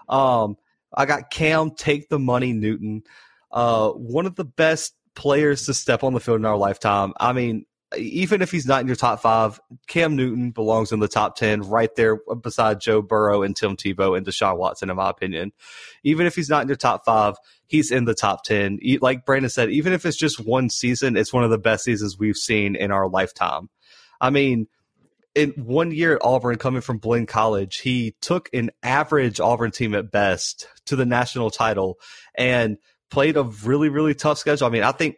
Um, 0.10 0.58
I 0.94 1.06
got 1.06 1.30
Cam 1.32 1.72
take 1.72 2.10
the 2.10 2.20
money 2.20 2.54
Newton 2.54 3.04
uh, 3.52 3.90
one 3.92 4.26
of 4.26 4.36
the 4.36 4.46
best 4.46 4.96
players 5.16 5.66
to 5.66 5.74
step 5.74 6.04
on 6.04 6.14
the 6.14 6.20
field 6.20 6.40
in 6.40 6.46
our 6.46 6.58
lifetime. 6.58 7.14
I 7.20 7.34
mean, 7.34 7.66
even 7.98 8.42
if 8.42 8.52
he's 8.52 8.66
not 8.66 8.80
in 8.80 8.88
your 8.88 8.96
top 8.96 9.22
five, 9.22 9.60
Cam 9.88 10.16
Newton 10.16 10.52
belongs 10.52 10.94
in 10.94 11.00
the 11.00 11.10
top 11.10 11.36
10 11.36 11.64
right 11.64 11.94
there 11.96 12.20
beside 12.42 12.80
Joe 12.80 13.02
Burrow 13.02 13.44
and 13.44 13.54
Tim 13.54 13.76
Tebow 13.76 14.16
and 14.16 14.26
Deshaun 14.26 14.58
Watson, 14.58 14.90
in 14.90 14.96
my 14.96 15.10
opinion. 15.10 15.52
Even 16.04 16.26
if 16.26 16.34
he's 16.34 16.50
not 16.50 16.62
in 16.62 16.70
your 16.70 16.78
top 16.78 17.04
five, 17.04 17.36
he's 17.68 17.92
in 17.92 18.06
the 18.06 18.14
top 18.14 18.46
10. 18.46 18.80
Like 19.02 19.26
Brandon 19.26 19.50
said, 19.50 19.70
even 19.72 19.92
if 19.92 20.06
it's 20.06 20.16
just 20.16 20.40
one 20.40 20.70
season, 20.70 21.18
it's 21.18 21.34
one 21.34 21.44
of 21.44 21.50
the 21.50 21.58
best 21.58 21.84
seasons 21.84 22.18
we've 22.18 22.38
seen 22.38 22.78
in 22.78 22.92
our 22.92 23.10
lifetime. 23.10 23.70
I 24.22 24.30
mean, 24.30 24.68
in 25.36 25.52
one 25.52 25.92
year 25.92 26.16
at 26.16 26.22
Auburn, 26.24 26.58
coming 26.58 26.82
from 26.82 26.98
Blinn 26.98 27.26
College, 27.26 27.78
he 27.78 28.16
took 28.22 28.50
an 28.54 28.72
average 28.84 29.40
Auburn 29.40 29.72
team 29.72 29.96
at 29.96 30.12
best 30.12 30.68
to 30.88 30.96
the 30.96 31.06
national 31.06 31.50
title. 31.50 32.00
And 32.36 32.78
played 33.12 33.38
a 33.38 33.44
really 33.44 33.90
really 33.90 34.16
tough 34.16 34.40
schedule. 34.40 34.66
I 34.66 34.72
mean, 34.72 34.84
I 34.84 34.94
think 34.94 35.18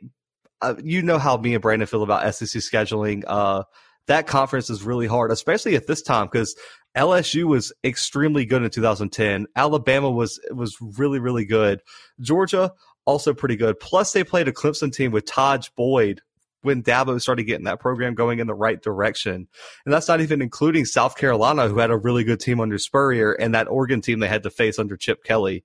uh, 0.62 0.76
you 0.84 1.02
know 1.02 1.20
how 1.20 1.38
me 1.38 1.54
and 1.54 1.62
Brandon 1.62 1.88
feel 1.88 2.04
about 2.04 2.34
SEC 2.34 2.62
scheduling. 2.62 3.24
Uh, 3.26 3.64
that 4.08 4.28
conference 4.28 4.70
is 4.70 4.84
really 4.84 5.08
hard, 5.08 5.32
especially 5.32 5.76
at 5.76 5.88
this 5.88 6.02
time 6.02 6.28
because 6.30 6.56
LSU 6.98 7.46
was 7.46 7.72
extremely 7.86 8.46
good 8.46 8.64
in 8.64 8.70
2010. 8.70 9.46
Alabama 9.56 10.12
was 10.12 10.42
was 10.52 10.76
really 10.82 11.20
really 11.20 11.46
good. 11.46 11.82
Georgia 12.20 12.74
also 13.06 13.34
pretty 13.34 13.56
good. 13.56 13.80
Plus, 13.80 14.12
they 14.12 14.24
played 14.24 14.48
a 14.48 14.52
Clemson 14.52 14.92
team 14.92 15.12
with 15.12 15.26
Tajh 15.26 15.70
Boyd 15.78 16.22
when 16.64 16.84
Dabo 16.84 17.22
started 17.22 17.44
getting 17.44 17.66
that 17.66 17.80
program 17.80 18.16
going 18.16 18.40
in 18.40 18.48
the 18.48 18.54
right 18.54 18.82
direction. 18.82 19.48
And 19.86 19.94
that's 19.94 20.08
not 20.08 20.22
even 20.22 20.42
including 20.42 20.86
South 20.86 21.16
Carolina, 21.16 21.68
who 21.68 21.80
had 21.80 21.92
a 21.92 21.98
really 21.98 22.24
good 22.24 22.40
team 22.40 22.60
under 22.60 22.78
Spurrier, 22.78 23.34
and 23.34 23.54
that 23.54 23.68
Oregon 23.68 24.02
team 24.02 24.20
they 24.20 24.28
had 24.28 24.44
to 24.44 24.50
face 24.50 24.80
under 24.80 24.98
Chip 24.98 25.24
Kelly. 25.24 25.64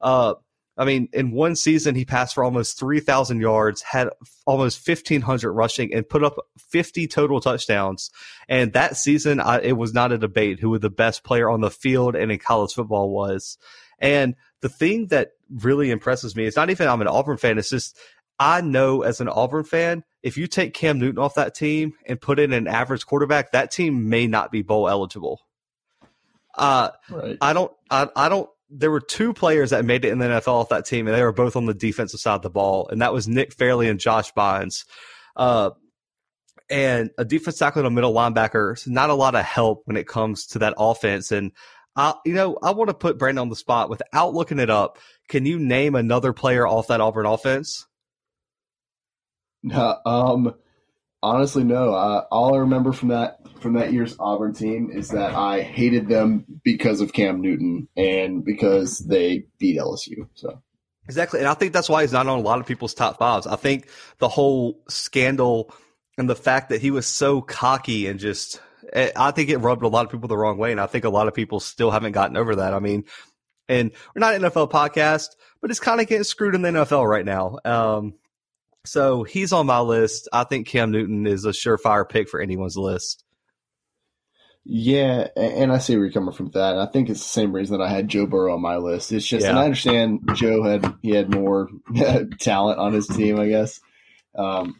Uh, 0.00 0.34
I 0.78 0.84
mean, 0.84 1.08
in 1.12 1.32
one 1.32 1.56
season, 1.56 1.96
he 1.96 2.04
passed 2.04 2.36
for 2.36 2.44
almost 2.44 2.78
3,000 2.78 3.40
yards, 3.40 3.82
had 3.82 4.10
almost 4.46 4.86
1,500 4.86 5.52
rushing, 5.52 5.92
and 5.92 6.08
put 6.08 6.22
up 6.22 6.36
50 6.70 7.08
total 7.08 7.40
touchdowns. 7.40 8.10
And 8.48 8.72
that 8.74 8.96
season, 8.96 9.40
I, 9.40 9.60
it 9.60 9.76
was 9.76 9.92
not 9.92 10.12
a 10.12 10.18
debate 10.18 10.60
who 10.60 10.78
the 10.78 10.88
best 10.88 11.24
player 11.24 11.50
on 11.50 11.60
the 11.60 11.70
field 11.70 12.14
and 12.14 12.30
in 12.30 12.38
college 12.38 12.74
football 12.74 13.10
was. 13.10 13.58
And 13.98 14.36
the 14.60 14.68
thing 14.68 15.08
that 15.08 15.32
really 15.50 15.90
impresses 15.90 16.36
me 16.36 16.44
is 16.44 16.54
not 16.54 16.70
even 16.70 16.86
I'm 16.86 17.00
an 17.00 17.08
Auburn 17.08 17.38
fan, 17.38 17.58
it's 17.58 17.70
just 17.70 17.98
I 18.38 18.60
know 18.60 19.02
as 19.02 19.20
an 19.20 19.28
Auburn 19.28 19.64
fan, 19.64 20.04
if 20.22 20.36
you 20.36 20.46
take 20.46 20.74
Cam 20.74 20.98
Newton 20.98 21.18
off 21.18 21.34
that 21.36 21.54
team 21.54 21.94
and 22.06 22.20
put 22.20 22.38
in 22.38 22.52
an 22.52 22.66
average 22.66 23.06
quarterback, 23.06 23.52
that 23.52 23.70
team 23.70 24.08
may 24.08 24.26
not 24.26 24.50
be 24.50 24.62
bowl 24.62 24.88
eligible. 24.88 25.40
Uh, 26.54 26.90
right. 27.10 27.38
I 27.40 27.52
don't, 27.52 27.72
I, 27.90 28.08
I 28.16 28.28
don't 28.28 28.50
there 28.70 28.90
were 28.90 29.00
two 29.00 29.32
players 29.32 29.70
that 29.70 29.84
made 29.84 30.04
it 30.04 30.10
in 30.10 30.18
the 30.18 30.26
NFL 30.26 30.48
off 30.48 30.68
that 30.68 30.84
team, 30.84 31.06
and 31.06 31.16
they 31.16 31.22
were 31.22 31.32
both 31.32 31.56
on 31.56 31.66
the 31.66 31.74
defensive 31.74 32.20
side 32.20 32.34
of 32.34 32.42
the 32.42 32.50
ball, 32.50 32.88
and 32.88 33.00
that 33.00 33.12
was 33.12 33.28
Nick 33.28 33.52
Fairley 33.52 33.88
and 33.88 34.00
Josh 34.00 34.32
Bynes. 34.34 34.84
Uh, 35.36 35.70
and 36.70 37.10
a 37.16 37.24
defense 37.24 37.58
tackle 37.58 37.80
and 37.80 37.86
a 37.86 37.90
middle 37.90 38.12
linebacker, 38.12 38.78
so 38.78 38.90
not 38.90 39.10
a 39.10 39.14
lot 39.14 39.34
of 39.34 39.44
help 39.44 39.82
when 39.86 39.96
it 39.96 40.06
comes 40.06 40.46
to 40.48 40.58
that 40.58 40.74
offense. 40.76 41.32
And 41.32 41.52
I, 41.96 42.14
you 42.26 42.34
know, 42.34 42.58
I 42.62 42.72
want 42.72 42.88
to 42.88 42.94
put 42.94 43.18
Brandon 43.18 43.42
on 43.42 43.48
the 43.48 43.56
spot 43.56 43.88
without 43.88 44.34
looking 44.34 44.58
it 44.58 44.68
up. 44.68 44.98
Can 45.28 45.46
you 45.46 45.58
name 45.58 45.94
another 45.94 46.34
player 46.34 46.66
off 46.66 46.88
that 46.88 47.00
Auburn 47.00 47.24
offense? 47.24 47.86
No, 49.62 49.98
um, 50.06 50.54
honestly, 51.22 51.64
no. 51.64 51.94
Uh, 51.94 52.24
all 52.30 52.54
I 52.54 52.58
remember 52.58 52.92
from 52.92 53.08
that 53.08 53.38
from 53.60 53.74
that 53.74 53.92
year's 53.92 54.16
Auburn 54.20 54.54
team 54.54 54.90
is 54.92 55.08
that 55.10 55.34
I 55.34 55.62
hated 55.62 56.08
them 56.08 56.44
because 56.62 57.00
of 57.00 57.12
Cam 57.12 57.40
Newton 57.40 57.88
and 57.96 58.44
because 58.44 58.98
they 58.98 59.46
beat 59.58 59.78
LSU. 59.78 60.28
So 60.34 60.62
exactly, 61.04 61.40
and 61.40 61.48
I 61.48 61.54
think 61.54 61.72
that's 61.72 61.88
why 61.88 62.02
he's 62.02 62.12
not 62.12 62.26
on 62.26 62.38
a 62.38 62.42
lot 62.42 62.60
of 62.60 62.66
people's 62.66 62.94
top 62.94 63.18
fives. 63.18 63.46
I 63.46 63.56
think 63.56 63.88
the 64.18 64.28
whole 64.28 64.80
scandal 64.88 65.72
and 66.16 66.28
the 66.28 66.36
fact 66.36 66.68
that 66.70 66.80
he 66.80 66.90
was 66.90 67.06
so 67.06 67.40
cocky 67.40 68.06
and 68.06 68.18
just. 68.18 68.60
Eh, 68.92 69.10
I 69.16 69.32
think 69.32 69.50
it 69.50 69.58
rubbed 69.58 69.82
a 69.82 69.88
lot 69.88 70.06
of 70.06 70.12
people 70.12 70.28
the 70.28 70.36
wrong 70.36 70.56
way, 70.56 70.72
and 70.72 70.80
I 70.80 70.86
think 70.86 71.04
a 71.04 71.10
lot 71.10 71.28
of 71.28 71.34
people 71.34 71.60
still 71.60 71.90
haven't 71.90 72.12
gotten 72.12 72.38
over 72.38 72.56
that. 72.56 72.72
I 72.72 72.78
mean, 72.78 73.04
and 73.68 73.90
we're 74.14 74.20
not 74.20 74.34
an 74.34 74.42
NFL 74.42 74.70
podcast, 74.70 75.28
but 75.60 75.70
it's 75.70 75.80
kind 75.80 76.00
of 76.00 76.06
getting 76.06 76.24
screwed 76.24 76.54
in 76.54 76.62
the 76.62 76.70
NFL 76.70 77.06
right 77.06 77.24
now. 77.24 77.58
Um, 77.64 78.14
so 78.84 79.22
he's 79.24 79.52
on 79.52 79.66
my 79.66 79.80
list. 79.80 80.28
I 80.32 80.44
think 80.44 80.66
Cam 80.66 80.90
Newton 80.90 81.26
is 81.26 81.44
a 81.44 81.50
surefire 81.50 82.08
pick 82.08 82.28
for 82.28 82.40
anyone's 82.40 82.76
list. 82.76 83.24
Yeah, 84.70 85.28
and 85.34 85.72
I 85.72 85.78
see 85.78 85.96
where 85.96 86.04
you're 86.04 86.12
coming 86.12 86.34
from 86.34 86.50
that. 86.50 86.72
And 86.72 86.80
I 86.80 86.86
think 86.86 87.08
it's 87.08 87.22
the 87.22 87.28
same 87.28 87.54
reason 87.54 87.78
that 87.78 87.84
I 87.84 87.88
had 87.88 88.08
Joe 88.08 88.26
Burrow 88.26 88.54
on 88.54 88.60
my 88.60 88.76
list. 88.76 89.12
It's 89.12 89.26
just, 89.26 89.44
yeah. 89.44 89.50
and 89.50 89.58
I 89.58 89.64
understand 89.64 90.28
Joe 90.34 90.62
had 90.62 90.94
he 91.00 91.10
had 91.10 91.34
more 91.34 91.68
talent 92.38 92.78
on 92.78 92.92
his 92.92 93.06
team, 93.06 93.40
I 93.40 93.48
guess. 93.48 93.80
Um, 94.34 94.74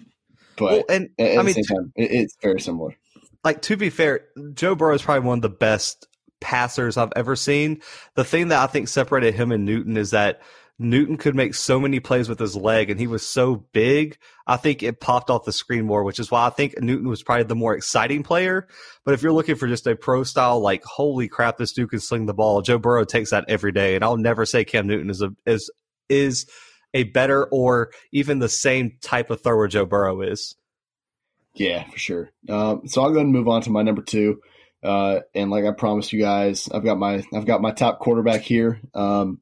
but 0.59 0.73
well, 0.73 0.85
and 0.91 1.09
at, 1.19 1.39
I 1.39 1.43
mean, 1.43 1.55
same 1.55 1.65
time, 1.65 1.93
it, 1.97 2.11
it's 2.11 2.37
very 2.43 2.61
similar. 2.61 2.99
Like 3.45 3.63
to 3.63 3.79
be 3.79 3.89
fair, 3.89 4.27
Joe 4.53 4.75
Burrow 4.75 4.95
is 4.95 5.01
probably 5.01 5.27
one 5.27 5.39
of 5.39 5.43
the 5.43 5.49
best 5.49 6.07
passers 6.41 6.99
I've 6.99 7.13
ever 7.17 7.35
seen. 7.35 7.81
The 8.15 8.25
thing 8.25 8.49
that 8.49 8.61
I 8.61 8.67
think 8.67 8.89
separated 8.89 9.35
him 9.35 9.53
and 9.53 9.65
Newton 9.65 9.97
is 9.97 10.11
that 10.11 10.43
Newton 10.79 11.17
could 11.17 11.35
make 11.35 11.55
so 11.55 11.81
many 11.81 11.99
plays 11.99 12.29
with 12.29 12.39
his 12.39 12.55
leg 12.55 12.89
and 12.89 13.01
he 13.01 13.09
was 13.09 13.27
so 13.27 13.57
big. 13.73 14.17
I 14.47 14.57
think 14.57 14.83
it 14.83 15.01
popped 15.01 15.29
off 15.29 15.45
the 15.45 15.53
screen 15.53 15.85
more, 15.85 16.05
which 16.05 16.21
is 16.21 16.31
why 16.31 16.47
I 16.47 16.51
think 16.51 16.81
Newton 16.81 17.09
was 17.09 17.23
probably 17.23 17.45
the 17.45 17.57
more 17.57 17.75
exciting 17.75 18.23
player. 18.23 18.69
But 19.05 19.15
if 19.15 19.23
you're 19.23 19.33
looking 19.33 19.57
for 19.57 19.67
just 19.67 19.89
a 19.89 19.97
pro 19.97 20.23
style, 20.23 20.61
like, 20.61 20.85
holy 20.85 21.27
crap, 21.27 21.57
this 21.57 21.73
dude 21.73 21.91
can 21.91 21.99
sling 21.99 22.27
the 22.27 22.35
ball, 22.35 22.63
Joe 22.63 22.79
Burrow 22.79 23.05
takes 23.05 23.31
that 23.31 23.47
every 23.49 23.73
day. 23.73 23.97
And 23.97 24.05
I'll 24.05 24.17
never 24.17 24.47
say 24.47 24.65
Cam 24.65 24.87
Newton 24.87 25.11
is 25.11 25.21
a, 25.21 25.31
is, 25.47 25.69
is 26.09 26.47
a 26.95 27.03
better 27.03 27.45
or 27.47 27.91
even 28.13 28.39
the 28.39 28.49
same 28.49 28.99
type 29.01 29.31
of 29.31 29.43
thrower 29.43 29.67
Joe 29.67 29.85
Burrow 29.85 30.21
is. 30.23 30.55
Yeah, 31.55 31.85
for 31.91 31.99
sure. 31.99 32.31
Um, 32.49 32.87
so 32.87 33.03
I'll 33.03 33.13
go 33.13 33.19
and 33.21 33.33
move 33.33 33.49
on 33.49 33.63
to 33.63 33.71
my 33.71 33.83
number 33.83 34.03
two. 34.03 34.41
Uh, 34.83 35.21
and 35.35 35.51
like 35.51 35.65
I 35.65 35.73
promised 35.73 36.13
you 36.13 36.21
guys, 36.21 36.69
I've 36.73 36.85
got 36.85 36.99
my 36.99 37.25
I've 37.35 37.47
got 37.47 37.61
my 37.61 37.73
top 37.73 37.99
quarterback 37.99 38.43
here. 38.43 38.81
Um, 38.95 39.41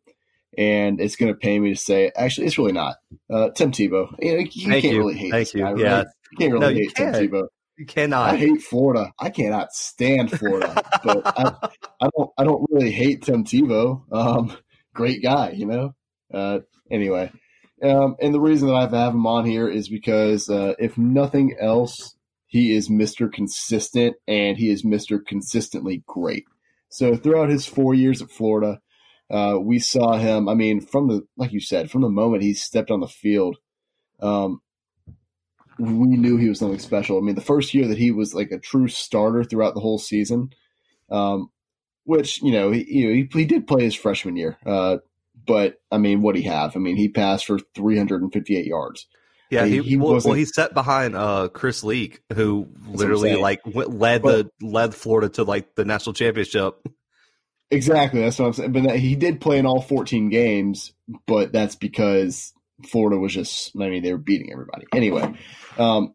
and 0.56 1.00
it's 1.00 1.16
going 1.16 1.32
to 1.32 1.38
pay 1.38 1.58
me 1.58 1.74
to 1.74 1.80
say, 1.80 2.10
actually, 2.16 2.46
it's 2.46 2.58
really 2.58 2.72
not. 2.72 2.96
Uh, 3.30 3.50
Tim 3.50 3.72
Tebow. 3.72 4.14
You, 4.18 4.32
know, 4.32 4.38
you 4.38 4.70
can't 4.70 4.84
you. 4.84 4.98
really 4.98 5.16
hate 5.16 5.30
Thank 5.30 5.54
you. 5.54 5.60
Guy, 5.60 5.74
yeah. 5.76 5.96
Right? 5.96 6.06
You 6.32 6.38
can't 6.38 6.52
really 6.52 6.74
no, 6.74 6.80
hate 6.80 6.94
Tim 6.94 7.12
Tebow. 7.12 7.46
You 7.78 7.84
cannot. 7.84 8.30
I 8.30 8.36
hate 8.36 8.62
Florida. 8.62 9.12
I 9.20 9.28
cannot 9.28 9.72
stand 9.72 10.30
Florida, 10.30 10.82
but 11.04 11.26
I, 11.26 11.68
I, 12.00 12.08
don't. 12.16 12.30
I 12.38 12.44
don't 12.44 12.66
really 12.70 12.90
hate 12.90 13.22
Tim 13.22 13.44
Tebow. 13.44 14.00
Um, 14.10 14.56
great 14.94 15.22
guy, 15.22 15.50
you 15.50 15.66
know. 15.66 15.94
Uh, 16.32 16.60
anyway, 16.90 17.30
um, 17.82 18.16
and 18.18 18.32
the 18.32 18.40
reason 18.40 18.68
that 18.68 18.74
I 18.74 18.88
have 18.88 19.12
him 19.12 19.26
on 19.26 19.44
here 19.44 19.68
is 19.68 19.90
because 19.90 20.48
uh, 20.48 20.72
if 20.78 20.96
nothing 20.96 21.54
else, 21.60 22.16
he 22.46 22.74
is 22.74 22.88
Mister 22.88 23.28
Consistent, 23.28 24.16
and 24.26 24.56
he 24.56 24.70
is 24.70 24.82
Mister 24.82 25.18
Consistently 25.18 26.02
Great. 26.06 26.44
So 26.88 27.14
throughout 27.14 27.50
his 27.50 27.66
four 27.66 27.92
years 27.92 28.22
at 28.22 28.30
Florida, 28.30 28.80
uh, 29.30 29.58
we 29.60 29.78
saw 29.78 30.16
him. 30.16 30.48
I 30.48 30.54
mean, 30.54 30.80
from 30.80 31.08
the 31.08 31.26
like 31.36 31.52
you 31.52 31.60
said, 31.60 31.90
from 31.90 32.02
the 32.02 32.08
moment 32.08 32.42
he 32.42 32.54
stepped 32.54 32.90
on 32.90 33.00
the 33.00 33.08
field, 33.08 33.56
um, 34.20 34.60
we 35.78 36.16
knew 36.16 36.36
he 36.36 36.48
was 36.48 36.58
something 36.58 36.78
special. 36.78 37.18
I 37.18 37.20
mean, 37.20 37.34
the 37.34 37.40
first 37.40 37.74
year 37.74 37.88
that 37.88 37.98
he 37.98 38.10
was 38.10 38.34
like 38.34 38.50
a 38.50 38.58
true 38.58 38.88
starter 38.88 39.44
throughout 39.44 39.74
the 39.74 39.80
whole 39.80 39.98
season, 39.98 40.50
um, 41.10 41.50
which 42.04 42.40
you 42.42 42.52
know 42.52 42.70
he, 42.70 42.84
you 42.88 43.08
know, 43.08 43.14
he, 43.14 43.28
he 43.32 43.44
did 43.44 43.66
play 43.66 43.84
his 43.84 43.94
freshman 43.94 44.36
year, 44.36 44.58
uh, 44.64 44.98
but 45.46 45.80
I 45.90 45.98
mean, 45.98 46.22
what 46.22 46.36
he 46.36 46.42
have? 46.42 46.76
I 46.76 46.78
mean, 46.78 46.96
he 46.96 47.08
passed 47.08 47.46
for 47.46 47.58
358 47.74 48.64
yards. 48.66 49.06
Yeah, 49.50 49.64
he, 49.64 49.80
he 49.80 49.96
well, 49.96 50.20
well, 50.24 50.34
he 50.34 50.44
sat 50.44 50.74
behind 50.74 51.14
uh, 51.14 51.48
Chris 51.48 51.84
Leak, 51.84 52.20
who 52.32 52.68
literally 52.88 53.36
like 53.36 53.60
went, 53.64 53.96
led 53.96 54.22
But- 54.22 54.50
the 54.60 54.66
led 54.66 54.94
Florida 54.94 55.28
to 55.34 55.44
like 55.44 55.74
the 55.76 55.84
national 55.84 56.14
championship. 56.14 56.74
Exactly, 57.70 58.20
that's 58.20 58.38
what 58.38 58.46
I'm 58.46 58.52
saying. 58.52 58.72
But 58.72 58.96
he 58.96 59.16
did 59.16 59.40
play 59.40 59.58
in 59.58 59.66
all 59.66 59.80
14 59.80 60.28
games, 60.28 60.92
but 61.26 61.52
that's 61.52 61.74
because 61.74 62.52
Florida 62.88 63.18
was 63.18 63.34
just, 63.34 63.72
I 63.76 63.88
mean, 63.88 64.02
they 64.02 64.12
were 64.12 64.18
beating 64.18 64.52
everybody. 64.52 64.86
Anyway, 64.92 65.34
um, 65.78 66.14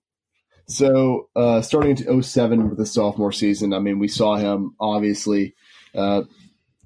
so 0.68 1.30
uh, 1.36 1.62
starting 1.62 1.92
into 1.92 2.22
07 2.24 2.70
with 2.70 2.78
the 2.78 2.86
sophomore 2.86 3.34
season, 3.34 3.74
I 3.74 3.80
mean, 3.80 4.00
we 4.00 4.08
saw 4.08 4.36
him 4.36 4.76
obviously. 4.80 5.56
Uh, 5.94 6.24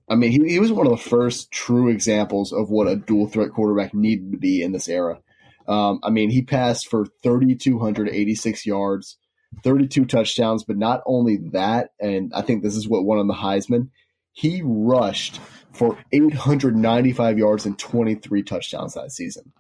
I 0.10 0.16
mean, 0.16 0.32
he, 0.32 0.54
he 0.54 0.60
was 0.60 0.72
one 0.72 0.88
of 0.88 0.92
the 0.92 1.10
first 1.10 1.52
true 1.52 1.90
examples 1.90 2.52
of 2.52 2.70
what 2.70 2.88
a 2.88 2.96
dual 2.96 3.28
threat 3.28 3.52
quarterback 3.52 3.94
needed 3.94 4.32
to 4.32 4.38
be 4.38 4.62
in 4.62 4.72
this 4.72 4.88
era. 4.88 5.20
Um, 5.68 6.00
I 6.04 6.12
mean, 6.12 6.30
he 6.30 6.44
passed 6.44 6.88
for 6.88 7.08
3,286 7.24 8.66
yards, 8.66 9.18
32 9.64 10.06
touchdowns, 10.06 10.64
but 10.64 10.78
not 10.78 11.02
only 11.08 11.38
that, 11.54 11.90
and 12.00 12.32
I 12.36 12.42
think 12.42 12.62
this 12.62 12.76
is 12.76 12.88
what 12.88 13.04
won 13.04 13.20
him 13.20 13.28
the 13.28 13.34
Heisman 13.34 13.90
he 14.36 14.62
rushed 14.64 15.40
for 15.72 15.98
895 16.12 17.38
yards 17.38 17.66
and 17.66 17.80
23 17.80 18.44
touchdowns 18.44 18.94
that 18.94 19.12
season. 19.12 19.54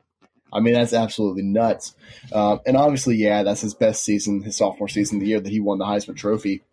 I 0.51 0.59
mean, 0.59 0.73
that's 0.73 0.93
absolutely 0.93 1.43
nuts. 1.43 1.95
Uh, 2.32 2.57
and 2.65 2.76
obviously, 2.78 3.15
yeah, 3.15 3.43
that's 3.43 3.61
his 3.61 3.73
best 3.73 4.03
season, 4.03 4.43
his 4.43 4.57
sophomore 4.57 4.89
season, 4.89 5.19
the 5.19 5.28
year 5.28 5.39
that 5.39 5.49
he 5.49 5.59
won 5.61 5.80
the 5.80 5.86
Heisman 5.86 6.17
Trophy. 6.17 6.63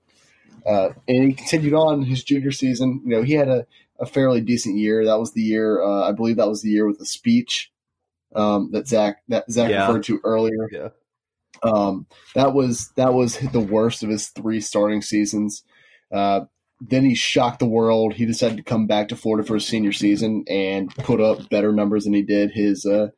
Uh, 0.66 0.90
and 1.08 1.28
he 1.28 1.32
continued 1.32 1.74
on 1.74 2.02
his 2.02 2.24
junior 2.24 2.50
season. 2.50 3.00
You 3.04 3.10
know, 3.16 3.22
he 3.22 3.34
had 3.34 3.48
a, 3.48 3.66
a 4.00 4.06
fairly 4.06 4.40
decent 4.40 4.78
year. 4.78 5.04
That 5.04 5.18
was 5.20 5.32
the 5.32 5.42
year, 5.42 5.80
uh, 5.82 6.08
I 6.08 6.12
believe 6.12 6.36
that 6.36 6.48
was 6.48 6.62
the 6.62 6.70
year 6.70 6.86
with 6.86 6.98
the 6.98 7.06
speech 7.06 7.72
um, 8.34 8.70
that 8.72 8.88
Zach 8.88 9.18
that 9.28 9.50
Zach 9.50 9.70
Yeah. 9.70 9.86
referred 9.86 10.04
to 10.04 10.20
earlier. 10.24 10.68
Yeah. 10.70 10.88
Um, 11.62 12.06
that 12.34 12.54
was 12.54 12.90
that 12.96 13.14
was 13.14 13.38
the 13.38 13.60
worst 13.60 14.02
of 14.02 14.10
his 14.10 14.28
three 14.28 14.60
starting 14.60 15.02
seasons. 15.02 15.62
Uh, 16.12 16.42
then 16.88 17.04
he 17.04 17.14
shocked 17.14 17.60
the 17.60 17.66
world. 17.66 18.14
He 18.14 18.26
decided 18.26 18.56
to 18.56 18.62
come 18.64 18.86
back 18.86 19.08
to 19.08 19.16
Florida 19.16 19.46
for 19.46 19.54
his 19.54 19.66
senior 19.66 19.92
season 19.92 20.44
and 20.48 20.90
put 20.96 21.20
up 21.20 21.48
better 21.48 21.72
numbers 21.72 22.04
than 22.04 22.12
he 22.12 22.22
did 22.22 22.50
his 22.50 22.84
uh, 22.84 23.08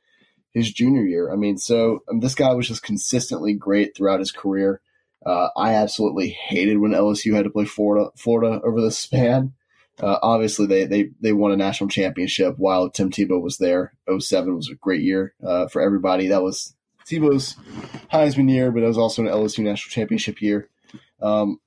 his 0.52 0.72
junior 0.72 1.02
year. 1.02 1.32
I 1.32 1.36
mean, 1.36 1.56
so 1.56 2.00
um, 2.10 2.20
this 2.20 2.34
guy 2.34 2.52
was 2.52 2.68
just 2.68 2.82
consistently 2.82 3.54
great 3.54 3.96
throughout 3.96 4.20
his 4.20 4.32
career. 4.32 4.82
Uh, 5.24 5.48
I 5.56 5.74
absolutely 5.74 6.28
hated 6.28 6.78
when 6.78 6.92
LSU 6.92 7.34
had 7.34 7.44
to 7.44 7.50
play 7.50 7.64
Florida 7.64 8.10
Florida 8.16 8.60
over 8.62 8.80
the 8.80 8.90
span. 8.90 9.54
Uh, 9.98 10.18
obviously, 10.22 10.66
they, 10.66 10.84
they 10.84 11.10
they 11.20 11.32
won 11.32 11.52
a 11.52 11.56
national 11.56 11.88
championship 11.88 12.56
while 12.58 12.90
Tim 12.90 13.10
Tebow 13.10 13.40
was 13.40 13.56
there. 13.56 13.94
07 14.18 14.56
was 14.56 14.68
a 14.68 14.74
great 14.74 15.02
year 15.02 15.34
uh, 15.42 15.68
for 15.68 15.80
everybody. 15.80 16.28
That 16.28 16.42
was 16.42 16.74
Tebow's 17.06 17.56
Heisman 18.12 18.50
year, 18.50 18.70
but 18.70 18.82
it 18.82 18.88
was 18.88 18.98
also 18.98 19.22
an 19.22 19.28
LSU 19.28 19.64
national 19.64 19.90
championship 19.90 20.42
year. 20.42 20.68
Um, 21.22 21.60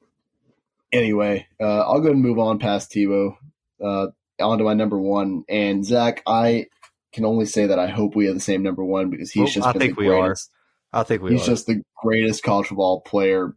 anyway, 0.97 1.47
uh, 1.59 1.81
I'll 1.81 2.01
go 2.01 2.11
and 2.11 2.21
move 2.21 2.39
on 2.39 2.59
past 2.59 2.91
Tebow, 2.91 3.35
uh, 3.83 4.07
on 4.39 4.57
to 4.57 4.63
my 4.63 4.73
number 4.73 4.99
one. 4.99 5.43
And 5.49 5.85
Zach, 5.85 6.21
I 6.27 6.67
can 7.13 7.25
only 7.25 7.45
say 7.45 7.67
that 7.67 7.79
I 7.79 7.87
hope 7.87 8.15
we 8.15 8.25
have 8.25 8.35
the 8.35 8.41
same 8.41 8.63
number 8.63 8.83
one 8.83 9.09
because 9.09 9.31
he's 9.31 9.41
Well, 9.41 9.51
just 9.51 9.67
I 9.67 9.73
think 9.73 9.95
the 9.95 10.01
we 10.01 10.09
are. 10.09 10.21
greatest. 10.21 10.51
I 10.93 11.03
think 11.03 11.21
we 11.21 11.31
He's 11.33 11.43
are. 11.43 11.45
just 11.51 11.67
the 11.67 11.81
greatest 12.01 12.43
college 12.43 12.67
football 12.67 13.01
player 13.01 13.53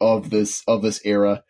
of 0.00 0.30
this 0.30 0.62
of 0.66 0.82
this 0.82 1.00
era. 1.04 1.42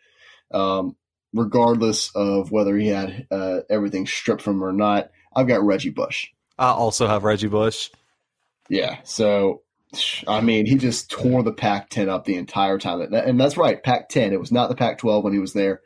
Um, 0.51 0.95
regardless 1.33 2.11
of 2.15 2.51
whether 2.51 2.77
he 2.77 2.87
had 2.87 3.25
uh, 3.31 3.61
everything 3.69 4.05
stripped 4.05 4.43
from 4.43 4.57
him 4.57 4.63
or 4.63 4.71
not, 4.71 5.09
I've 5.35 5.47
got 5.47 5.63
Reggie 5.63 5.89
Bush. 5.89 6.27
I 6.59 6.69
also 6.69 7.07
have 7.07 7.23
Reggie 7.23 7.47
Bush. 7.47 7.89
Yeah, 8.69 8.99
so 9.03 9.62
I 10.27 10.41
mean, 10.41 10.65
he 10.65 10.75
just 10.75 11.11
tore 11.11 11.43
the 11.43 11.53
Pac-10 11.53 12.09
up 12.09 12.25
the 12.25 12.35
entire 12.35 12.77
time, 12.77 13.01
and 13.13 13.39
that's 13.39 13.57
right, 13.57 13.81
Pac-10. 13.81 14.31
It 14.31 14.39
was 14.39 14.51
not 14.51 14.69
the 14.69 14.75
Pac-12 14.75 15.23
when 15.23 15.33
he 15.33 15.39
was 15.39 15.53
there. 15.53 15.81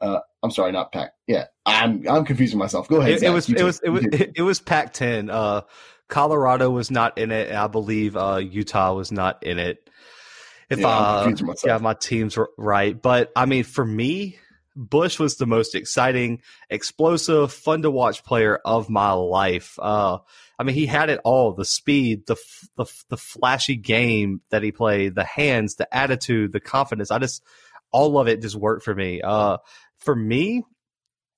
Uh, 0.00 0.20
I'm 0.42 0.50
sorry, 0.50 0.72
not 0.72 0.92
Pac. 0.92 1.12
Yeah, 1.26 1.46
I'm 1.64 2.06
I'm 2.08 2.24
confusing 2.24 2.58
myself. 2.58 2.88
Go 2.88 3.00
ahead. 3.00 3.12
It, 3.12 3.22
it 3.22 3.30
was 3.30 3.48
it 3.48 3.62
was 3.62 3.80
it 3.82 3.88
was 3.88 4.04
it 4.10 4.42
was 4.42 4.60
Pac-10. 4.60 5.30
Uh, 5.32 5.62
Colorado 6.08 6.70
was 6.70 6.90
not 6.90 7.16
in 7.16 7.30
it. 7.30 7.52
I 7.52 7.66
believe 7.66 8.16
uh, 8.16 8.36
Utah 8.36 8.92
was 8.94 9.10
not 9.10 9.42
in 9.42 9.58
it. 9.58 9.88
If 10.68 10.80
Yeah, 10.80 10.88
I'm 10.88 11.04
I 11.04 11.22
confusing 11.22 11.46
myself. 11.46 11.68
yeah, 11.68 11.82
my 11.82 11.94
team's 11.94 12.36
r- 12.36 12.50
right, 12.58 13.00
but 13.00 13.32
I 13.36 13.46
mean, 13.46 13.64
for 13.64 13.84
me, 13.84 14.38
Bush 14.76 15.18
was 15.18 15.36
the 15.36 15.46
most 15.46 15.74
exciting, 15.74 16.42
explosive, 16.68 17.52
fun 17.52 17.82
to 17.82 17.90
watch 17.90 18.24
player 18.24 18.56
of 18.64 18.90
my 18.90 19.12
life. 19.12 19.78
Uh, 19.80 20.18
I 20.58 20.64
mean, 20.64 20.74
he 20.74 20.86
had 20.86 21.10
it 21.10 21.20
all: 21.24 21.52
the 21.52 21.64
speed, 21.64 22.26
the 22.26 22.36
the 22.76 22.86
the 23.08 23.16
flashy 23.16 23.76
game 23.76 24.40
that 24.50 24.62
he 24.62 24.72
played, 24.72 25.14
the 25.14 25.24
hands, 25.24 25.76
the 25.76 25.94
attitude, 25.94 26.52
the 26.52 26.60
confidence. 26.60 27.10
I 27.10 27.18
just 27.18 27.42
all 27.92 28.18
of 28.18 28.26
it 28.26 28.42
just 28.42 28.56
worked 28.56 28.84
for 28.84 28.94
me. 28.94 29.22
Uh, 29.22 29.58
for 29.98 30.16
me, 30.16 30.64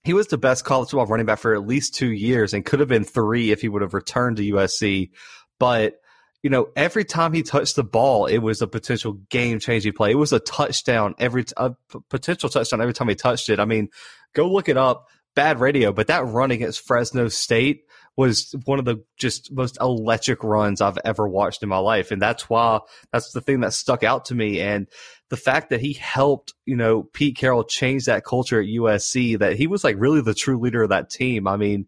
he 0.04 0.14
was 0.14 0.28
the 0.28 0.38
best 0.38 0.64
college 0.64 0.90
football 0.90 1.06
running 1.06 1.26
back 1.26 1.40
for 1.40 1.54
at 1.54 1.66
least 1.66 1.94
two 1.94 2.10
years 2.10 2.54
and 2.54 2.64
could 2.64 2.80
have 2.80 2.88
been 2.88 3.04
three 3.04 3.50
if 3.50 3.60
he 3.60 3.68
would 3.68 3.82
have 3.82 3.92
returned 3.92 4.36
to 4.36 4.52
USC. 4.52 5.10
But, 5.58 5.96
you 6.42 6.50
know, 6.50 6.68
every 6.76 7.04
time 7.04 7.32
he 7.32 7.42
touched 7.42 7.76
the 7.76 7.84
ball, 7.84 8.26
it 8.26 8.38
was 8.38 8.62
a 8.62 8.66
potential 8.66 9.14
game 9.30 9.58
changing 9.58 9.92
play. 9.92 10.12
It 10.12 10.18
was 10.18 10.32
a 10.32 10.40
touchdown 10.40 11.14
every, 11.18 11.44
t- 11.44 11.54
a 11.56 11.74
potential 12.08 12.48
touchdown 12.48 12.80
every 12.80 12.94
time 12.94 13.08
he 13.08 13.14
touched 13.14 13.48
it. 13.48 13.58
I 13.58 13.64
mean, 13.64 13.88
go 14.34 14.50
look 14.50 14.68
it 14.68 14.76
up. 14.76 15.08
Bad 15.34 15.60
radio, 15.60 15.92
but 15.92 16.06
that 16.06 16.26
run 16.26 16.50
against 16.50 16.86
Fresno 16.86 17.28
State 17.28 17.82
was 18.16 18.54
one 18.64 18.78
of 18.78 18.86
the 18.86 19.04
just 19.18 19.52
most 19.52 19.76
electric 19.80 20.42
runs 20.42 20.80
I've 20.80 20.98
ever 21.04 21.28
watched 21.28 21.62
in 21.62 21.68
my 21.68 21.78
life. 21.78 22.10
And 22.10 22.20
that's 22.20 22.48
why 22.48 22.80
that's 23.12 23.32
the 23.32 23.42
thing 23.42 23.60
that 23.60 23.74
stuck 23.74 24.02
out 24.02 24.26
to 24.26 24.34
me. 24.34 24.60
And 24.60 24.88
the 25.28 25.36
fact 25.36 25.70
that 25.70 25.80
he 25.80 25.92
helped, 25.92 26.54
you 26.64 26.76
know, 26.76 27.02
Pete 27.02 27.36
Carroll 27.36 27.64
change 27.64 28.06
that 28.06 28.24
culture 28.24 28.60
at 28.60 28.68
USC, 28.68 29.38
that 29.38 29.56
he 29.56 29.66
was 29.66 29.84
like 29.84 29.96
really 29.98 30.22
the 30.22 30.34
true 30.34 30.58
leader 30.58 30.82
of 30.82 30.88
that 30.88 31.10
team. 31.10 31.46
I 31.46 31.58
mean, 31.58 31.86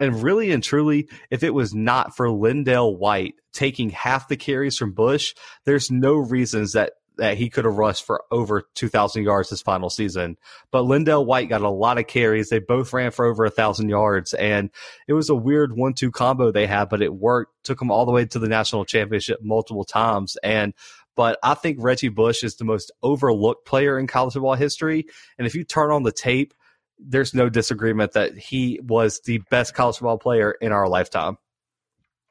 and 0.00 0.22
really 0.22 0.50
and 0.50 0.62
truly, 0.62 1.08
if 1.30 1.42
it 1.42 1.54
was 1.54 1.74
not 1.74 2.16
for 2.16 2.28
LenDale 2.28 2.96
White 2.96 3.34
taking 3.52 3.90
half 3.90 4.28
the 4.28 4.36
carries 4.36 4.76
from 4.76 4.92
Bush, 4.92 5.34
there's 5.64 5.90
no 5.90 6.14
reasons 6.14 6.72
that 6.72 6.92
that 7.18 7.36
he 7.36 7.50
could 7.50 7.64
have 7.64 7.76
rushed 7.76 8.06
for 8.06 8.22
over 8.30 8.62
2,000 8.76 9.24
yards 9.24 9.50
this 9.50 9.60
final 9.60 9.90
season. 9.90 10.36
But 10.70 10.84
LenDale 10.84 11.26
White 11.26 11.48
got 11.48 11.62
a 11.62 11.68
lot 11.68 11.98
of 11.98 12.06
carries. 12.06 12.48
They 12.48 12.60
both 12.60 12.92
ran 12.92 13.10
for 13.10 13.26
over 13.26 13.44
a 13.44 13.50
thousand 13.50 13.88
yards, 13.88 14.34
and 14.34 14.70
it 15.08 15.14
was 15.14 15.28
a 15.28 15.34
weird 15.34 15.76
one-two 15.76 16.12
combo 16.12 16.52
they 16.52 16.68
had, 16.68 16.88
but 16.88 17.02
it 17.02 17.12
worked. 17.12 17.52
Took 17.64 17.80
them 17.80 17.90
all 17.90 18.06
the 18.06 18.12
way 18.12 18.24
to 18.24 18.38
the 18.38 18.48
national 18.48 18.84
championship 18.84 19.40
multiple 19.42 19.84
times, 19.84 20.36
and 20.42 20.72
but 21.16 21.36
I 21.42 21.54
think 21.54 21.78
Reggie 21.80 22.10
Bush 22.10 22.44
is 22.44 22.54
the 22.54 22.64
most 22.64 22.92
overlooked 23.02 23.66
player 23.66 23.98
in 23.98 24.06
college 24.06 24.34
football 24.34 24.54
history. 24.54 25.06
And 25.36 25.48
if 25.48 25.56
you 25.56 25.64
turn 25.64 25.90
on 25.90 26.04
the 26.04 26.12
tape, 26.12 26.54
there's 26.98 27.34
no 27.34 27.48
disagreement 27.48 28.12
that 28.12 28.36
he 28.36 28.80
was 28.82 29.20
the 29.24 29.38
best 29.50 29.74
college 29.74 29.96
football 29.96 30.18
player 30.18 30.52
in 30.60 30.72
our 30.72 30.88
lifetime. 30.88 31.36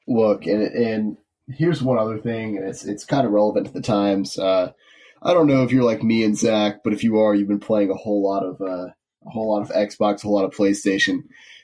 look 0.08 0.46
and 0.46 0.62
and 0.64 1.18
here's 1.50 1.82
one 1.82 1.98
other 1.98 2.18
thing 2.18 2.58
and 2.58 2.68
it's 2.68 2.84
it's 2.86 3.06
kind 3.06 3.26
of 3.26 3.32
relevant 3.32 3.68
to 3.68 3.74
the 3.74 3.82
times 3.82 4.38
uh 4.38 4.72
i 5.24 5.34
don't 5.34 5.48
know 5.48 5.64
if 5.64 5.72
you're 5.72 5.84
like 5.84 6.04
me 6.04 6.24
and 6.24 6.38
zach 6.38 6.82
but 6.84 6.92
if 6.94 7.04
you 7.04 7.18
are 7.20 7.34
you've 7.34 7.48
been 7.48 7.60
playing 7.60 7.90
a 7.90 7.96
whole 7.96 8.22
lot 8.24 8.44
of 8.44 8.60
uh 8.62 8.88
a 9.26 9.30
whole 9.30 9.54
lot 9.54 9.62
of 9.62 9.70
xbox 9.70 10.20
a 10.24 10.28
whole 10.28 10.36
lot 10.36 10.44
of 10.46 10.54
playstation 10.54 11.20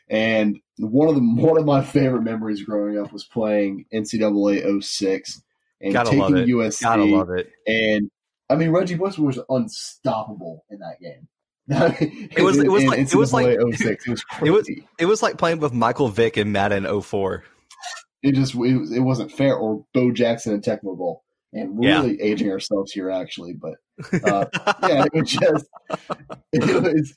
and 0.10 0.58
one 0.78 1.08
of 1.10 1.16
the 1.16 1.22
one 1.22 1.58
of 1.58 1.66
my 1.66 1.82
favorite 1.82 2.24
memories 2.24 2.64
growing 2.64 2.98
up 2.98 3.12
was 3.12 3.26
playing 3.26 3.86
ncaa 3.94 4.84
06 4.84 5.42
and 5.82 5.94
Gotta 5.94 6.10
taking 6.10 6.22
love 6.22 6.36
it. 6.36 6.48
usc 6.48 6.82
Gotta 6.82 7.04
love 7.04 7.30
it. 7.32 7.50
and 7.68 8.10
i 8.50 8.56
mean 8.56 8.70
reggie 8.72 8.96
bush 8.96 9.18
was 9.18 9.40
unstoppable 9.50 10.64
in 10.70 10.80
that 10.80 11.00
game 11.02 11.28
It 11.68 12.42
was- 12.44 12.58
it 12.58 12.70
was 12.72 12.84
In 12.84 12.90
like- 12.90 13.00
it 13.00 13.16
was 13.16 13.34
like- 13.34 13.58
06 13.74 14.08
it 14.08 14.10
was 14.10 14.26
it 14.44 14.52
was- 14.52 14.66
crazy 14.66 14.88
It 15.00 15.06
was 15.06 15.22
like 15.24 15.38
playing 15.38 15.60
with 15.60 15.74
Michael 15.74 16.10
Vick 16.10 16.38
in 16.38 16.52
Madden 16.52 16.86
04. 17.02 17.44
it 18.22 18.34
just 18.36 18.56
it, 18.56 18.92
it 18.96 19.00
wasn't 19.02 19.32
fair. 19.32 19.56
Or 19.56 19.86
Bo 19.94 20.12
Jackson 20.12 20.54
and 20.54 20.64
Tecmo 20.64 20.98
Bowl, 20.98 21.24
and 21.54 21.76
we're 21.78 21.90
Yeah. 21.90 22.02
really 22.02 22.22
aging 22.22 22.50
ourselves 22.52 22.92
here, 22.92 23.10
actually. 23.10 23.54
But 23.54 23.76
Uh, 24.24 24.46
yeah, 24.84 25.06
it 25.06 25.14
was 25.14 25.30
just 25.30 25.66
it 26.54 26.84
was 26.84 27.14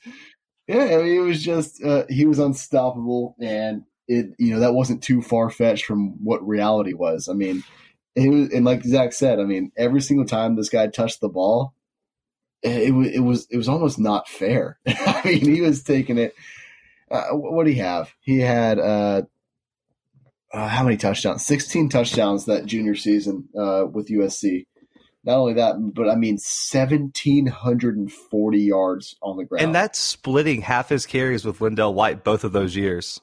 yeah, 0.67 0.83
I 0.83 0.97
mean, 1.03 1.15
it 1.17 1.23
was 1.23 1.41
just 1.41 1.81
uh, 1.83 2.03
he 2.09 2.25
was 2.25 2.39
unstoppable, 2.39 3.35
and 3.41 3.83
it 4.09 4.27
you 4.37 4.53
know 4.53 4.59
that 4.59 4.73
wasn't 4.73 5.01
too 5.03 5.21
far 5.21 5.49
fetched 5.49 5.85
from 5.85 6.21
what 6.23 6.45
reality 6.47 6.93
was. 6.93 7.27
I 7.29 7.33
mean, 7.33 7.63
it 8.15 8.29
was, 8.29 8.49
and 8.53 8.65
like 8.65 8.83
Zach 8.83 9.13
said, 9.13 9.39
I 9.39 9.43
mean, 9.45 9.71
every 9.77 10.01
single 10.01 10.25
time 10.25 10.55
this 10.55 10.69
guy 10.69 10.87
touched 10.87 11.21
the 11.21 11.29
ball, 11.29 11.73
it, 12.63 12.87
it 12.87 12.91
was 12.91 13.07
it 13.07 13.19
was 13.19 13.47
it 13.51 13.57
was 13.57 13.69
almost 13.69 13.99
not 13.99 14.27
fair. 14.27 14.79
I 14.87 15.21
mean, 15.25 15.55
he 15.55 15.61
was 15.61 15.83
taking 15.83 16.17
it. 16.17 16.33
Uh, 17.09 17.27
what 17.29 17.65
did 17.65 17.73
he 17.73 17.79
have? 17.79 18.13
He 18.19 18.39
had 18.39 18.79
uh, 18.79 19.21
uh, 20.53 20.67
how 20.67 20.83
many 20.83 20.97
touchdowns? 20.97 21.45
16 21.45 21.87
touchdowns 21.89 22.45
that 22.45 22.65
junior 22.65 22.95
season 22.95 23.47
uh, 23.57 23.85
with 23.91 24.09
USC. 24.09 24.65
Not 25.23 25.39
only 25.39 25.53
that, 25.53 25.75
but 25.93 26.09
I 26.09 26.15
mean 26.15 26.35
1,740 26.35 28.59
yards 28.59 29.15
on 29.21 29.37
the 29.37 29.43
ground. 29.43 29.65
And 29.65 29.75
that's 29.75 29.99
splitting 29.99 30.61
half 30.61 30.87
his 30.89 31.05
carries 31.05 31.43
with 31.43 31.59
LenDale 31.59 31.93
White 31.93 32.23
both 32.23 32.45
of 32.45 32.53
those 32.53 32.77
years. 32.77 33.19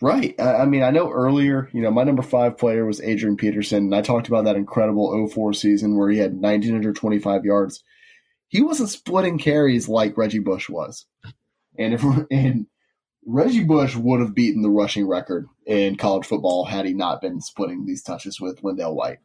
Right. 0.00 0.34
I, 0.40 0.56
I 0.56 0.64
mean, 0.66 0.82
I 0.82 0.90
know 0.90 1.08
earlier, 1.10 1.70
you 1.72 1.80
know, 1.80 1.92
my 1.92 2.02
number 2.02 2.22
five 2.22 2.58
player 2.58 2.84
was 2.84 3.00
Adrian 3.00 3.36
Peterson, 3.36 3.84
and 3.84 3.94
I 3.94 4.02
talked 4.02 4.26
about 4.26 4.46
that 4.46 4.56
incredible 4.56 5.28
04 5.28 5.52
season 5.52 5.96
where 5.96 6.10
he 6.10 6.18
had 6.18 6.32
1,925 6.32 7.44
yards. 7.44 7.84
He 8.48 8.62
wasn't 8.62 8.90
splitting 8.90 9.38
carries 9.38 9.88
like 9.88 10.16
Reggie 10.16 10.38
Bush 10.38 10.68
was. 10.68 11.06
And 11.78 11.94
if 11.94 12.02
and 12.30 12.66
Reggie 13.26 13.64
Bush 13.64 13.96
would 13.96 14.20
have 14.20 14.34
beaten 14.34 14.62
the 14.62 14.70
rushing 14.70 15.06
record 15.06 15.46
in 15.66 15.96
college 15.96 16.26
football 16.26 16.64
had 16.64 16.86
he 16.86 16.94
not 16.94 17.20
been 17.20 17.40
splitting 17.40 17.84
these 17.84 18.02
touches 18.02 18.40
with 18.40 18.62
LenDale 18.62 18.94
White. 18.94 19.18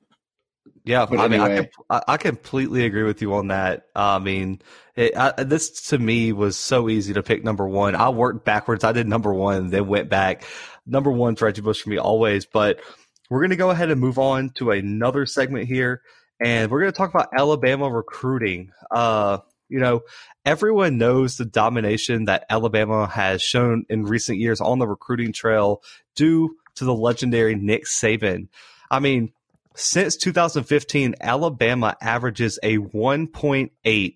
Yeah, 0.84 1.05
but 1.05 1.19
I 1.19 1.26
anyway. 1.26 1.59
mean, 1.59 1.69
I, 1.89 2.01
I, 2.07 2.17
completely 2.17 2.86
agree 2.86 3.03
with 3.03 3.22
you 3.22 3.34
on 3.36 3.47
that. 3.47 3.88
I 3.95 4.17
mean, 4.19 4.61
it, 4.95 5.15
I, 5.15 5.43
this 5.43 5.89
to 5.89 5.99
me 5.99 6.34
was 6.34 6.57
so 6.57 6.89
easy 6.89 7.13
to 7.13 7.24
pick 7.24 7.43
number 7.43 7.67
one. 7.67 7.95
I 7.95 8.09
worked 8.09 8.45
backwards. 8.45 8.84
I 8.84 8.91
did 8.91 9.07
number 9.07 9.34
one, 9.34 9.69
then 9.69 9.88
went 9.88 10.09
back. 10.09 10.43
Number 10.86 11.11
one's 11.11 11.41
Reggie 11.41 11.61
Bush 11.61 11.82
for 11.82 11.89
me 11.89 11.97
always. 11.97 12.45
But 12.45 12.82
we're 13.30 13.39
going 13.39 13.51
to 13.51 13.55
go 13.55 13.69
ahead 13.69 13.91
and 13.91 14.01
move 14.01 14.17
on 14.17 14.49
to 14.55 14.72
another 14.72 15.26
segment 15.26 15.67
here, 15.67 16.01
and 16.42 16.72
we're 16.72 16.82
going 16.82 16.92
to 16.92 16.98
talk 16.98 17.14
about 17.14 17.30
Alabama 17.38 17.89
recruiting. 17.89 18.72
Uh, 18.89 19.39
you 19.70 19.80
know, 19.80 20.02
everyone 20.44 20.98
knows 20.98 21.38
the 21.38 21.46
domination 21.46 22.26
that 22.26 22.46
Alabama 22.50 23.08
has 23.08 23.42
shown 23.42 23.86
in 23.89 24.04
recent 24.04 24.39
years 24.39 24.60
on 24.60 24.80
the 24.80 24.88
recruiting 24.88 25.32
trail 25.32 25.82
due 26.16 26.58
to 26.76 26.84
the 26.84 26.94
legendary 26.94 27.56
Nick 27.56 27.86
Saban. 27.86 28.50
I 28.89 29.00
mean, 29.00 29.32
since 29.76 30.18
2015, 30.18 31.16
Alabama 31.22 31.96
averages 32.02 32.60
a 32.64 32.78
1.8 32.78 34.16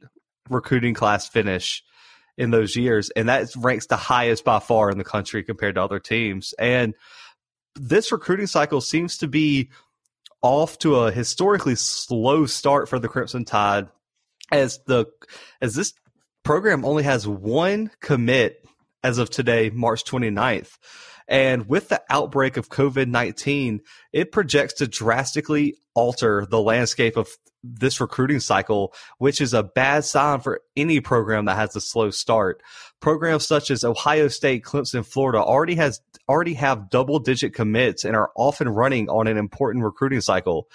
recruiting 0.49 0.93
class 0.93 1.27
finish 1.27 1.83
in 2.37 2.51
those 2.51 2.75
years, 2.75 3.09
and 3.11 3.29
that 3.29 3.55
ranks 3.55 3.85
the 3.85 3.95
highest 3.95 4.43
by 4.43 4.59
far 4.59 4.89
in 4.89 4.97
the 4.97 5.05
country 5.05 5.43
compared 5.43 5.75
to 5.75 5.83
other 5.83 5.99
teams. 5.99 6.53
And 6.59 6.95
this 7.75 8.11
recruiting 8.11 8.47
cycle 8.47 8.81
seems 8.81 9.17
to 9.19 9.27
be 9.27 9.69
off 10.41 10.77
to 10.79 10.95
a 10.97 11.11
historically 11.11 11.75
slow 11.75 12.45
start 12.45 12.89
for 12.89 12.99
the 12.99 13.07
Crimson 13.07 13.45
Tide, 13.45 13.87
as 14.51 14.79
the 14.85 15.05
as 15.61 15.75
this 15.75 15.93
program 16.43 16.85
only 16.85 17.03
has 17.03 17.27
one 17.27 17.91
commit 17.99 18.65
as 19.03 19.17
of 19.17 19.29
today, 19.29 19.69
March 19.69 20.03
29th. 20.03 20.77
And 21.27 21.67
with 21.67 21.89
the 21.89 22.01
outbreak 22.09 22.57
of 22.57 22.69
COVID 22.69 23.07
19, 23.07 23.81
it 24.13 24.31
projects 24.31 24.75
to 24.75 24.87
drastically 24.87 25.75
alter 25.95 26.45
the 26.45 26.61
landscape 26.61 27.17
of 27.17 27.29
this 27.63 27.99
recruiting 27.99 28.39
cycle, 28.39 28.93
which 29.17 29.41
is 29.41 29.53
a 29.53 29.63
bad 29.63 30.05
sign 30.05 30.39
for 30.39 30.61
any 30.75 30.99
program 30.99 31.45
that 31.45 31.55
has 31.55 31.75
a 31.75 31.81
slow 31.81 32.11
start. 32.11 32.61
Programs 32.99 33.47
such 33.47 33.71
as 33.71 33.83
Ohio 33.83 34.27
State, 34.27 34.63
Clemson, 34.63 35.05
Florida 35.05 35.39
already 35.39 35.75
has 35.75 35.99
already 36.27 36.55
have 36.55 36.89
double 36.89 37.19
digit 37.19 37.53
commits 37.53 38.03
and 38.03 38.15
are 38.15 38.31
often 38.35 38.69
running 38.69 39.09
on 39.09 39.27
an 39.27 39.37
important 39.37 39.83
recruiting 39.83 40.21
cycle. 40.21 40.67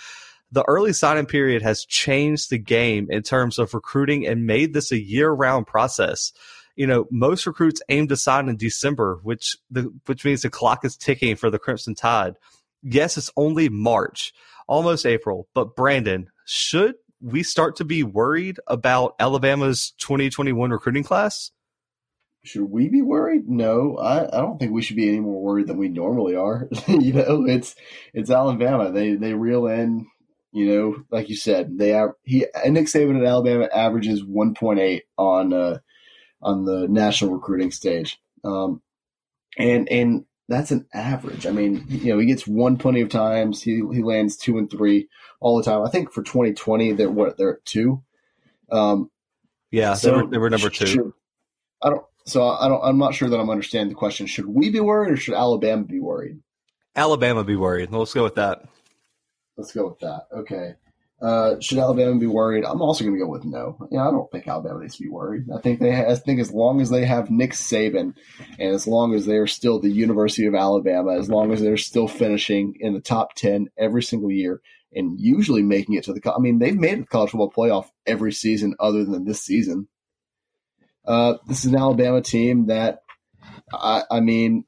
The 0.53 0.65
early 0.67 0.93
signing 0.93 1.27
period 1.27 1.63
has 1.63 1.85
changed 1.85 2.51
the 2.51 2.59
game 2.59 3.09
in 3.11 3.23
terms 3.23 3.59
of 3.59 3.75
recruiting 3.75 4.27
and 4.27 4.47
made 4.47 4.75
this 4.75 4.91
a 4.91 5.01
year 5.01 5.31
round 5.31 5.67
process 5.67 6.33
you 6.81 6.87
know, 6.87 7.07
most 7.11 7.47
recruits 7.47 7.83
aim 7.91 8.09
to 8.09 8.17
sign 8.17 8.49
in 8.49 8.57
December, 8.57 9.21
which 9.23 9.57
the 9.71 9.93
which 10.07 10.25
means 10.25 10.41
the 10.41 10.49
clock 10.49 10.83
is 10.83 10.97
ticking 10.97 11.37
for 11.37 11.51
the 11.51 11.59
Crimson 11.59 11.95
Tide. 11.95 12.37
Yes, 12.83 13.19
it's 13.19 13.31
only 13.37 13.69
March, 13.69 14.33
almost 14.67 15.05
April, 15.05 15.47
but 15.53 15.77
Brandon, 15.77 16.31
should 16.47 16.95
we 17.21 17.43
start 17.43 17.77
to 17.77 17.85
be 17.85 18.03
worried 18.03 18.59
about 18.67 19.15
Alabama's 19.21 19.93
2021 19.99 20.71
recruiting 20.71 21.05
class? 21.05 21.51
Should 22.43 22.71
we 22.71 22.89
be 22.89 23.03
worried? 23.03 23.49
No, 23.49 23.97
I, 23.99 24.27
I 24.27 24.41
don't 24.41 24.59
think 24.59 24.73
we 24.73 24.83
should 24.83 24.97
be 24.97 25.09
any 25.09 25.21
more 25.21 25.43
worried 25.43 25.67
than 25.67 25.77
we 25.77 25.89
normally 25.89 26.35
are. 26.35 26.69
you 26.89 27.13
know, 27.13 27.45
it's 27.47 27.75
it's 28.15 28.31
Alabama. 28.31 28.91
They 28.91 29.15
they 29.15 29.35
reel 29.35 29.67
in, 29.67 30.07
you 30.53 30.67
know, 30.67 31.05
like 31.11 31.29
you 31.29 31.37
said, 31.37 31.79
they 31.79 31.91
he 32.25 32.47
Nick 32.67 32.87
Saban 32.87 33.21
at 33.21 33.27
Alabama 33.27 33.69
averages 33.75 34.23
1.8 34.23 35.03
on 35.19 35.53
uh, 35.53 35.79
on 36.41 36.65
the 36.65 36.89
national 36.89 37.33
recruiting 37.33 37.71
stage. 37.71 38.19
Um, 38.43 38.81
and 39.59 39.87
and 39.91 40.25
that's 40.49 40.71
an 40.71 40.87
average. 40.93 41.47
I 41.47 41.51
mean, 41.51 41.85
you 41.89 42.13
know, 42.13 42.19
he 42.19 42.27
gets 42.27 42.47
one 42.47 42.77
plenty 42.77 43.01
of 43.01 43.09
times. 43.09 43.63
He 43.63 43.83
he 43.93 44.03
lands 44.03 44.37
two 44.37 44.59
and 44.59 44.71
three 44.71 45.09
all 45.41 45.57
the 45.57 45.63
time. 45.63 45.83
I 45.87 45.91
think 45.91 46.13
for 46.13 46.23
2020, 46.23 46.93
they're 46.93 47.11
what 47.11 47.37
they're 47.37 47.55
at 47.55 47.65
two. 47.65 48.03
Um, 48.71 49.11
yeah, 49.71 49.95
so 49.95 50.11
they 50.11 50.17
were, 50.17 50.31
they 50.31 50.39
were 50.39 50.51
number 50.51 50.71
two. 50.71 50.87
Should, 50.87 51.13
I 51.83 51.91
don't. 51.91 52.05
So 52.27 52.49
I 52.49 52.69
don't. 52.69 52.83
I'm 52.83 52.99
not 52.99 53.15
sure 53.15 53.29
that 53.29 53.39
I'm 53.39 53.51
understanding 53.51 53.89
the 53.89 53.95
question. 53.95 54.27
Should 54.27 54.47
we 54.47 54.71
be 54.71 54.81
worried, 54.81 55.13
or 55.13 55.17
should 55.17 55.35
Alabama 55.35 55.85
be 55.85 56.01
worried? 56.01 56.41
Alabama 56.95 57.45
be 57.45 57.57
worried. 57.57 57.91
Let's 57.91 58.15
go 58.15 58.25
with 58.25 58.35
that. 58.37 58.65
Let's 59.57 59.73
go 59.73 59.89
with 59.89 59.99
that. 60.01 60.27
Okay. 60.33 60.75
Uh, 61.23 61.61
should 61.61 61.77
Alabama 61.77 62.19
be 62.19 62.27
worried? 62.27 62.65
I'm 62.65 62.81
also 62.81 63.05
going 63.05 63.15
to 63.15 63.23
go 63.23 63.31
with 63.31 63.45
no. 63.45 63.77
Yeah, 63.91 64.09
I 64.09 64.11
don't 64.11 64.31
think 64.31 64.49
Alabama 64.49 64.81
needs 64.81 64.97
to 64.97 65.03
be 65.03 65.11
worried. 65.11 65.45
I 65.55 65.61
think 65.61 65.81
they. 65.81 65.95
I 65.95 66.15
think 66.15 66.41
as 66.41 66.51
long 66.51 66.81
as 66.81 66.89
they 66.89 67.05
have 67.05 67.31
Nick 67.31 67.53
Saban, 67.53 68.15
and 68.59 68.75
as 68.75 68.87
long 68.87 69.15
as 69.15 69.27
they 69.27 69.37
are 69.37 69.47
still 69.47 69.79
the 69.79 69.91
University 69.91 70.47
of 70.47 70.55
Alabama, 70.55 71.19
as 71.19 71.29
long 71.29 71.53
as 71.53 71.61
they're 71.61 71.77
still 71.77 72.09
finishing 72.09 72.75
in 72.81 72.95
the 72.95 73.01
top 73.01 73.35
ten 73.35 73.69
every 73.77 74.03
single 74.03 74.31
year, 74.31 74.63
and 74.95 75.21
usually 75.21 75.63
making 75.63 75.97
it 75.97 76.05
to 76.05 76.15
the. 76.15 76.33
I 76.35 76.39
mean, 76.39 76.59
they've 76.59 76.79
made 76.79 77.03
the 77.03 77.07
college 77.07 77.33
football 77.33 77.53
playoff 77.53 77.91
every 78.07 78.33
season 78.33 78.75
other 78.81 79.05
than 79.05 79.25
this 79.25 79.43
season. 79.43 79.89
Uh, 81.07 81.35
this 81.47 81.65
is 81.65 81.73
an 81.73 81.79
Alabama 81.79 82.21
team 82.21 82.67
that, 82.67 83.03
I, 83.73 84.03
I 84.11 84.21
mean, 84.21 84.65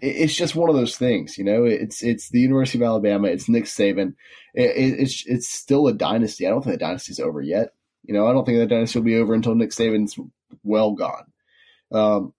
it's 0.00 0.34
just 0.34 0.54
one 0.54 0.68
of 0.68 0.76
those 0.76 0.96
things, 0.96 1.36
you 1.36 1.44
know. 1.44 1.64
It's 1.64 2.02
it's 2.02 2.28
the 2.28 2.40
University 2.40 2.78
of 2.78 2.82
Alabama. 2.82 3.28
It's 3.28 3.48
Nick 3.48 3.64
Saban. 3.64 4.14
It, 4.54 5.00
it's 5.00 5.24
it's 5.26 5.48
still 5.48 5.88
a 5.88 5.92
dynasty. 5.92 6.46
I 6.46 6.50
don't 6.50 6.62
think 6.62 6.74
the 6.74 6.84
dynasty's 6.84 7.18
over 7.18 7.40
yet. 7.40 7.70
You 8.04 8.14
know, 8.14 8.26
I 8.26 8.32
don't 8.32 8.44
think 8.44 8.58
the 8.58 8.66
dynasty 8.66 8.98
will 8.98 9.04
be 9.04 9.16
over 9.16 9.34
until 9.34 9.54
Nick 9.54 9.70
Saban's 9.70 10.18
well 10.62 10.92
gone. 10.92 11.24
Um, 11.90 12.32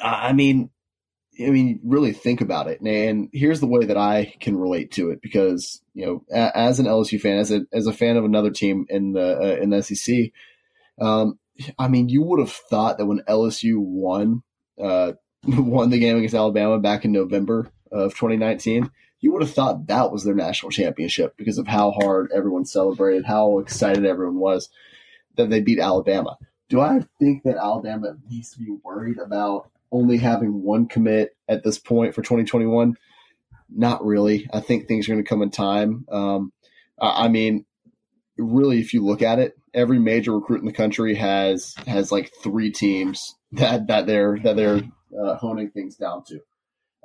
I 0.00 0.32
mean, 0.32 0.70
I 1.40 1.50
mean, 1.50 1.80
really 1.84 2.12
think 2.12 2.40
about 2.40 2.68
it. 2.68 2.80
And 2.80 3.28
here's 3.32 3.60
the 3.60 3.66
way 3.66 3.84
that 3.86 3.96
I 3.96 4.34
can 4.40 4.56
relate 4.56 4.92
to 4.92 5.10
it 5.10 5.20
because 5.22 5.80
you 5.94 6.06
know, 6.06 6.24
as 6.30 6.80
an 6.80 6.86
LSU 6.86 7.20
fan, 7.20 7.38
as 7.38 7.50
a 7.50 7.62
as 7.72 7.86
a 7.86 7.92
fan 7.92 8.16
of 8.16 8.24
another 8.24 8.50
team 8.50 8.86
in 8.88 9.12
the 9.12 9.38
uh, 9.38 9.62
in 9.62 9.70
the 9.70 9.82
SEC, 9.82 10.32
um, 11.00 11.38
I 11.78 11.88
mean, 11.88 12.08
you 12.08 12.22
would 12.22 12.40
have 12.40 12.52
thought 12.52 12.98
that 12.98 13.06
when 13.06 13.20
LSU 13.28 13.78
won. 13.78 14.42
Uh, 14.80 15.12
won 15.46 15.90
the 15.90 15.98
game 15.98 16.16
against 16.16 16.34
Alabama 16.34 16.78
back 16.78 17.04
in 17.04 17.12
November 17.12 17.70
of 17.92 18.12
2019, 18.14 18.90
you 19.20 19.32
would 19.32 19.42
have 19.42 19.52
thought 19.52 19.86
that 19.86 20.10
was 20.10 20.24
their 20.24 20.34
national 20.34 20.70
championship 20.70 21.36
because 21.36 21.58
of 21.58 21.66
how 21.66 21.92
hard 21.92 22.30
everyone 22.34 22.64
celebrated, 22.64 23.24
how 23.24 23.58
excited 23.58 24.04
everyone 24.04 24.38
was 24.38 24.68
that 25.36 25.50
they 25.50 25.60
beat 25.60 25.78
Alabama. 25.78 26.36
Do 26.68 26.80
I 26.80 27.04
think 27.20 27.44
that 27.44 27.56
Alabama 27.56 28.16
needs 28.28 28.50
to 28.52 28.58
be 28.58 28.76
worried 28.82 29.18
about 29.18 29.70
only 29.92 30.16
having 30.16 30.62
one 30.62 30.88
commit 30.88 31.36
at 31.48 31.62
this 31.62 31.78
point 31.78 32.14
for 32.14 32.22
2021? 32.22 32.96
Not 33.68 34.04
really. 34.04 34.48
I 34.52 34.60
think 34.60 34.86
things 34.86 35.08
are 35.08 35.12
going 35.12 35.24
to 35.24 35.28
come 35.28 35.42
in 35.42 35.50
time. 35.50 36.06
Um, 36.10 36.52
I 37.00 37.28
mean, 37.28 37.66
really, 38.36 38.80
if 38.80 38.94
you 38.94 39.04
look 39.04 39.22
at 39.22 39.38
it, 39.38 39.56
every 39.76 40.00
major 40.00 40.32
recruit 40.32 40.60
in 40.60 40.66
the 40.66 40.72
country 40.72 41.14
has 41.14 41.74
has 41.86 42.10
like 42.10 42.32
three 42.42 42.72
teams 42.72 43.36
that 43.52 43.86
that 43.86 44.06
they're 44.06 44.38
that 44.42 44.56
they're 44.56 44.82
uh, 45.22 45.36
honing 45.36 45.70
things 45.70 45.96
down 45.96 46.24
to. 46.24 46.40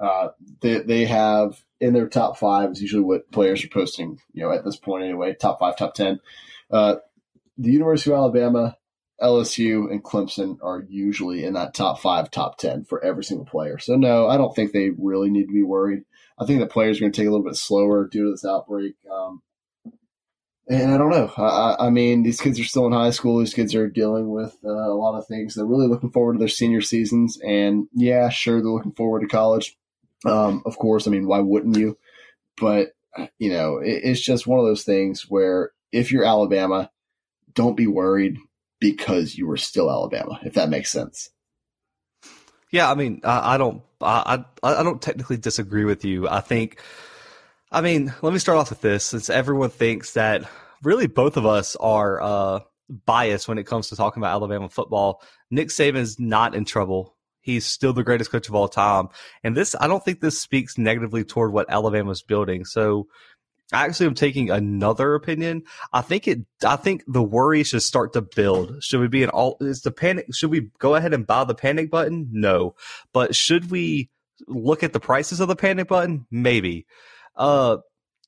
Uh, 0.01 0.30
they, 0.61 0.80
they 0.80 1.05
have 1.05 1.63
in 1.80 1.93
their 1.93 2.07
top 2.07 2.38
five 2.38 2.72
is 2.72 2.82
usually 2.82 3.03
what 3.03 3.32
players 3.32 3.63
are 3.63 3.69
posting, 3.69 4.19
you 4.34 4.43
know, 4.43 4.51
at 4.51 4.65
this 4.65 4.76
point 4.76 5.03
anyway, 5.03 5.36
top 5.36 5.59
five, 5.59 5.78
top 5.78 5.93
10. 5.93 6.19
Uh, 6.72 6.95
the 7.57 7.72
University 7.72 8.09
of 8.11 8.17
Alabama, 8.17 8.78
LSU, 9.22 9.91
and 9.91 10.03
Clemson 10.03 10.57
are 10.63 10.84
usually 10.89 11.43
in 11.45 11.53
that 11.53 11.76
top 11.76 11.99
five, 11.99 12.32
top 12.32 12.57
10 12.57 12.86
for 12.86 13.03
every 13.03 13.24
single 13.24 13.45
player. 13.45 13.78
So, 13.78 13.95
no, 13.95 14.28
I 14.28 14.38
don't 14.38 14.55
think 14.55 14.72
they 14.72 14.89
really 14.97 15.30
need 15.30 15.45
to 15.45 15.53
be 15.53 15.61
worried. 15.61 16.03
I 16.39 16.47
think 16.47 16.59
the 16.59 16.65
players 16.65 16.97
are 16.97 17.01
going 17.01 17.11
to 17.11 17.22
take 17.22 17.28
a 17.28 17.32
little 17.32 17.45
bit 17.45 17.55
slower 17.55 18.07
due 18.07 18.26
to 18.26 18.32
this 18.32 18.45
outbreak. 18.45 18.95
Um, 19.11 19.43
and 20.70 20.93
I 20.93 20.97
don't 20.97 21.09
know. 21.09 21.32
I, 21.38 21.88
I, 21.88 21.89
mean, 21.89 22.24
these 22.24 22.39
kids 22.39 22.59
are 22.59 22.64
still 22.64 22.86
in 22.86 22.93
high 22.93 23.09
school. 23.09 23.39
These 23.39 23.53
kids 23.53 23.76
are 23.76 23.89
dealing 23.89 24.30
with 24.30 24.55
uh, 24.64 24.70
a 24.70 24.95
lot 24.95 25.18
of 25.18 25.28
things. 25.28 25.55
They're 25.55 25.66
really 25.66 25.88
looking 25.88 26.12
forward 26.12 26.34
to 26.34 26.39
their 26.39 26.47
senior 26.47 26.82
seasons. 26.82 27.39
And 27.41 27.88
yeah, 27.93 28.30
sure, 28.30 28.62
they're 28.62 28.72
looking 28.72 28.93
forward 28.93 29.22
to 29.22 29.28
college. 29.28 29.78
Um, 30.26 30.62
of 30.66 30.78
course, 30.78 31.07
I 31.07 31.12
mean, 31.12 31.28
why 31.28 31.39
wouldn't 31.39 31.78
you? 31.78 31.97
But, 32.59 32.89
you 33.39 33.49
know, 33.51 33.80
it, 33.80 34.01
it's 34.03 34.22
just 34.22 34.45
one 34.45 34.59
of 34.59 34.66
those 34.66 34.84
things 34.84 35.24
where 35.24 35.72
if 35.91 36.12
you're 36.12 36.26
Alabama, 36.26 36.91
don't 37.53 37.76
be 37.76 37.88
worried 37.88 38.38
because 38.80 39.36
you 39.36 39.47
were 39.47 39.57
still 39.57 39.89
Alabama, 39.89 40.39
if 40.43 40.53
that 40.53 40.70
makes 40.70 40.91
sense. 40.91 41.32
Yeah, 42.72 42.89
I 42.89 42.95
mean, 42.95 43.22
I, 43.24 43.55
I 43.55 43.57
don't, 43.57 43.82
I, 43.99 44.45
I 44.64 44.84
don't 44.84 45.01
technically 45.01 45.38
disagree 45.38 45.84
with 45.86 46.05
you. 46.05 46.30
I 46.30 46.39
think, 46.39 46.80
I 47.72 47.80
mean, 47.82 48.13
let 48.22 48.34
me 48.34 48.39
start 48.39 48.57
off 48.57 48.69
with 48.69 48.82
this, 48.82 49.05
since 49.05 49.30
everyone 49.30 49.69
thinks 49.69 50.13
that 50.13 50.43
really 50.84 51.07
both 51.07 51.38
of 51.38 51.45
us 51.45 51.78
are 51.78 52.22
uh, 52.22 52.59
biased 53.05 53.47
when 53.47 53.57
it 53.57 53.65
comes 53.65 53.88
to 53.89 53.95
talking 53.95 54.22
about 54.22 54.34
Alabama 54.34 54.67
football. 54.67 55.22
Nick 55.49 55.69
Saban's 55.69 56.19
not 56.19 56.53
in 56.53 56.65
trouble. 56.65 57.15
He's 57.39 57.65
still 57.65 57.93
the 57.93 58.03
greatest 58.03 58.30
coach 58.30 58.49
of 58.49 58.55
all 58.55 58.67
time, 58.67 59.07
and 59.43 59.55
this 59.55 59.74
I 59.80 59.88
don't 59.88 60.03
think 60.03 60.19
this 60.19 60.39
speaks 60.39 60.78
negatively 60.78 61.24
toward 61.24 61.53
what 61.53 61.69
Alabama's 61.69 62.22
building. 62.22 62.65
So 62.65 63.07
I 63.74 63.86
actually 63.86 64.07
am 64.07 64.15
taking 64.15 64.51
another 64.51 65.15
opinion. 65.15 65.63
I 65.93 66.01
think 66.01 66.28
it. 66.28 66.39
I 66.63 66.76
think 66.76 67.03
the 67.07 67.24
worry 67.24 67.63
should 67.63 67.84
start 67.84 68.13
to 68.13 68.22
build. 68.22 68.84
Should 68.84 68.99
we 68.99 69.07
be 69.07 69.24
an 69.24 69.30
all? 69.30 69.57
Is 69.61 69.82
the 69.82 69.91
panic? 69.91 70.28
Should 70.36 70.51
we 70.51 70.69
go 70.78 70.95
ahead 70.95 71.13
and 71.13 71.26
buy 71.26 71.45
the 71.45 71.55
panic 71.55 71.89
button? 71.89 72.28
No, 72.32 72.76
but 73.13 73.34
should 73.34 73.72
we 73.72 74.11
look 74.47 74.84
at 74.84 74.93
the 74.93 74.99
prices 74.99 75.39
of 75.39 75.47
the 75.47 75.55
panic 75.55 75.88
button? 75.88 76.28
Maybe. 76.30 76.86
Uh, 77.41 77.77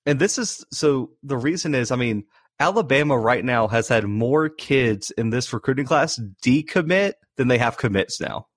and 0.05 0.19
this 0.19 0.37
is 0.37 0.65
so. 0.71 1.11
The 1.21 1.37
reason 1.37 1.75
is, 1.75 1.91
I 1.91 1.95
mean, 1.95 2.25
Alabama 2.59 3.17
right 3.17 3.45
now 3.45 3.67
has 3.67 3.87
had 3.87 4.05
more 4.05 4.49
kids 4.49 5.11
in 5.11 5.29
this 5.29 5.53
recruiting 5.53 5.85
class 5.85 6.19
decommit 6.43 7.13
than 7.37 7.47
they 7.47 7.59
have 7.59 7.77
commits 7.77 8.19
now. 8.19 8.47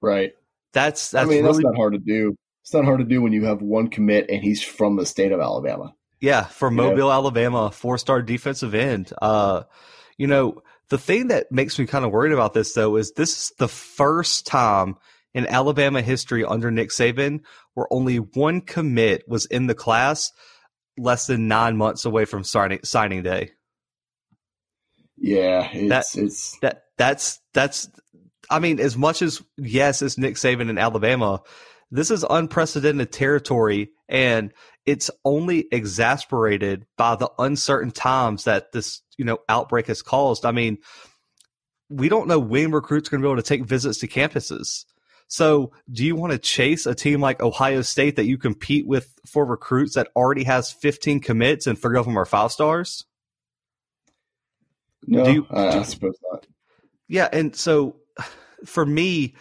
Right. 0.00 0.32
That's 0.72 1.10
that's 1.10 1.26
I 1.26 1.28
mean, 1.28 1.44
really 1.44 1.62
that's 1.62 1.64
not 1.64 1.76
hard 1.76 1.94
to 1.94 1.98
do. 1.98 2.36
It's 2.62 2.74
not 2.74 2.84
hard 2.84 3.00
to 3.00 3.04
do 3.04 3.22
when 3.22 3.32
you 3.32 3.44
have 3.44 3.62
one 3.62 3.88
commit 3.88 4.28
and 4.28 4.42
he's 4.42 4.62
from 4.62 4.96
the 4.96 5.06
state 5.06 5.32
of 5.32 5.40
Alabama. 5.40 5.94
Yeah, 6.20 6.44
from 6.44 6.76
know? 6.76 6.90
Mobile, 6.90 7.12
Alabama, 7.12 7.70
four 7.70 7.98
star 7.98 8.22
defensive 8.22 8.74
end. 8.74 9.12
Uh, 9.20 9.64
you 10.18 10.26
know, 10.26 10.62
the 10.88 10.98
thing 10.98 11.28
that 11.28 11.50
makes 11.50 11.78
me 11.78 11.86
kind 11.86 12.04
of 12.04 12.12
worried 12.12 12.32
about 12.32 12.54
this 12.54 12.72
though 12.74 12.96
is 12.96 13.12
this 13.12 13.36
is 13.36 13.52
the 13.58 13.68
first 13.68 14.46
time 14.46 14.96
in 15.34 15.46
Alabama 15.46 16.00
history 16.00 16.44
under 16.44 16.70
Nick 16.70 16.90
Saban 16.90 17.40
where 17.74 17.86
only 17.90 18.16
one 18.16 18.60
commit 18.60 19.24
was 19.28 19.46
in 19.46 19.66
the 19.66 19.74
class 19.74 20.32
less 20.96 21.26
than 21.26 21.48
nine 21.48 21.76
months 21.76 22.04
away 22.04 22.24
from 22.24 22.44
signing 22.44 22.80
signing 22.84 23.22
day. 23.22 23.50
Yeah, 25.16 25.68
it's 25.72 26.16
it's 26.16 26.58
That 26.60 26.84
that's 26.96 27.40
that's 27.52 27.88
I 28.50 28.58
mean, 28.58 28.80
as 28.80 28.96
much 28.96 29.22
as 29.22 29.42
yes, 29.56 30.02
it's 30.02 30.18
Nick 30.18 30.34
Saban 30.34 30.70
in 30.70 30.78
Alabama, 30.78 31.42
this 31.90 32.10
is 32.10 32.24
unprecedented 32.28 33.12
territory 33.12 33.90
and 34.08 34.52
it's 34.86 35.10
only 35.24 35.66
exasperated 35.72 36.86
by 36.98 37.16
the 37.16 37.30
uncertain 37.38 37.90
times 37.90 38.44
that 38.44 38.72
this, 38.72 39.00
you 39.16 39.24
know, 39.24 39.38
outbreak 39.48 39.86
has 39.86 40.02
caused. 40.02 40.44
I 40.44 40.52
mean, 40.52 40.78
we 41.88 42.08
don't 42.08 42.28
know 42.28 42.38
when 42.38 42.72
recruits 42.72 43.08
are 43.08 43.12
going 43.12 43.22
to 43.22 43.26
be 43.26 43.30
able 43.30 43.42
to 43.42 43.48
take 43.48 43.64
visits 43.64 43.98
to 43.98 44.08
campuses. 44.08 44.84
So, 45.26 45.72
do 45.90 46.04
you 46.04 46.14
want 46.16 46.32
to 46.32 46.38
chase 46.38 46.86
a 46.86 46.94
team 46.94 47.20
like 47.20 47.42
Ohio 47.42 47.82
State 47.82 48.16
that 48.16 48.26
you 48.26 48.38
compete 48.38 48.86
with 48.86 49.12
for 49.26 49.44
recruits 49.44 49.94
that 49.94 50.08
already 50.14 50.44
has 50.44 50.70
15 50.70 51.20
commits 51.20 51.66
and 51.66 51.78
three 51.78 51.98
of 51.98 52.04
them 52.04 52.18
are 52.18 52.24
five 52.26 52.52
stars? 52.52 53.04
no. 55.06 55.24
do 55.24 55.32
you- 55.32 55.46
I, 55.50 55.78
I 55.80 55.82
suppose 55.82 56.16
not. 56.30 56.46
Yeah, 57.08 57.28
and 57.32 57.54
so 57.56 57.96
for 58.64 58.84
me, 58.86 59.34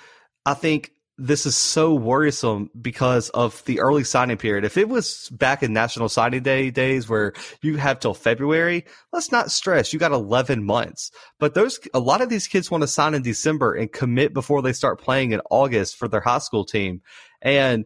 I 0.46 0.54
think 0.54 0.93
this 1.18 1.46
is 1.46 1.56
so 1.56 1.94
worrisome 1.94 2.72
because 2.82 3.30
of 3.30 3.64
the 3.66 3.80
early 3.80 4.04
signing 4.04 4.38
period. 4.38 4.66
If 4.66 4.78
it 4.78 4.90
was 4.90 5.30
back 5.30 5.62
in 5.62 5.72
National 5.72 6.10
Signing 6.10 6.42
Day 6.42 6.72
days 6.72 7.08
where 7.08 7.34
you 7.62 7.78
have 7.78 8.00
till 8.00 8.16
February, 8.16 8.86
let's 9.12 9.32
not 9.32 9.52
stress. 9.52 9.94
You 9.94 10.00
got 10.00 10.12
11 10.12 10.64
months. 10.64 11.12
But 11.40 11.54
those 11.54 11.80
a 11.94 12.00
lot 12.00 12.22
of 12.22 12.30
these 12.30 12.48
kids 12.48 12.72
want 12.72 12.82
to 12.82 12.88
sign 12.88 13.14
in 13.14 13.22
December 13.22 13.74
and 13.76 13.92
commit 13.92 14.34
before 14.34 14.62
they 14.62 14.74
start 14.74 15.02
playing 15.02 15.34
in 15.34 15.42
August 15.52 15.98
for 15.98 16.08
their 16.08 16.22
high 16.22 16.40
school 16.40 16.66
team. 16.66 17.02
And 17.42 17.86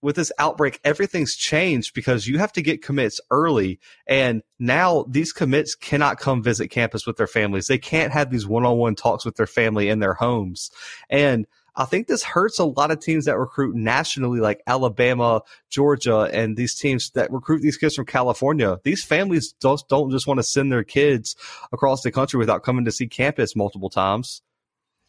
with 0.00 0.16
this 0.16 0.32
outbreak, 0.38 0.80
everything's 0.82 1.36
changed 1.36 1.92
because 1.92 2.26
you 2.26 2.38
have 2.38 2.52
to 2.52 2.62
get 2.62 2.82
commits 2.82 3.20
early. 3.30 3.80
And 4.06 4.42
now 4.58 5.04
these 5.08 5.32
commits 5.32 5.74
cannot 5.74 6.18
come 6.18 6.42
visit 6.42 6.68
campus 6.68 7.06
with 7.06 7.16
their 7.16 7.26
families. 7.26 7.66
They 7.66 7.78
can't 7.78 8.12
have 8.12 8.30
these 8.30 8.46
one 8.46 8.64
on 8.64 8.78
one 8.78 8.94
talks 8.94 9.26
with 9.26 9.36
their 9.36 9.46
family 9.46 9.88
in 9.88 9.98
their 9.98 10.14
homes. 10.14 10.70
And 11.10 11.46
I 11.76 11.84
think 11.84 12.06
this 12.06 12.22
hurts 12.22 12.58
a 12.58 12.64
lot 12.64 12.90
of 12.90 13.00
teams 13.00 13.26
that 13.26 13.38
recruit 13.38 13.76
nationally, 13.76 14.40
like 14.40 14.62
Alabama, 14.66 15.42
Georgia, 15.68 16.20
and 16.32 16.56
these 16.56 16.74
teams 16.74 17.10
that 17.10 17.30
recruit 17.30 17.60
these 17.60 17.76
kids 17.76 17.94
from 17.94 18.06
California. 18.06 18.80
These 18.82 19.04
families 19.04 19.52
don't, 19.52 19.82
don't 19.88 20.10
just 20.10 20.26
want 20.26 20.38
to 20.38 20.44
send 20.44 20.72
their 20.72 20.84
kids 20.84 21.36
across 21.72 22.02
the 22.02 22.10
country 22.10 22.38
without 22.38 22.62
coming 22.62 22.86
to 22.86 22.92
see 22.92 23.06
campus 23.06 23.54
multiple 23.54 23.90
times. 23.90 24.40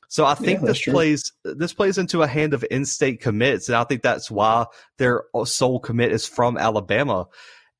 So 0.09 0.25
I 0.25 0.35
think 0.35 0.61
that's 0.61 0.71
this 0.71 0.79
true. 0.79 0.93
plays 0.93 1.33
this 1.43 1.73
plays 1.73 1.97
into 1.97 2.21
a 2.21 2.27
hand 2.27 2.53
of 2.53 2.65
in-state 2.71 3.19
commits, 3.19 3.67
and 3.67 3.75
I 3.75 3.83
think 3.83 4.01
that's 4.01 4.31
why 4.31 4.67
their 4.97 5.23
sole 5.45 5.79
commit 5.79 6.11
is 6.11 6.25
from 6.25 6.57
Alabama. 6.57 7.27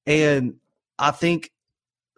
And 0.05 0.55
I 0.99 1.11
think 1.11 1.51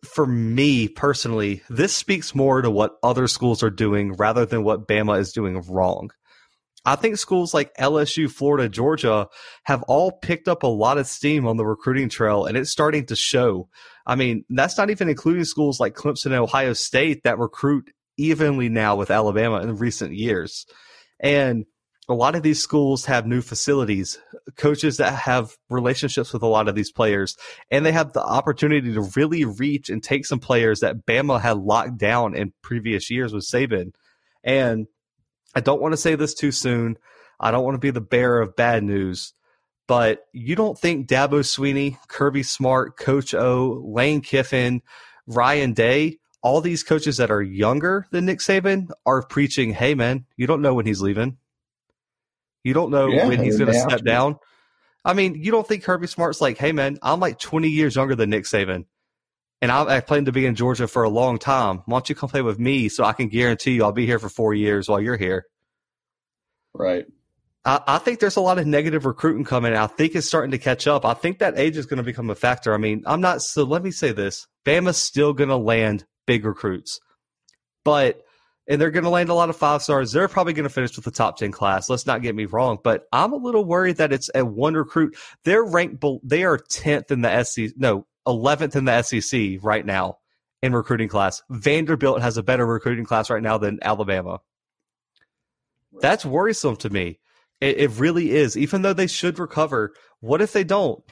for 0.04 0.26
me 0.26 0.88
personally, 0.88 1.62
this 1.70 1.94
speaks 1.94 2.34
more 2.34 2.62
to 2.62 2.72
what 2.72 2.98
other 3.04 3.28
schools 3.28 3.62
are 3.62 3.70
doing 3.70 4.14
rather 4.14 4.46
than 4.46 4.64
what 4.64 4.88
Bama 4.88 5.20
is 5.20 5.32
doing 5.32 5.62
wrong. 5.62 6.12
I 6.86 6.96
think 6.96 7.18
schools 7.18 7.54
like 7.54 7.76
LSU, 7.76 8.32
Florida, 8.32 8.70
Georgia 8.70 9.28
have 9.64 9.84
all 9.84 10.12
picked 10.12 10.48
up 10.48 10.64
a 10.64 10.68
lot 10.68 10.98
of 10.98 11.08
steam 11.08 11.46
on 11.46 11.58
the 11.58 11.66
recruiting 11.66 12.10
trail 12.10 12.46
and 12.46 12.58
it's 12.58 12.72
starting 12.72 13.06
to 13.08 13.16
show. 13.16 13.68
I 14.06 14.16
mean, 14.16 14.46
that's 14.50 14.78
not 14.78 14.90
even 14.90 15.10
including 15.10 15.44
schools 15.44 15.80
like 15.80 15.94
Clemson 15.96 16.28
and 16.28 16.36
Ohio 16.36 16.74
State 16.74 17.24
that 17.24 17.38
recruit 17.38 17.92
evenly 18.18 18.70
now 18.70 18.96
with 18.96 19.12
Alabama 19.12 19.62
in 19.62 19.76
recent 19.76 20.14
years. 20.14 20.66
And 21.20 21.66
a 22.08 22.14
lot 22.14 22.36
of 22.36 22.42
these 22.42 22.62
schools 22.62 23.06
have 23.06 23.28
new 23.28 23.42
facilities, 23.42 24.18
coaches 24.58 24.98
that 24.98 25.14
have 25.14 25.56
relationships 25.70 26.34
with 26.34 26.42
a 26.42 26.48
lot 26.48 26.68
of 26.68 26.74
these 26.74 26.92
players, 26.92 27.38
and 27.70 27.86
they 27.86 27.92
have 27.92 28.14
the 28.14 28.24
opportunity 28.24 28.94
to 28.94 29.12
really 29.16 29.46
reach 29.46 29.90
and 29.90 30.04
take 30.04 30.26
some 30.26 30.40
players 30.40 30.80
that 30.80 31.06
Bama 31.06 31.40
had 31.40 31.58
locked 31.58 32.00
down 32.00 32.36
in 32.36 32.54
previous 32.64 33.12
years 33.12 33.32
with 33.32 33.44
Saban. 33.44 33.92
And 34.44 34.88
I 35.56 35.62
don't 35.62 35.82
want 35.82 35.94
to 35.94 35.98
say 35.98 36.16
this 36.16 36.34
too 36.34 36.52
soon. 36.52 36.98
I 37.40 37.52
don't 37.52 37.64
want 37.64 37.76
to 37.76 37.80
be 37.80 37.92
the 37.92 38.02
bearer 38.02 38.42
of 38.42 38.56
bad 38.56 38.84
news, 38.84 39.34
but 39.88 40.26
you 40.34 40.56
don't 40.56 40.78
think 40.78 41.08
Dabo 41.08 41.40
Swinney, 41.40 41.98
Kirby 42.08 42.44
Smart, 42.44 42.98
Coach 42.98 43.34
O, 43.34 43.82
Lane 43.86 44.22
Kiffin, 44.22 44.82
Ryan 45.26 45.74
Day, 45.74 46.20
all 46.42 46.62
these 46.62 46.84
coaches 46.84 47.18
that 47.18 47.32
are 47.32 47.42
younger 47.42 48.08
than 48.12 48.26
Nick 48.26 48.40
Saban 48.40 48.90
are 49.06 49.26
preaching, 49.26 49.74
hey, 49.74 49.94
man, 49.96 50.26
you 50.38 50.48
don't 50.48 50.62
know 50.62 50.74
when 50.74 50.86
he's 50.86 51.02
leaving. 51.02 51.38
You 52.64 52.74
don't 52.74 52.92
know 52.92 53.08
Yeah, 53.08 53.28
when 53.28 53.44
he's 53.44 53.58
going 53.58 53.72
to 53.72 53.80
step 53.80 54.04
down. 54.04 54.38
I 55.04 55.14
mean, 55.14 55.36
you 55.36 55.52
don't 55.52 55.68
think 55.68 55.84
Kirby 55.84 56.08
Smart's 56.08 56.42
like, 56.42 56.58
hey, 56.58 56.72
man, 56.72 56.98
I'm 57.02 57.20
like 57.20 57.40
20 57.40 57.70
years 57.70 57.96
younger 57.96 58.16
than 58.16 58.30
Nick 58.30 58.44
Saban. 58.44 58.86
And 59.62 59.72
I, 59.72 59.98
I 59.98 60.00
plan 60.00 60.26
to 60.26 60.32
be 60.32 60.46
in 60.46 60.56
Georgia 60.56 60.88
for 60.88 61.04
a 61.04 61.10
long 61.10 61.38
time. 61.38 61.84
Why 61.86 61.98
don't 61.98 62.10
you 62.10 62.16
come 62.16 62.30
play 62.30 62.42
with 62.42 62.60
me 62.60 62.88
so 62.90 63.04
I 63.04 63.14
can 63.14 63.28
guarantee 63.28 63.74
you 63.74 63.84
I'll 63.84 63.92
be 63.92 64.06
here 64.06 64.20
for 64.20 64.30
four 64.30 64.54
years 64.54 64.88
while 64.88 65.02
you're 65.02 65.18
here? 65.18 65.46
Right. 66.74 67.06
I, 67.66 67.82
I 67.88 67.98
think 67.98 68.20
there's 68.20 68.38
a 68.38 68.42
lot 68.42 68.58
of 68.58 68.66
negative 68.66 69.06
recruiting 69.06 69.44
coming. 69.44 69.74
I 69.74 69.88
think 69.88 70.16
it's 70.16 70.28
starting 70.28 70.52
to 70.52 70.58
catch 70.58 70.88
up. 70.88 71.06
I 71.06 71.14
think 71.14 71.40
that 71.40 71.60
age 71.60 71.78
is 71.78 71.86
going 71.86 71.98
to 71.98 72.04
become 72.04 72.30
a 72.30 72.36
factor. 72.36 72.74
I 72.74 72.78
mean, 72.78 73.04
I'm 73.06 73.22
not. 73.22 73.42
So 73.42 73.64
let 73.64 73.84
me 73.84 73.92
say 73.92 74.12
this: 74.12 74.48
Bama's 74.66 74.98
still 74.98 75.34
going 75.34 75.50
to 75.50 75.58
land 75.58 76.06
big 76.26 76.46
recruits, 76.46 77.00
but 77.84 78.22
and 78.68 78.80
they're 78.80 78.92
going 78.92 79.04
to 79.04 79.10
land 79.10 79.30
a 79.30 79.34
lot 79.34 79.50
of 79.50 79.58
five 79.58 79.82
stars. 79.82 80.12
They're 80.12 80.28
probably 80.28 80.54
going 80.54 80.64
to 80.68 80.74
finish 80.74 80.96
with 80.96 81.06
the 81.06 81.12
top 81.12 81.38
ten 81.38 81.52
class. 81.52 81.90
Let's 81.90 82.06
not 82.06 82.22
get 82.22 82.36
me 82.36 82.46
wrong, 82.46 82.78
but 82.84 83.04
I'm 83.12 83.34
a 83.34 83.38
little 83.38 83.66
worried 83.66 83.98
that 83.98 84.14
it's 84.14 84.30
a 84.34 84.46
one 84.46 84.76
recruit. 84.76 85.18
They're 85.44 85.64
ranked. 85.64 86.04
They 86.24 86.44
are 86.44 86.58
tenth 86.58 87.12
in 87.12 87.22
the 87.22 87.44
SEC. 87.44 87.72
No, 87.76 88.06
eleventh 88.28 88.76
in 88.76 88.86
the 88.86 89.02
SEC 89.02 89.58
right 89.62 89.86
now 89.86 90.18
in 90.62 90.74
recruiting 90.74 91.10
class. 91.10 91.42
Vanderbilt 91.50 92.22
has 92.22 92.38
a 92.38 92.44
better 92.44 92.66
recruiting 92.66 93.06
class 93.06 93.30
right 93.30 93.44
now 93.44 93.58
than 93.58 93.80
Alabama. 93.82 94.40
That's 96.02 96.26
worrisome 96.26 96.76
to 96.78 96.90
me. 96.90 97.20
It, 97.62 97.78
it 97.78 97.92
really 97.92 98.32
is. 98.32 98.58
Even 98.58 98.82
though 98.82 98.94
they 98.94 99.08
should 99.08 99.40
recover, 99.40 99.94
what 100.20 100.42
if 100.42 100.54
they 100.54 100.64
don't? 100.64 101.04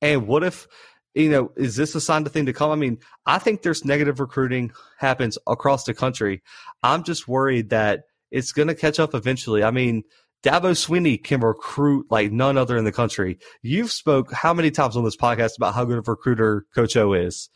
And 0.00 0.26
what 0.26 0.44
if, 0.44 0.66
you 1.14 1.30
know, 1.30 1.52
is 1.56 1.76
this 1.76 1.94
a 1.94 2.00
sign 2.00 2.26
of 2.26 2.32
thing 2.32 2.46
to 2.46 2.52
come? 2.52 2.70
I 2.70 2.76
mean, 2.76 2.98
I 3.26 3.38
think 3.38 3.62
there's 3.62 3.84
negative 3.84 4.20
recruiting 4.20 4.72
happens 4.98 5.38
across 5.46 5.84
the 5.84 5.94
country. 5.94 6.42
I'm 6.82 7.04
just 7.04 7.28
worried 7.28 7.70
that 7.70 8.04
it's 8.30 8.52
going 8.52 8.68
to 8.68 8.74
catch 8.74 8.98
up 8.98 9.14
eventually. 9.14 9.62
I 9.62 9.70
mean, 9.70 10.02
Dabo 10.44 10.72
Swinney 10.72 11.22
can 11.22 11.40
recruit 11.40 12.06
like 12.10 12.30
none 12.30 12.58
other 12.58 12.76
in 12.76 12.84
the 12.84 12.92
country. 12.92 13.38
You've 13.62 13.90
spoke 13.90 14.30
how 14.30 14.52
many 14.52 14.70
times 14.70 14.94
on 14.94 15.02
this 15.02 15.16
podcast 15.16 15.56
about 15.56 15.74
how 15.74 15.86
good 15.86 15.96
of 15.96 16.06
a 16.06 16.10
recruiter 16.10 16.66
Coach 16.74 16.96
O 16.98 17.14
is? 17.14 17.48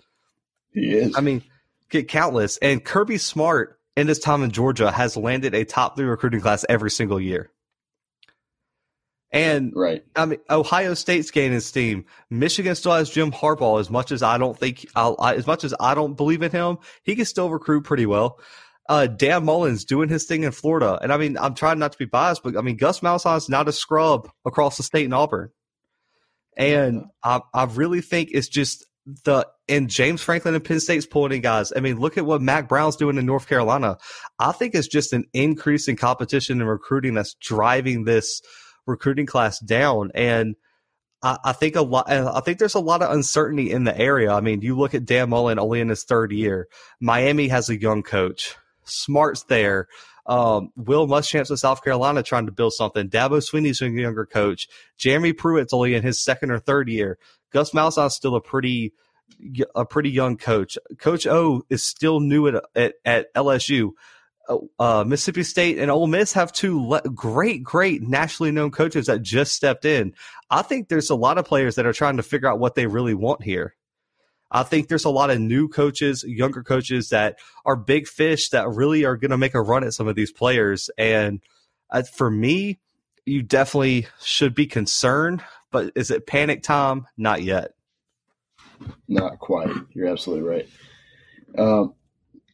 He 0.73 0.95
is. 0.95 1.15
I 1.15 1.21
mean, 1.21 1.43
get 1.91 2.09
countless. 2.09 2.57
And 2.57 2.83
Kirby 2.83 3.19
Smart 3.19 3.79
in 3.95 4.09
his 4.09 4.19
time 4.19 4.43
in 4.43 4.51
Georgia 4.51 4.91
has 4.91 5.19
landed 5.19 5.55
a 5.55 5.67
top 5.67 5.97
three 5.97 6.07
recruiting 6.07 6.41
class 6.41 6.65
every 6.67 6.91
single 6.91 7.21
year. 7.21 7.51
And 9.31 9.75
right. 9.77 10.03
I 10.17 10.25
mean, 10.25 10.39
Ohio 10.49 10.95
State's 10.95 11.31
gaining 11.31 11.61
steam. 11.61 12.07
Michigan 12.31 12.75
still 12.75 12.93
has 12.93 13.11
Jim 13.11 13.31
Harbaugh. 13.31 13.81
As 13.81 13.91
much 13.91 14.13
as 14.13 14.23
I 14.23 14.39
don't 14.39 14.59
think, 14.59 14.87
I'll, 14.97 15.17
I, 15.19 15.35
as 15.35 15.47
much 15.47 15.63
as 15.63 15.75
I 15.79 15.95
don't 15.95 16.17
believe 16.17 16.43
in 16.43 16.51
him, 16.51 16.79
he 17.03 17.15
can 17.15 17.27
still 17.27 17.51
recruit 17.51 17.83
pretty 17.83 18.07
well. 18.07 18.41
Uh, 18.89 19.07
Dan 19.07 19.45
Mullen's 19.45 19.85
doing 19.85 20.09
his 20.09 20.25
thing 20.25 20.45
in 20.45 20.53
Florida. 20.53 20.99
And 21.03 21.13
I 21.13 21.19
mean, 21.19 21.37
I'm 21.37 21.55
trying 21.55 21.79
not 21.79 21.93
to 21.93 21.99
be 21.99 22.07
biased, 22.07 22.43
but 22.43 22.57
I 22.57 22.63
mean, 22.63 22.77
Gus 22.77 23.01
Malzahn's 23.01 23.49
not 23.49 23.69
a 23.69 23.73
scrub 23.73 24.31
across 24.47 24.79
the 24.79 24.83
state 24.83 25.05
in 25.05 25.13
Auburn. 25.13 25.51
And 26.57 27.05
I, 27.23 27.41
I 27.53 27.65
really 27.65 28.01
think 28.01 28.31
it's 28.33 28.49
just 28.49 28.87
the 29.25 29.47
and 29.69 29.89
James 29.89 30.23
Franklin 30.23 30.55
and 30.55 30.65
Penn 30.65 30.81
State's 30.81 31.07
pulling 31.07 31.33
in 31.33 31.41
guys. 31.41 31.73
I 31.75 31.81
mean, 31.81 31.99
look 31.99 32.19
at 32.19 32.27
what 32.27 32.43
Mack 32.43 32.69
Brown's 32.69 32.97
doing 32.97 33.17
in 33.17 33.27
North 33.27 33.49
Carolina. 33.49 33.99
I 34.39 34.53
think 34.53 34.75
it's 34.75 34.89
just 34.89 35.13
an 35.13 35.25
increase 35.33 35.89
in 35.89 35.97
competition 35.97 36.61
and 36.61 36.69
recruiting 36.69 37.15
that's 37.15 37.35
driving 37.35 38.05
this 38.05 38.43
recruiting 38.87 39.27
class 39.27 39.61
down. 39.61 40.11
And 40.15 40.57
I, 41.23 41.39
I 41.45 41.53
think 41.53 41.77
a 41.77 41.83
lot. 41.83 42.11
I 42.11 42.41
think 42.41 42.59
there's 42.59 42.75
a 42.75 42.81
lot 42.81 43.03
of 43.03 43.13
uncertainty 43.13 43.71
in 43.71 43.85
the 43.85 43.97
area. 43.97 44.33
I 44.33 44.41
mean, 44.41 44.63
you 44.63 44.77
look 44.77 44.95
at 44.95 45.05
Dan 45.05 45.31
Mullen 45.31 45.59
only 45.59 45.81
in 45.81 45.89
his 45.89 46.05
third 46.05 46.33
year. 46.33 46.69
Miami 47.01 47.49
has 47.49 47.69
a 47.69 47.81
young 47.81 48.03
coach. 48.03 48.57
Smart's 48.89 49.45
there. 49.45 49.89
Um, 50.27 50.71
Will 50.77 51.09
Muschamp's 51.09 51.51
of 51.51 51.59
South 51.59 51.83
Carolina 51.83 52.23
trying 52.23 52.47
to 52.47 52.53
build 52.53 52.75
something. 52.75 53.09
Dabo 53.09 53.43
Swinney's 53.43 53.81
a 53.81 53.89
younger 53.89 54.27
coach. 54.27 54.69
Jeremy 54.99 55.33
Pruitt's 55.33 55.73
only 55.73 55.95
in 55.95 56.03
his 56.03 56.23
second 56.23 56.51
or 56.51 56.59
third 56.59 56.89
year. 56.89 57.19
Gus 57.51 57.71
Malzahn's 57.71 58.15
still 58.15 58.35
a 58.35 58.41
pretty 58.41 58.93
a 59.75 59.85
pretty 59.85 60.11
young 60.11 60.37
coach. 60.37 60.79
Coach 60.99 61.27
O 61.27 61.63
is 61.71 61.83
still 61.83 62.21
new 62.21 62.49
at 62.49 62.63
at, 62.75 62.95
at 63.05 63.35
LSU. 63.35 63.91
Uh, 64.49 64.59
uh, 64.79 65.05
Mississippi 65.05 65.43
State 65.43 65.79
and 65.79 65.91
Ole 65.91 66.07
Miss 66.07 66.33
have 66.33 66.53
two 66.53 66.83
le- 66.87 67.03
great, 67.03 67.63
great 67.63 68.03
nationally 68.03 68.51
known 68.51 68.71
coaches 68.71 69.07
that 69.07 69.23
just 69.23 69.53
stepped 69.53 69.85
in. 69.85 70.15
I 70.51 70.63
think 70.63 70.89
there's 70.89 71.11
a 71.11 71.15
lot 71.15 71.39
of 71.39 71.45
players 71.45 71.75
that 71.75 71.87
are 71.87 71.93
trying 71.93 72.17
to 72.17 72.23
figure 72.23 72.49
out 72.49 72.59
what 72.59 72.75
they 72.75 72.87
really 72.87 73.15
want 73.15 73.43
here. 73.43 73.75
I 74.51 74.63
think 74.63 74.89
there's 74.89 75.05
a 75.05 75.11
lot 75.11 75.31
of 75.31 75.41
new 75.41 75.69
coaches, 75.69 76.25
younger 76.27 76.63
coaches 76.63 77.11
that 77.11 77.39
are 77.65 77.77
big 77.77 78.07
fish 78.07 78.49
that 78.51 78.69
really 78.69 79.05
are 79.05 79.17
going 79.17 79.31
to 79.31 79.39
make 79.39 79.55
a 79.55 79.61
run 79.61 79.85
at 79.85 79.93
some 79.93 80.09
of 80.09 80.17
these 80.17 80.33
players. 80.33 80.91
And 80.97 81.41
uh, 81.91 82.03
for 82.03 82.31
me, 82.31 82.79
you 83.27 83.43
definitely 83.43 84.07
should 84.23 84.55
be 84.55 84.67
concerned. 84.67 85.43
But 85.71 85.93
is 85.95 86.11
it 86.11 86.27
panic 86.27 86.63
time? 86.63 87.07
Not 87.17 87.43
yet. 87.43 87.73
Not 89.07 89.39
quite. 89.39 89.69
You're 89.93 90.09
absolutely 90.09 90.49
right. 90.49 90.69
Um, 91.59 91.95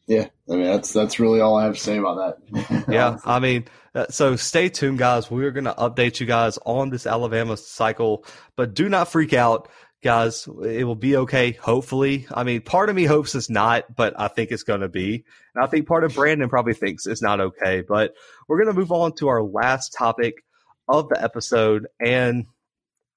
yeah, 0.07 0.27
I 0.49 0.55
mean 0.55 0.65
that's 0.65 0.93
that's 0.93 1.19
really 1.19 1.39
all 1.41 1.57
I 1.57 1.63
have 1.65 1.73
to 1.75 1.79
say 1.79 1.97
about 1.97 2.37
that. 2.51 2.85
yeah, 2.89 3.17
I 3.25 3.39
mean, 3.39 3.65
uh, 3.95 4.05
so 4.09 4.35
stay 4.35 4.69
tuned, 4.69 4.99
guys. 4.99 5.31
We're 5.31 5.51
going 5.51 5.65
to 5.65 5.73
update 5.73 6.19
you 6.19 6.27
guys 6.27 6.59
on 6.65 6.89
this 6.91 7.07
Alabama 7.07 7.57
cycle, 7.57 8.23
but 8.55 8.75
do 8.75 8.87
not 8.87 9.07
freak 9.07 9.33
out 9.33 9.67
guys, 10.05 10.47
it 10.63 10.85
will 10.85 10.95
be 10.95 11.17
okay. 11.17 11.53
Hopefully, 11.53 12.27
I 12.31 12.43
mean, 12.43 12.61
part 12.61 12.89
of 12.89 12.95
me 12.95 13.05
hopes 13.05 13.33
it's 13.33 13.49
not, 13.49 13.95
but 13.95 14.13
I 14.17 14.27
think 14.27 14.51
it's 14.51 14.61
going 14.61 14.81
to 14.81 14.87
be. 14.87 15.25
And 15.55 15.63
I 15.63 15.67
think 15.67 15.87
part 15.87 16.03
of 16.03 16.13
Brandon 16.13 16.47
probably 16.47 16.75
thinks 16.75 17.07
it's 17.07 17.23
not 17.23 17.41
okay. 17.41 17.81
But 17.81 18.13
we're 18.47 18.63
going 18.63 18.73
to 18.73 18.79
move 18.79 18.91
on 18.91 19.13
to 19.13 19.29
our 19.29 19.41
last 19.41 19.95
topic 19.97 20.45
of 20.87 21.09
the 21.09 21.21
episode. 21.21 21.87
And, 21.99 22.45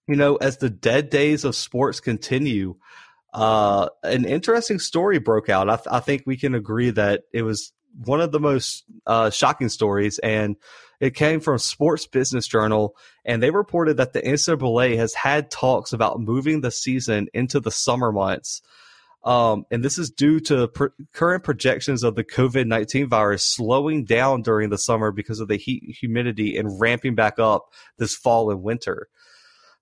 you 0.08 0.16
know, 0.16 0.36
as 0.36 0.56
the 0.56 0.70
dead 0.70 1.10
days 1.10 1.44
of 1.44 1.54
sports 1.54 2.00
continue, 2.00 2.76
uh, 3.34 3.90
an 4.02 4.24
interesting 4.24 4.78
story 4.78 5.18
broke 5.18 5.50
out. 5.50 5.68
I, 5.68 5.76
th- 5.76 5.88
I 5.90 6.00
think 6.00 6.22
we 6.24 6.38
can 6.38 6.54
agree 6.54 6.88
that 6.88 7.24
it 7.34 7.42
was 7.42 7.70
one 8.06 8.22
of 8.22 8.32
the 8.32 8.40
most 8.40 8.84
uh, 9.06 9.28
shocking 9.28 9.68
stories. 9.68 10.18
And 10.20 10.56
it 11.00 11.14
came 11.14 11.40
from 11.40 11.58
Sports 11.58 12.06
Business 12.06 12.46
Journal, 12.46 12.96
and 13.24 13.42
they 13.42 13.50
reported 13.50 13.98
that 13.98 14.12
the 14.12 14.22
NCAA 14.22 14.96
has 14.96 15.14
had 15.14 15.50
talks 15.50 15.92
about 15.92 16.20
moving 16.20 16.60
the 16.60 16.70
season 16.70 17.28
into 17.32 17.60
the 17.60 17.70
summer 17.70 18.10
months. 18.10 18.62
Um, 19.24 19.66
and 19.70 19.84
this 19.84 19.98
is 19.98 20.10
due 20.10 20.40
to 20.40 20.68
pr- 20.68 20.86
current 21.12 21.44
projections 21.44 22.02
of 22.02 22.14
the 22.14 22.24
COVID 22.24 22.66
19 22.66 23.08
virus 23.08 23.44
slowing 23.44 24.04
down 24.04 24.42
during 24.42 24.70
the 24.70 24.78
summer 24.78 25.10
because 25.10 25.40
of 25.40 25.48
the 25.48 25.56
heat, 25.56 25.82
humidity, 26.00 26.56
and 26.56 26.80
ramping 26.80 27.14
back 27.14 27.38
up 27.38 27.72
this 27.98 28.14
fall 28.14 28.50
and 28.50 28.62
winter. 28.62 29.08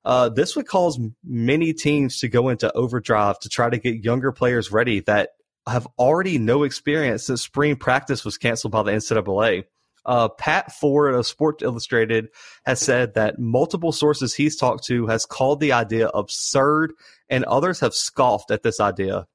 Uh, 0.04 0.28
this 0.28 0.54
would 0.54 0.66
cause 0.66 1.00
many 1.24 1.72
teams 1.72 2.20
to 2.20 2.28
go 2.28 2.48
into 2.48 2.72
overdrive 2.72 3.38
to 3.40 3.48
try 3.48 3.68
to 3.68 3.78
get 3.78 4.04
younger 4.04 4.32
players 4.32 4.70
ready 4.70 5.00
that 5.00 5.30
have 5.66 5.86
already 5.98 6.38
no 6.38 6.62
experience 6.62 7.24
since 7.24 7.42
spring 7.42 7.76
practice 7.76 8.24
was 8.24 8.38
canceled 8.38 8.72
by 8.72 8.84
the 8.84 8.92
NCAA. 8.92 9.64
Uh, 10.06 10.28
Pat 10.28 10.72
Forde 10.72 11.18
of 11.18 11.26
Sports 11.26 11.64
Illustrated 11.64 12.28
has 12.64 12.80
said 12.80 13.14
that 13.14 13.40
multiple 13.40 13.92
sources 13.92 14.34
he's 14.34 14.56
talked 14.56 14.84
to 14.84 15.08
has 15.08 15.26
called 15.26 15.58
the 15.60 15.72
idea 15.72 16.08
absurd, 16.08 16.92
and 17.28 17.44
others 17.44 17.80
have 17.80 17.92
scoffed 17.92 18.52
at 18.52 18.62
this 18.62 18.80
idea. 18.80 19.26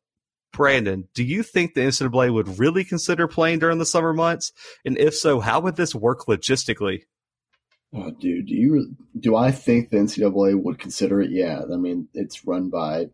Brandon, 0.54 1.08
do 1.14 1.24
you 1.24 1.44
think 1.44 1.74
the 1.74 1.82
NCAA 1.82 2.34
would 2.34 2.60
really 2.60 2.84
consider 2.84 3.28
playing 3.28 3.60
during 3.60 3.78
the 3.78 3.86
summer 3.86 4.14
months? 4.14 4.52
And 4.86 4.98
if 4.98 5.16
so, 5.16 5.40
how 5.40 5.60
would 5.60 5.76
this 5.76 5.94
work 5.94 6.26
logistically? 6.28 7.04
Oh, 7.94 8.12
dude, 8.12 8.48
do 8.48 8.54
you 8.54 8.96
do 9.20 9.36
I 9.36 9.52
think 9.52 9.90
the 9.90 9.98
NCAA 9.98 10.62
would 10.62 10.80
consider 10.80 11.22
it? 11.22 11.32
Yeah, 11.32 11.62
I 11.72 11.76
mean 11.76 12.08
it's 12.14 12.46
run 12.46 12.70
by. 12.70 13.10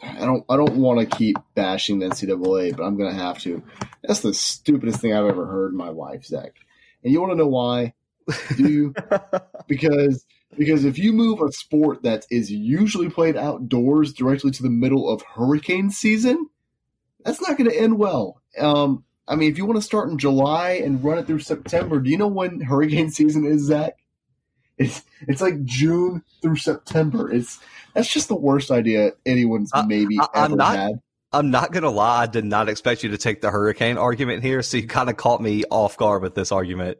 I 0.00 0.24
don't. 0.24 0.44
I 0.48 0.56
don't 0.56 0.76
want 0.76 1.00
to 1.00 1.16
keep 1.16 1.36
bashing 1.54 1.98
the 1.98 2.06
NCAA, 2.06 2.76
but 2.76 2.84
I'm 2.84 2.96
going 2.96 3.12
to 3.12 3.20
have 3.20 3.38
to. 3.40 3.62
That's 4.02 4.20
the 4.20 4.34
stupidest 4.34 5.00
thing 5.00 5.12
I've 5.12 5.26
ever 5.26 5.46
heard 5.46 5.72
in 5.72 5.76
my 5.76 5.90
life, 5.90 6.24
Zach. 6.24 6.54
And 7.02 7.12
you 7.12 7.20
want 7.20 7.32
to 7.32 7.36
know 7.36 7.48
why? 7.48 7.94
Do 8.56 8.70
you? 8.70 8.94
because 9.66 10.24
because 10.56 10.84
if 10.84 10.98
you 10.98 11.12
move 11.12 11.40
a 11.40 11.50
sport 11.52 12.02
that 12.02 12.26
is 12.30 12.50
usually 12.50 13.08
played 13.08 13.36
outdoors 13.36 14.12
directly 14.12 14.50
to 14.52 14.62
the 14.62 14.70
middle 14.70 15.08
of 15.08 15.22
hurricane 15.22 15.90
season, 15.90 16.48
that's 17.24 17.40
not 17.40 17.56
going 17.56 17.70
to 17.70 17.76
end 17.76 17.98
well. 17.98 18.40
Um, 18.58 19.04
I 19.26 19.36
mean, 19.36 19.50
if 19.50 19.56
you 19.56 19.64
want 19.64 19.78
to 19.78 19.82
start 19.82 20.10
in 20.10 20.18
July 20.18 20.72
and 20.72 21.02
run 21.02 21.18
it 21.18 21.26
through 21.26 21.38
September, 21.40 22.00
do 22.00 22.10
you 22.10 22.18
know 22.18 22.28
when 22.28 22.60
hurricane 22.60 23.10
season 23.10 23.46
is, 23.46 23.62
Zach? 23.62 23.94
It's 24.78 25.02
it's 25.28 25.40
like 25.40 25.64
June 25.64 26.22
through 26.40 26.56
September. 26.56 27.30
It's 27.30 27.60
that's 27.94 28.12
just 28.12 28.28
the 28.28 28.34
worst 28.34 28.70
idea 28.70 29.12
anyone's 29.24 29.70
uh, 29.72 29.84
maybe 29.84 30.18
I, 30.18 30.28
ever 30.34 30.56
not, 30.56 30.76
had. 30.76 31.00
I'm 31.32 31.50
not 31.50 31.72
gonna 31.72 31.90
lie, 31.90 32.22
I 32.22 32.26
did 32.26 32.44
not 32.44 32.68
expect 32.68 33.02
you 33.02 33.10
to 33.10 33.18
take 33.18 33.40
the 33.40 33.50
hurricane 33.50 33.96
argument 33.96 34.42
here, 34.42 34.62
so 34.62 34.76
you 34.76 34.86
kind 34.86 35.08
of 35.08 35.16
caught 35.16 35.40
me 35.40 35.64
off 35.70 35.96
guard 35.96 36.22
with 36.22 36.34
this 36.34 36.52
argument. 36.52 36.98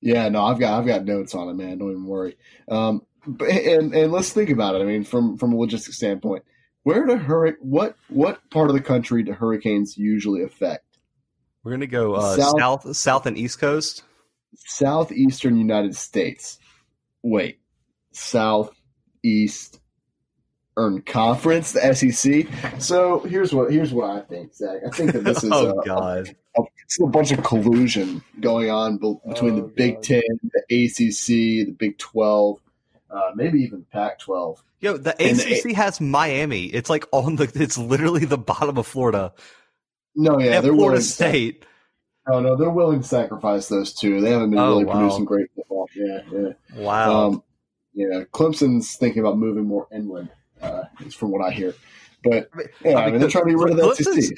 Yeah, 0.00 0.28
no, 0.28 0.44
I've 0.44 0.58
got 0.58 0.78
I've 0.78 0.86
got 0.86 1.04
notes 1.04 1.34
on 1.34 1.48
it, 1.48 1.54
man. 1.54 1.78
Don't 1.78 1.90
even 1.90 2.06
worry. 2.06 2.36
Um, 2.68 3.02
but, 3.26 3.48
and 3.48 3.94
and 3.94 4.12
let's 4.12 4.32
think 4.32 4.50
about 4.50 4.74
it. 4.74 4.82
I 4.82 4.84
mean, 4.84 5.04
from 5.04 5.36
from 5.38 5.52
a 5.52 5.56
logistics 5.56 5.96
standpoint, 5.96 6.44
where 6.82 7.06
do 7.06 7.16
hurricane 7.16 7.58
what 7.60 7.96
what 8.08 8.40
part 8.50 8.68
of 8.68 8.74
the 8.74 8.82
country 8.82 9.22
do 9.22 9.32
hurricanes 9.32 9.96
usually 9.96 10.42
affect? 10.42 10.84
We're 11.62 11.72
gonna 11.72 11.86
go 11.86 12.14
uh, 12.14 12.36
south, 12.36 12.58
south 12.58 12.96
south 12.96 13.26
and 13.26 13.38
east 13.38 13.58
coast, 13.58 14.02
southeastern 14.54 15.56
United 15.56 15.96
States. 15.96 16.58
Wait, 17.22 17.60
southeast 18.12 19.80
earn 20.76 21.02
conference, 21.02 21.72
the 21.72 21.94
SEC. 21.94 22.80
So 22.80 23.20
here's 23.20 23.52
what 23.54 23.72
here's 23.72 23.92
what 23.92 24.10
I 24.10 24.20
think, 24.20 24.54
Zach. 24.54 24.80
I 24.86 24.90
think 24.90 25.12
that 25.12 25.24
this 25.24 25.42
is 25.42 25.50
oh, 25.52 25.80
a, 25.80 25.84
God. 25.84 26.34
A, 26.56 26.60
a, 26.60 26.64
it's 26.84 27.00
a 27.00 27.06
bunch 27.06 27.32
of 27.32 27.42
collusion 27.42 28.22
going 28.40 28.70
on 28.70 28.98
between 28.98 29.54
oh, 29.54 29.56
the 29.56 29.62
Big 29.62 29.94
God. 29.94 30.02
Ten, 30.02 30.22
the 30.42 30.84
ACC, 30.84 31.66
the 31.66 31.74
Big 31.78 31.98
Twelve, 31.98 32.60
uh, 33.10 33.32
maybe 33.34 33.60
even 33.60 33.84
Pac-12. 33.90 34.58
Yo, 34.80 34.96
the 34.96 35.20
and 35.20 35.40
ACC 35.40 35.62
the, 35.62 35.72
has 35.74 36.00
Miami. 36.00 36.66
It's 36.66 36.90
like 36.90 37.06
on 37.12 37.36
the. 37.36 37.50
It's 37.54 37.78
literally 37.78 38.24
the 38.24 38.38
bottom 38.38 38.78
of 38.78 38.86
Florida. 38.86 39.32
No, 40.14 40.38
yeah, 40.38 40.60
they're 40.60 40.72
Florida 40.72 41.02
State. 41.02 41.64
Oh 42.28 42.40
no, 42.40 42.56
they're 42.56 42.70
willing 42.70 43.02
to 43.02 43.06
sacrifice 43.06 43.68
those 43.68 43.94
two. 43.94 44.20
They 44.20 44.30
haven't 44.30 44.50
been 44.50 44.58
oh, 44.58 44.70
really 44.70 44.84
wow. 44.84 44.94
producing 44.94 45.24
great 45.24 45.46
football. 45.54 45.88
Yeah, 45.94 46.20
yeah. 46.32 46.48
Wow. 46.74 47.26
Um, 47.26 47.42
yeah, 47.94 48.24
Clemson's 48.32 48.96
thinking 48.96 49.20
about 49.20 49.38
moving 49.38 49.64
more 49.64 49.86
inland 49.90 50.28
uh, 50.62 50.84
from 51.16 51.30
what 51.30 51.44
I 51.44 51.50
hear. 51.50 51.74
But 52.22 52.50
yeah, 52.84 52.96
I 52.96 53.10
mean, 53.10 53.20
they're 53.20 53.28
trying 53.28 53.44
to 53.44 53.50
get 53.50 53.58
rid 53.58 53.70
of 53.72 53.76
that 53.76 53.84
Clemson's, 53.84 54.32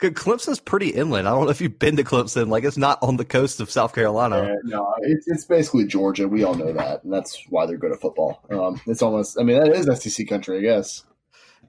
so. 0.00 0.10
Clemson's 0.10 0.60
pretty 0.60 0.90
inland. 0.90 1.26
I 1.26 1.32
don't 1.32 1.44
know 1.44 1.50
if 1.50 1.60
you've 1.60 1.78
been 1.78 1.96
to 1.96 2.04
Clemson. 2.04 2.48
Like, 2.48 2.62
it's 2.62 2.76
not 2.76 2.98
on 3.02 3.16
the 3.16 3.24
coast 3.24 3.60
of 3.60 3.70
South 3.70 3.94
Carolina. 3.94 4.44
Yeah, 4.44 4.54
no, 4.64 4.94
it's, 5.00 5.26
it's 5.26 5.44
basically 5.44 5.86
Georgia. 5.86 6.28
We 6.28 6.44
all 6.44 6.54
know 6.54 6.72
that, 6.72 7.02
and 7.02 7.12
that's 7.12 7.44
why 7.48 7.66
they're 7.66 7.78
good 7.78 7.92
at 7.92 8.00
football. 8.00 8.44
Um, 8.50 8.80
it's 8.86 9.02
almost. 9.02 9.40
I 9.40 9.42
mean, 9.42 9.58
that 9.58 9.72
is 9.72 9.86
SEC 10.02 10.28
country, 10.28 10.58
I 10.58 10.60
guess. 10.60 11.04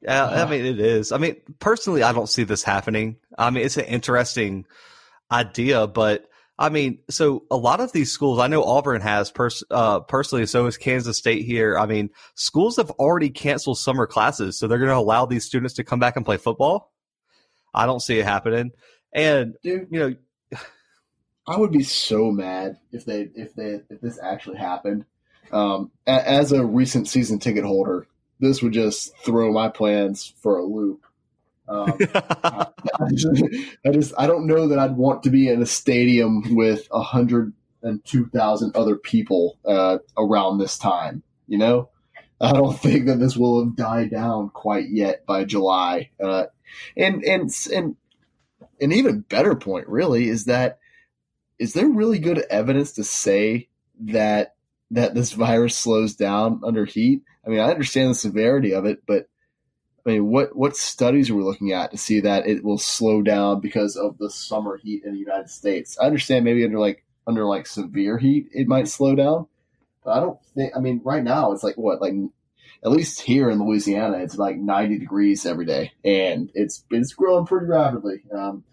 Yeah, 0.02 0.26
I 0.26 0.50
mean, 0.50 0.66
it 0.66 0.80
is. 0.80 1.12
I 1.12 1.18
mean, 1.18 1.38
personally, 1.60 2.04
I 2.04 2.12
don't 2.12 2.30
see 2.30 2.44
this 2.44 2.62
happening. 2.62 3.16
I 3.38 3.50
mean, 3.50 3.66
it's 3.66 3.78
an 3.78 3.86
interesting 3.86 4.66
idea, 5.32 5.88
but 5.88 6.30
I 6.58 6.70
mean, 6.70 7.00
so 7.10 7.46
a 7.50 7.58
lot 7.58 7.80
of 7.80 7.92
these 7.92 8.12
schools, 8.12 8.40
I 8.40 8.48
know 8.48 8.64
Auburn 8.64 9.02
has 9.02 9.32
pers- 9.32 9.64
uh, 9.72 10.02
personally, 10.02 10.46
so 10.46 10.68
is 10.68 10.78
Kansas 10.78 11.18
State 11.18 11.46
here. 11.46 11.78
I 11.78 11.88
mean, 11.88 12.12
schools 12.36 12.78
have 12.78 12.92
already 12.92 13.30
canceled 13.30 13.80
summer 13.80 14.06
classes, 14.06 14.58
so 14.58 14.68
they're 14.68 14.78
going 14.78 14.90
to 14.90 14.98
allow 14.98 15.26
these 15.26 15.46
students 15.46 15.74
to 15.76 15.84
come 15.84 16.00
back 16.00 16.16
and 16.16 16.26
play 16.26 16.38
football. 16.38 16.92
I 17.74 17.88
don't 17.88 18.02
see 18.02 18.20
it 18.20 18.26
happening. 18.26 18.72
And 19.12 19.56
Dude, 19.64 19.88
you 19.90 20.00
know, 20.00 20.60
I 21.48 21.58
would 21.58 21.72
be 21.72 21.84
so 21.84 22.32
mad 22.32 22.78
if 22.92 23.04
they 23.06 23.30
if 23.36 23.54
they 23.56 23.82
if 23.90 24.00
this 24.02 24.20
actually 24.22 24.58
happened. 24.58 25.06
Um, 25.52 25.92
as 26.08 26.52
a 26.52 26.66
recent 26.66 27.08
season 27.08 27.40
ticket 27.40 27.64
holder, 27.64 28.08
this 28.40 28.62
would 28.62 28.74
just 28.74 29.16
throw 29.18 29.52
my 29.52 29.70
plans 29.70 30.34
for 30.38 30.58
a 30.58 30.64
loop. 30.64 31.06
Um, 31.68 31.98
I, 32.44 32.68
I, 33.86 33.92
just, 33.92 34.14
I, 34.18 34.28
don't 34.28 34.48
know 34.48 34.68
that 34.68 34.80
I'd 34.80 34.98
want 34.98 35.24
to 35.24 35.30
be 35.30 35.48
in 35.48 35.62
a 35.62 35.66
stadium 35.66 36.56
with 36.56 36.88
a 36.92 37.02
hundred 37.02 37.54
and 37.82 38.04
two 38.04 38.28
thousand 38.28 38.76
other 38.76 38.96
people 38.96 39.58
uh, 39.66 40.00
around 40.18 40.58
this 40.58 40.78
time. 40.78 41.24
You 41.48 41.58
know, 41.58 41.90
I 42.42 42.52
don't 42.52 42.78
think 42.78 43.06
that 43.06 43.20
this 43.20 43.38
will 43.38 43.64
have 43.64 43.76
died 43.76 44.12
down 44.12 44.50
quite 44.50 44.90
yet 44.90 45.26
by 45.26 45.46
July. 45.46 46.10
Uh, 46.22 46.46
and 46.98 47.24
and 47.24 47.50
and 47.74 47.96
an 48.82 48.92
even 48.92 49.22
better 49.22 49.56
point, 49.56 49.88
really, 49.88 50.28
is 50.28 50.46
that 50.46 50.80
is 51.60 51.74
there 51.74 51.88
really 51.88 52.20
good 52.20 52.40
evidence 52.50 52.94
to 52.94 53.04
say 53.04 53.70
that 54.00 54.56
that 54.92 55.16
this 55.16 55.32
virus 55.32 55.78
slows 55.78 56.16
down 56.16 56.62
under 56.64 56.86
heat? 56.86 57.22
I 57.46 57.50
mean, 57.50 57.60
I 57.60 57.72
understand 57.72 58.12
the 58.12 58.16
severity 58.16 58.74
of 58.74 58.86
it, 58.86 59.04
but 59.06 59.28
I 60.06 60.12
mean, 60.12 60.28
what 60.28 60.56
what 60.56 60.76
studies 60.76 61.30
are 61.30 61.36
we 61.36 61.44
looking 61.44 61.72
at 61.72 61.92
to 61.92 61.98
see 61.98 62.20
that 62.22 62.46
it 62.46 62.64
will 62.64 62.78
slow 62.78 63.22
down 63.22 63.62
because 63.62 63.96
of 63.96 64.18
the 64.18 64.30
summer 64.30 64.78
heat 64.78 65.04
in 65.06 65.14
the 65.14 65.20
United 65.20 65.50
States? 65.50 65.98
I 66.00 66.06
understand 66.06 66.44
maybe 66.44 66.66
under 66.66 66.80
like 66.80 67.06
under 67.26 67.46
like 67.46 67.68
severe 67.68 68.18
heat 68.18 68.50
it 68.52 68.68
might 68.68 68.90
slow 68.90 69.16
down, 69.16 69.48
but 70.04 70.12
I 70.12 70.20
don't 70.20 70.40
think. 70.56 70.74
I 70.76 70.80
mean, 70.80 71.02
right 71.06 71.24
now 71.24 71.54
it's 71.54 71.64
like 71.64 71.78
what 71.78 72.02
like 72.02 72.14
at 72.84 72.92
least 72.92 73.22
here 73.22 73.50
in 73.50 73.66
Louisiana 73.66 74.18
it's 74.18 74.38
like 74.38 74.58
90 74.58 75.00
degrees 75.00 75.46
every 75.46 75.66
day, 75.66 75.94
and 76.04 76.52
it's 76.54 76.84
it's 76.92 77.14
growing 77.14 77.46
pretty 77.46 77.68
rapidly. 77.68 78.24
Um, 78.36 78.66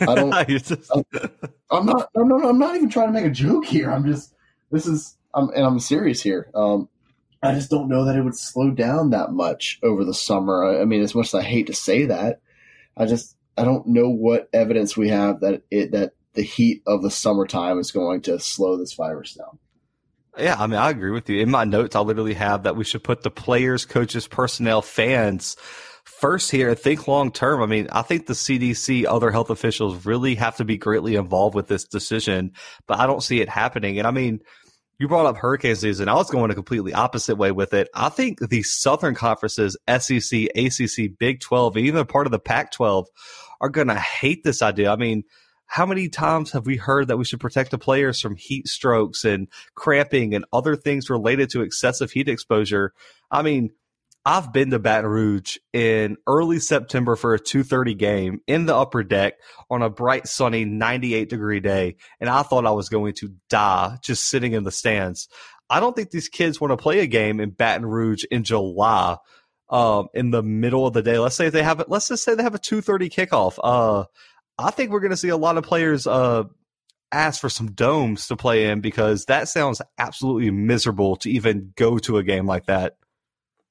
I 0.00 0.14
don't. 0.16 0.32
I'm 1.70 1.86
not. 1.86 2.10
No, 2.16 2.22
no, 2.24 2.48
I'm 2.48 2.58
not 2.58 2.74
even 2.74 2.90
trying 2.90 3.08
to 3.08 3.12
make 3.12 3.24
a 3.24 3.30
joke 3.30 3.64
here. 3.66 3.90
I'm 3.90 4.04
just. 4.04 4.34
This 4.72 4.86
is. 4.86 5.16
I'm 5.32 5.50
and 5.50 5.64
I'm 5.64 5.78
serious 5.78 6.22
here. 6.22 6.50
Um, 6.54 6.88
I 7.42 7.54
just 7.54 7.70
don't 7.70 7.88
know 7.88 8.04
that 8.04 8.16
it 8.16 8.22
would 8.22 8.36
slow 8.36 8.70
down 8.70 9.10
that 9.10 9.32
much 9.32 9.78
over 9.82 10.04
the 10.04 10.14
summer. 10.14 10.64
I, 10.64 10.82
I 10.82 10.84
mean, 10.84 11.02
as 11.02 11.14
much 11.14 11.26
as 11.26 11.34
I 11.34 11.42
hate 11.42 11.66
to 11.68 11.74
say 11.74 12.06
that, 12.06 12.40
I 12.96 13.06
just 13.06 13.36
I 13.56 13.64
don't 13.64 13.86
know 13.86 14.08
what 14.08 14.48
evidence 14.52 14.96
we 14.96 15.08
have 15.08 15.40
that 15.40 15.62
it 15.70 15.92
that 15.92 16.12
the 16.34 16.42
heat 16.42 16.82
of 16.86 17.02
the 17.02 17.10
summertime 17.10 17.78
is 17.78 17.90
going 17.90 18.22
to 18.22 18.38
slow 18.38 18.76
this 18.76 18.94
virus 18.94 19.34
down. 19.34 19.58
Yeah, 20.38 20.56
I 20.58 20.66
mean, 20.66 20.78
I 20.78 20.90
agree 20.90 21.12
with 21.12 21.30
you. 21.30 21.40
In 21.40 21.50
my 21.50 21.64
notes, 21.64 21.96
I 21.96 22.00
literally 22.00 22.34
have 22.34 22.64
that 22.64 22.76
we 22.76 22.84
should 22.84 23.02
put 23.02 23.22
the 23.22 23.30
players, 23.30 23.86
coaches, 23.86 24.28
personnel, 24.28 24.82
fans 24.82 25.56
first 26.04 26.50
here. 26.50 26.70
and 26.70 26.78
Think 26.78 27.08
long 27.08 27.32
term. 27.32 27.62
I 27.62 27.66
mean, 27.66 27.88
I 27.90 28.02
think 28.02 28.26
the 28.26 28.34
CDC, 28.34 29.06
other 29.06 29.30
health 29.30 29.48
officials 29.48 30.04
really 30.04 30.34
have 30.34 30.56
to 30.56 30.64
be 30.64 30.76
greatly 30.76 31.16
involved 31.16 31.54
with 31.54 31.68
this 31.68 31.84
decision, 31.84 32.52
but 32.86 32.98
I 32.98 33.06
don't 33.06 33.22
see 33.22 33.40
it 33.40 33.48
happening. 33.48 33.98
And 33.98 34.06
I 34.06 34.10
mean, 34.10 34.40
you 34.98 35.08
brought 35.08 35.26
up 35.26 35.36
hurricane 35.36 35.76
season. 35.76 36.08
I 36.08 36.14
was 36.14 36.30
going 36.30 36.50
a 36.50 36.54
completely 36.54 36.94
opposite 36.94 37.36
way 37.36 37.52
with 37.52 37.74
it. 37.74 37.88
I 37.94 38.08
think 38.08 38.38
the 38.40 38.62
Southern 38.62 39.14
conferences, 39.14 39.76
SEC, 39.88 40.48
ACC, 40.54 41.18
Big 41.18 41.40
12, 41.40 41.76
even 41.76 42.06
part 42.06 42.26
of 42.26 42.30
the 42.30 42.38
Pac 42.38 42.72
12 42.72 43.06
are 43.60 43.68
going 43.68 43.88
to 43.88 43.94
hate 43.94 44.42
this 44.44 44.62
idea. 44.62 44.90
I 44.90 44.96
mean, 44.96 45.24
how 45.66 45.84
many 45.84 46.08
times 46.08 46.52
have 46.52 46.64
we 46.64 46.76
heard 46.76 47.08
that 47.08 47.16
we 47.16 47.24
should 47.24 47.40
protect 47.40 47.72
the 47.72 47.78
players 47.78 48.20
from 48.20 48.36
heat 48.36 48.68
strokes 48.68 49.24
and 49.24 49.48
cramping 49.74 50.34
and 50.34 50.44
other 50.52 50.76
things 50.76 51.10
related 51.10 51.50
to 51.50 51.62
excessive 51.62 52.12
heat 52.12 52.28
exposure? 52.28 52.92
I 53.30 53.42
mean, 53.42 53.70
I've 54.28 54.52
been 54.52 54.70
to 54.70 54.80
Baton 54.80 55.08
Rouge 55.08 55.56
in 55.72 56.16
early 56.26 56.58
September 56.58 57.14
for 57.14 57.34
a 57.34 57.38
2:30 57.38 57.94
game 57.96 58.40
in 58.48 58.66
the 58.66 58.74
upper 58.74 59.04
deck 59.04 59.34
on 59.70 59.82
a 59.82 59.88
bright 59.88 60.26
sunny 60.26 60.64
98 60.64 61.30
degree 61.30 61.60
day 61.60 61.94
and 62.18 62.28
I 62.28 62.42
thought 62.42 62.66
I 62.66 62.72
was 62.72 62.88
going 62.88 63.14
to 63.18 63.32
die 63.48 63.98
just 64.02 64.28
sitting 64.28 64.52
in 64.52 64.64
the 64.64 64.72
stands. 64.72 65.28
I 65.70 65.78
don't 65.78 65.94
think 65.94 66.10
these 66.10 66.28
kids 66.28 66.60
want 66.60 66.72
to 66.72 66.76
play 66.76 66.98
a 66.98 67.06
game 67.06 67.38
in 67.38 67.50
Baton 67.50 67.86
Rouge 67.86 68.24
in 68.28 68.42
July 68.42 69.16
um, 69.70 70.08
in 70.12 70.32
the 70.32 70.42
middle 70.42 70.88
of 70.88 70.92
the 70.92 71.02
day. 71.02 71.20
Let's 71.20 71.36
say 71.36 71.48
they 71.48 71.62
have 71.62 71.84
let's 71.86 72.08
just 72.08 72.24
say 72.24 72.34
they 72.34 72.42
have 72.42 72.56
a 72.56 72.58
2:30 72.58 73.08
kickoff. 73.08 73.60
Uh, 73.62 74.06
I 74.58 74.72
think 74.72 74.90
we're 74.90 75.00
going 75.00 75.10
to 75.10 75.16
see 75.16 75.28
a 75.28 75.36
lot 75.36 75.56
of 75.56 75.62
players 75.62 76.04
uh, 76.04 76.44
ask 77.12 77.40
for 77.40 77.48
some 77.48 77.70
domes 77.70 78.26
to 78.26 78.36
play 78.36 78.70
in 78.70 78.80
because 78.80 79.26
that 79.26 79.48
sounds 79.48 79.80
absolutely 79.98 80.50
miserable 80.50 81.14
to 81.18 81.30
even 81.30 81.72
go 81.76 81.98
to 81.98 82.18
a 82.18 82.24
game 82.24 82.46
like 82.46 82.66
that. 82.66 82.96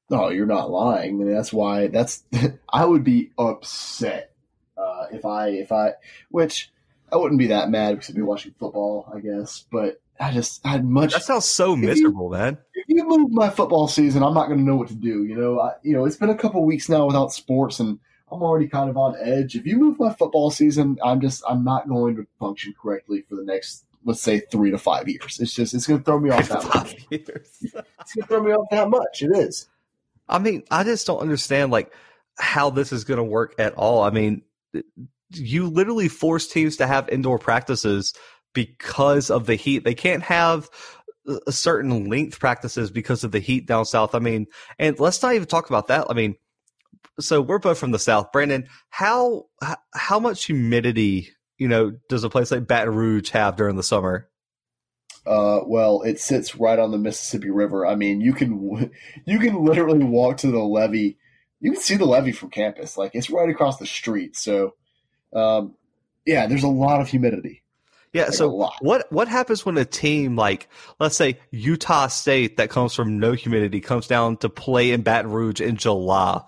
No, 0.10 0.30
you're 0.30 0.46
not 0.46 0.70
lying. 0.70 1.16
I 1.16 1.24
mean, 1.24 1.34
that's 1.34 1.52
why 1.52 1.88
that's 1.88 2.24
I 2.70 2.86
would 2.86 3.04
be 3.04 3.32
upset 3.38 4.32
uh, 4.78 5.06
if 5.12 5.26
I 5.26 5.50
if 5.50 5.72
I 5.72 5.94
which 6.30 6.72
I 7.12 7.18
wouldn't 7.18 7.40
be 7.40 7.48
that 7.48 7.70
mad 7.70 7.96
because 7.96 8.10
I'd 8.10 8.16
be 8.16 8.22
watching 8.22 8.54
football, 8.60 9.12
I 9.14 9.20
guess. 9.20 9.66
But 9.72 10.02
I 10.20 10.32
just 10.32 10.66
I'd 10.66 10.86
much 10.86 11.14
that 11.14 11.24
sounds 11.24 11.46
so 11.46 11.76
miserable, 11.76 12.28
you, 12.28 12.38
man. 12.38 12.58
If 12.74 12.86
you 12.88 13.08
move 13.08 13.32
my 13.32 13.50
football 13.50 13.88
season, 13.88 14.24
I'm 14.24 14.34
not 14.34 14.48
going 14.48 14.60
to 14.60 14.66
know 14.66 14.76
what 14.76 14.90
to 14.90 14.96
do. 14.96 15.26
You 15.26 15.36
know, 15.36 15.60
I, 15.60 15.74
you 15.82 15.94
know, 15.94 16.06
it's 16.06 16.18
been 16.18 16.30
a 16.30 16.38
couple 16.38 16.64
weeks 16.66 16.88
now 16.88 17.08
without 17.08 17.34
sports, 17.34 17.80
and 17.80 18.00
I'm 18.32 18.44
already 18.44 18.68
kind 18.68 18.90
of 18.90 18.98
on 18.98 19.16
edge. 19.20 19.56
If 19.56 19.66
you 19.66 19.78
move 19.78 20.00
my 20.00 20.14
football 20.14 20.52
season, 20.52 20.98
I'm 21.04 21.20
just 21.20 21.44
I'm 21.48 21.64
not 21.64 21.88
going 21.88 22.16
to 22.18 22.28
function 22.40 22.74
correctly 22.80 23.24
for 23.28 23.36
the 23.36 23.44
next 23.44 23.86
let's 24.06 24.22
say 24.22 24.40
three 24.40 24.72
to 24.72 24.78
five 24.78 25.10
years. 25.10 25.40
It's 25.40 25.54
just 25.54 25.74
it's 25.74 25.88
going 25.88 26.00
to 26.00 26.06
throw 26.06 26.20
me 26.20 26.30
off 26.30 26.48
that 26.50 26.64
much. 26.76 26.96
it's 27.10 27.72
going 27.72 27.84
to 28.22 28.28
throw 28.28 28.44
me 28.44 28.52
off 28.52 28.68
that 28.72 28.90
much. 28.90 29.24
It 29.24 29.36
is. 29.36 29.68
I 30.28 30.40
mean, 30.40 30.64
I 30.72 30.84
just 30.84 31.08
don't 31.08 31.20
understand 31.20 31.72
like 31.72 31.94
how 32.38 32.70
this 32.70 32.92
is 32.92 33.04
going 33.04 33.18
to 33.18 33.24
work 33.24 33.56
at 33.60 33.74
all. 33.76 34.04
I 34.04 34.10
mean, 34.10 34.42
you 35.32 35.68
literally 35.68 36.08
force 36.08 36.48
teams 36.48 36.78
to 36.78 36.88
have 36.88 37.10
indoor 37.10 37.40
practices 37.40 38.14
because 38.54 39.30
of 39.30 39.46
the 39.46 39.56
heat. 39.56 39.84
They 39.84 39.96
can't 39.96 40.24
have 40.24 40.70
a 41.48 41.52
certain 41.52 42.10
length 42.10 42.40
practices 42.40 42.92
because 42.92 43.24
of 43.24 43.32
the 43.32 43.40
heat 43.40 43.68
down 43.68 43.86
south. 43.86 44.16
I 44.16 44.20
mean, 44.20 44.48
and 44.80 45.00
let's 45.00 45.22
not 45.22 45.34
even 45.34 45.48
talk 45.48 45.70
about 45.70 45.88
that. 45.88 46.08
I 46.10 46.14
mean, 46.14 46.36
so 47.20 47.42
we're 47.42 47.60
both 47.60 47.78
from 47.78 47.92
the 47.92 48.00
south. 48.00 48.32
Brandon, 48.32 48.68
how 48.90 49.46
how 49.94 50.20
much 50.20 50.46
humidity, 50.46 51.30
you 51.58 51.68
know, 51.68 51.94
does 52.10 52.24
a 52.24 52.30
place 52.30 52.52
like 52.52 52.68
Baton 52.68 52.94
Rouge 52.94 53.30
have 53.32 53.56
during 53.56 53.76
the 53.76 53.84
summer? 53.84 54.30
Uh, 55.26 55.62
well, 55.66 56.04
it 56.04 56.20
sits 56.20 56.56
right 56.56 56.78
on 56.78 56.92
the 56.92 56.98
Mississippi 56.98 57.50
River. 57.50 57.86
I 57.86 57.96
mean, 57.96 58.22
you 58.22 58.34
can 58.34 58.92
you 59.26 59.40
can 59.40 59.64
literally 59.64 60.04
walk 60.04 60.38
to 60.38 60.52
the 60.52 60.60
levee. 60.60 61.18
You 61.60 61.72
can 61.72 61.82
see 61.82 61.96
the 61.96 62.06
levee 62.06 62.32
from 62.32 62.52
campus. 62.52 62.98
Like 62.98 63.16
it's 63.16 63.30
right 63.30 63.50
across 63.50 63.78
the 63.78 63.86
street. 63.86 64.36
So, 64.36 64.76
um, 65.34 65.76
yeah, 66.26 66.48
there's 66.48 66.64
a 66.64 66.68
lot 66.68 67.02
of 67.02 67.08
humidity. 67.08 67.64
Yeah. 68.14 68.26
Like 68.26 68.34
so 68.34 68.72
what 68.80 69.12
what 69.12 69.28
happens 69.28 69.66
when 69.66 69.78
a 69.78 69.84
team 69.84 70.38
like 70.38 70.70
let's 71.00 71.18
say 71.18 71.38
Utah 71.52 72.08
State 72.08 72.58
that 72.58 72.70
comes 72.70 72.94
from 72.94 73.20
no 73.20 73.34
humidity 73.34 73.82
comes 73.82 74.08
down 74.08 74.38
to 74.38 74.48
play 74.48 74.92
in 74.92 75.02
Baton 75.02 75.32
Rouge 75.32 75.60
in 75.60 75.76
July? 75.76 76.42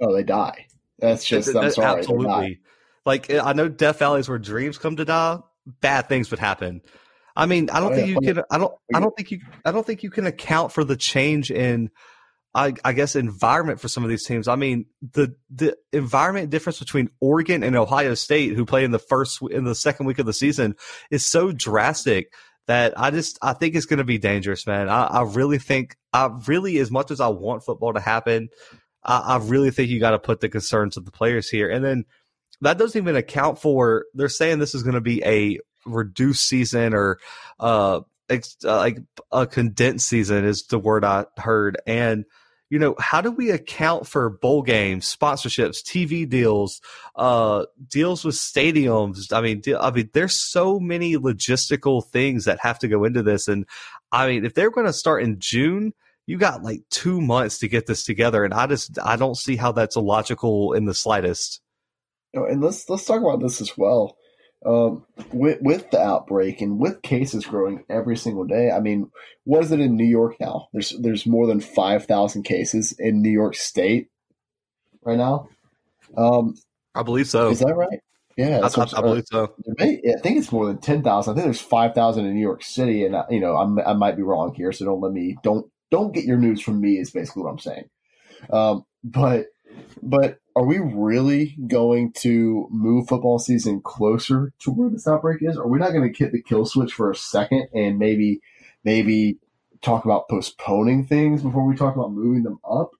Oh, 0.00 0.12
they 0.12 0.24
die. 0.24 0.66
That's 0.98 1.24
just 1.24 1.54
I'm 1.54 1.70
sorry. 1.70 1.98
Absolutely. 1.98 2.60
Like 3.06 3.30
I 3.32 3.52
know 3.52 3.68
Death 3.68 4.00
Valley 4.00 4.20
is 4.20 4.28
where 4.28 4.38
dreams 4.38 4.78
come 4.78 4.96
to 4.96 5.04
die. 5.04 5.38
Bad 5.80 6.08
things 6.08 6.30
would 6.30 6.40
happen. 6.40 6.80
I 7.36 7.46
mean, 7.46 7.70
I 7.70 7.80
don't 7.80 7.92
oh, 7.92 7.96
think 7.96 8.08
you 8.08 8.20
can. 8.20 8.42
I 8.50 8.58
don't. 8.58 8.74
I 8.94 9.00
don't 9.00 9.16
think 9.16 9.30
you. 9.30 9.40
I 9.64 9.72
don't 9.72 9.86
think 9.86 10.02
you 10.02 10.10
can 10.10 10.26
account 10.26 10.72
for 10.72 10.84
the 10.84 10.96
change 10.96 11.50
in, 11.50 11.90
I, 12.54 12.74
I 12.84 12.92
guess, 12.92 13.16
environment 13.16 13.80
for 13.80 13.88
some 13.88 14.02
of 14.02 14.10
these 14.10 14.24
teams. 14.24 14.48
I 14.48 14.56
mean, 14.56 14.86
the 15.12 15.34
the 15.50 15.76
environment 15.92 16.50
difference 16.50 16.78
between 16.78 17.10
Oregon 17.20 17.62
and 17.62 17.76
Ohio 17.76 18.14
State, 18.14 18.54
who 18.54 18.64
play 18.64 18.84
in 18.84 18.90
the 18.90 18.98
first 18.98 19.40
in 19.50 19.64
the 19.64 19.74
second 19.74 20.06
week 20.06 20.18
of 20.18 20.26
the 20.26 20.32
season, 20.32 20.76
is 21.10 21.24
so 21.24 21.52
drastic 21.52 22.32
that 22.66 22.98
I 22.98 23.10
just 23.10 23.38
I 23.42 23.52
think 23.52 23.74
it's 23.74 23.86
going 23.86 23.98
to 23.98 24.04
be 24.04 24.18
dangerous, 24.18 24.66
man. 24.66 24.88
I, 24.88 25.04
I 25.04 25.22
really 25.22 25.58
think 25.58 25.96
I 26.12 26.30
really, 26.46 26.78
as 26.78 26.90
much 26.90 27.10
as 27.10 27.20
I 27.20 27.28
want 27.28 27.64
football 27.64 27.92
to 27.94 28.00
happen, 28.00 28.48
I, 29.04 29.18
I 29.18 29.36
really 29.38 29.70
think 29.70 29.88
you 29.88 30.00
got 30.00 30.10
to 30.10 30.18
put 30.18 30.40
the 30.40 30.48
concerns 30.48 30.96
of 30.96 31.04
the 31.04 31.10
players 31.10 31.48
here, 31.48 31.70
and 31.70 31.84
then 31.84 32.04
that 32.60 32.78
doesn't 32.78 33.00
even 33.00 33.16
account 33.16 33.58
for 33.58 34.06
they're 34.14 34.28
saying 34.28 34.58
this 34.58 34.74
is 34.74 34.82
going 34.82 34.94
to 34.94 35.00
be 35.00 35.22
a 35.24 35.58
reduced 35.86 36.46
season 36.46 36.94
or 36.94 37.18
uh, 37.58 38.00
ex- 38.28 38.56
uh, 38.64 38.78
like 38.78 38.98
a 39.32 39.46
condensed 39.46 40.08
season 40.08 40.44
is 40.44 40.66
the 40.66 40.78
word 40.78 41.04
I 41.04 41.26
heard. 41.36 41.80
And 41.86 42.24
you 42.70 42.78
know, 42.78 42.94
how 43.00 43.20
do 43.20 43.32
we 43.32 43.50
account 43.50 44.06
for 44.06 44.30
bowl 44.30 44.62
games, 44.62 45.14
sponsorships, 45.14 45.82
TV 45.82 46.28
deals, 46.28 46.80
uh, 47.16 47.66
deals 47.88 48.24
with 48.24 48.36
stadiums? 48.36 49.32
I 49.32 49.40
mean, 49.40 49.62
I 49.78 49.90
mean, 49.90 50.08
there's 50.14 50.36
so 50.36 50.78
many 50.78 51.16
logistical 51.16 52.06
things 52.06 52.44
that 52.44 52.60
have 52.60 52.78
to 52.78 52.88
go 52.88 53.04
into 53.04 53.24
this. 53.24 53.48
And 53.48 53.66
I 54.12 54.28
mean, 54.28 54.44
if 54.44 54.54
they're 54.54 54.70
going 54.70 54.86
to 54.86 54.92
start 54.92 55.24
in 55.24 55.40
June, 55.40 55.92
you 56.26 56.38
got 56.38 56.62
like 56.62 56.82
two 56.90 57.20
months 57.20 57.58
to 57.58 57.68
get 57.68 57.86
this 57.86 58.04
together. 58.04 58.44
And 58.44 58.54
I 58.54 58.68
just, 58.68 59.00
I 59.02 59.16
don't 59.16 59.36
see 59.36 59.56
how 59.56 59.72
that's 59.72 59.96
illogical 59.96 60.72
in 60.74 60.84
the 60.84 60.94
slightest. 60.94 61.60
and 62.32 62.60
let's, 62.60 62.88
let's 62.88 63.04
talk 63.04 63.20
about 63.20 63.40
this 63.40 63.60
as 63.60 63.76
well 63.76 64.16
um, 64.64 65.06
with 65.32 65.58
with 65.62 65.90
the 65.90 66.00
outbreak 66.00 66.60
and 66.60 66.78
with 66.78 67.02
cases 67.02 67.46
growing 67.46 67.84
every 67.88 68.16
single 68.16 68.44
day. 68.44 68.70
I 68.70 68.80
mean, 68.80 69.10
what 69.44 69.64
is 69.64 69.72
it 69.72 69.80
in 69.80 69.96
New 69.96 70.04
York 70.06 70.36
now? 70.40 70.68
There's 70.72 70.94
there's 71.00 71.26
more 71.26 71.46
than 71.46 71.60
five 71.60 72.06
thousand 72.06 72.42
cases 72.42 72.94
in 72.98 73.22
New 73.22 73.30
York 73.30 73.54
State 73.54 74.08
right 75.02 75.18
now. 75.18 75.48
Um, 76.16 76.54
I 76.94 77.02
believe 77.02 77.28
so. 77.28 77.50
Is 77.50 77.60
that 77.60 77.74
right? 77.74 78.00
Yeah, 78.36 78.60
I, 78.62 78.80
I, 78.80 78.86
I 78.96 79.00
believe 79.02 79.24
so. 79.30 79.54
May, 79.78 80.00
I 80.16 80.20
think 80.20 80.38
it's 80.38 80.52
more 80.52 80.66
than 80.66 80.78
ten 80.78 81.02
thousand. 81.02 81.32
I 81.32 81.34
think 81.36 81.46
there's 81.46 81.60
five 81.60 81.94
thousand 81.94 82.26
in 82.26 82.34
New 82.34 82.40
York 82.40 82.62
City, 82.62 83.04
and 83.04 83.16
you 83.30 83.40
know 83.40 83.56
I'm, 83.56 83.78
i 83.80 83.92
might 83.92 84.16
be 84.16 84.22
wrong 84.22 84.54
here, 84.54 84.72
so 84.72 84.84
don't 84.84 85.00
let 85.00 85.12
me 85.12 85.36
don't 85.42 85.70
don't 85.90 86.14
get 86.14 86.24
your 86.24 86.38
news 86.38 86.60
from 86.60 86.80
me. 86.80 86.98
Is 86.98 87.10
basically 87.10 87.42
what 87.42 87.50
I'm 87.50 87.58
saying. 87.58 87.88
Um, 88.50 88.84
but 89.02 89.46
But 90.02 90.38
are 90.56 90.64
we 90.64 90.78
really 90.78 91.56
going 91.66 92.12
to 92.12 92.66
move 92.70 93.08
football 93.08 93.38
season 93.38 93.80
closer 93.82 94.52
to 94.60 94.70
where 94.70 94.90
this 94.90 95.06
outbreak 95.06 95.38
is? 95.42 95.56
Are 95.56 95.68
we 95.68 95.78
not 95.78 95.92
going 95.92 96.12
to 96.12 96.18
hit 96.18 96.32
the 96.32 96.42
kill 96.42 96.66
switch 96.66 96.92
for 96.92 97.10
a 97.10 97.14
second 97.14 97.68
and 97.74 97.98
maybe 97.98 98.40
maybe 98.84 99.38
talk 99.82 100.04
about 100.04 100.28
postponing 100.28 101.06
things 101.06 101.42
before 101.42 101.64
we 101.64 101.76
talk 101.76 101.94
about 101.94 102.12
moving 102.12 102.42
them 102.42 102.58
up? 102.68 102.90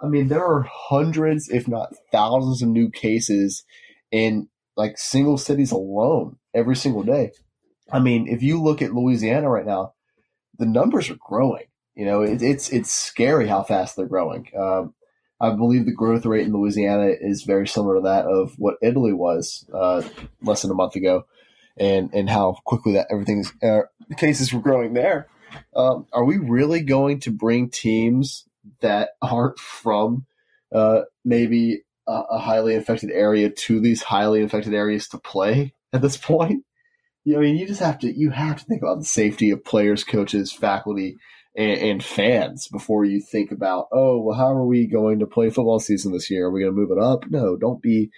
I 0.00 0.06
mean, 0.06 0.28
there 0.28 0.44
are 0.44 0.62
hundreds, 0.62 1.48
if 1.48 1.66
not 1.66 1.94
thousands, 2.12 2.62
of 2.62 2.68
new 2.68 2.90
cases 2.90 3.64
in 4.10 4.48
like 4.76 4.96
single 4.96 5.38
cities 5.38 5.72
alone 5.72 6.36
every 6.54 6.76
single 6.76 7.02
day. 7.02 7.32
I 7.90 7.98
mean, 7.98 8.28
if 8.28 8.42
you 8.42 8.62
look 8.62 8.82
at 8.82 8.94
Louisiana 8.94 9.48
right 9.48 9.66
now, 9.66 9.94
the 10.58 10.66
numbers 10.66 11.10
are 11.10 11.18
growing. 11.18 11.64
You 11.94 12.04
know, 12.04 12.22
it, 12.22 12.42
it's 12.42 12.68
it's 12.70 12.92
scary 12.92 13.48
how 13.48 13.64
fast 13.64 13.96
they're 13.96 14.06
growing. 14.06 14.48
Um, 14.56 14.94
I 15.40 15.50
believe 15.50 15.84
the 15.84 15.92
growth 15.92 16.26
rate 16.26 16.46
in 16.46 16.52
Louisiana 16.52 17.12
is 17.20 17.44
very 17.44 17.68
similar 17.68 17.96
to 17.96 18.00
that 18.02 18.26
of 18.26 18.54
what 18.58 18.76
Italy 18.82 19.12
was 19.12 19.64
uh, 19.72 20.02
less 20.42 20.62
than 20.62 20.70
a 20.70 20.74
month 20.74 20.96
ago, 20.96 21.26
and 21.76 22.12
and 22.12 22.28
how 22.28 22.58
quickly 22.64 22.94
that 22.94 23.06
everything's 23.10 23.52
uh, 23.62 23.82
cases 24.16 24.52
were 24.52 24.60
growing 24.60 24.94
there. 24.94 25.28
Um, 25.74 26.06
are 26.12 26.24
we 26.24 26.38
really 26.38 26.82
going 26.82 27.20
to 27.20 27.30
bring 27.30 27.70
teams 27.70 28.46
that 28.80 29.10
aren't 29.22 29.58
from 29.58 30.26
uh, 30.74 31.02
maybe 31.24 31.82
a, 32.06 32.22
a, 32.30 32.38
highly 32.38 32.74
infected 32.74 33.10
area 33.10 33.48
to 33.48 33.80
these 33.80 34.02
highly 34.02 34.42
infected 34.42 34.74
areas 34.74 35.08
to 35.08 35.18
play 35.18 35.72
at 35.92 36.02
this 36.02 36.16
point? 36.16 36.64
You 37.24 37.34
know, 37.34 37.38
I 37.38 37.42
mean, 37.42 37.56
you 37.56 37.66
just 37.66 37.80
have 37.80 37.98
to 38.00 38.12
you 38.12 38.30
have 38.30 38.58
to 38.58 38.64
think 38.64 38.82
about 38.82 38.98
the 38.98 39.04
safety 39.04 39.50
of 39.50 39.64
players, 39.64 40.04
coaches, 40.04 40.52
faculty, 40.52 41.16
and, 41.56 41.80
and, 41.80 42.04
fans 42.04 42.68
before 42.68 43.04
you 43.04 43.20
think 43.20 43.50
about, 43.50 43.88
oh, 43.92 44.20
well, 44.20 44.36
how 44.36 44.52
are 44.52 44.66
we 44.66 44.86
going 44.86 45.20
to 45.20 45.26
play 45.26 45.50
football 45.50 45.80
season 45.80 46.12
this 46.12 46.30
year? 46.30 46.46
Are 46.46 46.50
we 46.50 46.60
going 46.60 46.72
to 46.72 46.80
move 46.80 46.90
it 46.90 47.02
up? 47.02 47.28
No, 47.30 47.56
don't 47.56 47.82
be. 47.82 48.10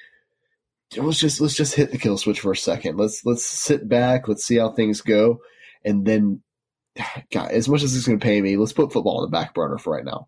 Let's 0.96 1.18
just 1.18 1.40
let's 1.40 1.54
just 1.54 1.74
hit 1.74 1.92
the 1.92 1.98
kill 1.98 2.18
switch 2.18 2.40
for 2.40 2.50
a 2.50 2.56
second. 2.56 2.96
Let's 2.98 3.24
let's 3.24 3.46
sit 3.46 3.88
back. 3.88 4.26
Let's 4.26 4.44
see 4.44 4.56
how 4.56 4.72
things 4.72 5.02
go, 5.02 5.38
and 5.84 6.04
then, 6.04 6.42
God, 7.32 7.52
as 7.52 7.68
much 7.68 7.84
as 7.84 7.94
it's 7.94 8.06
going 8.06 8.18
to 8.18 8.24
pay 8.24 8.40
me, 8.42 8.56
let's 8.56 8.72
put 8.72 8.92
football 8.92 9.18
on 9.18 9.30
the 9.30 9.36
back 9.36 9.54
burner 9.54 9.78
for 9.78 9.94
right 9.94 10.04
now. 10.04 10.26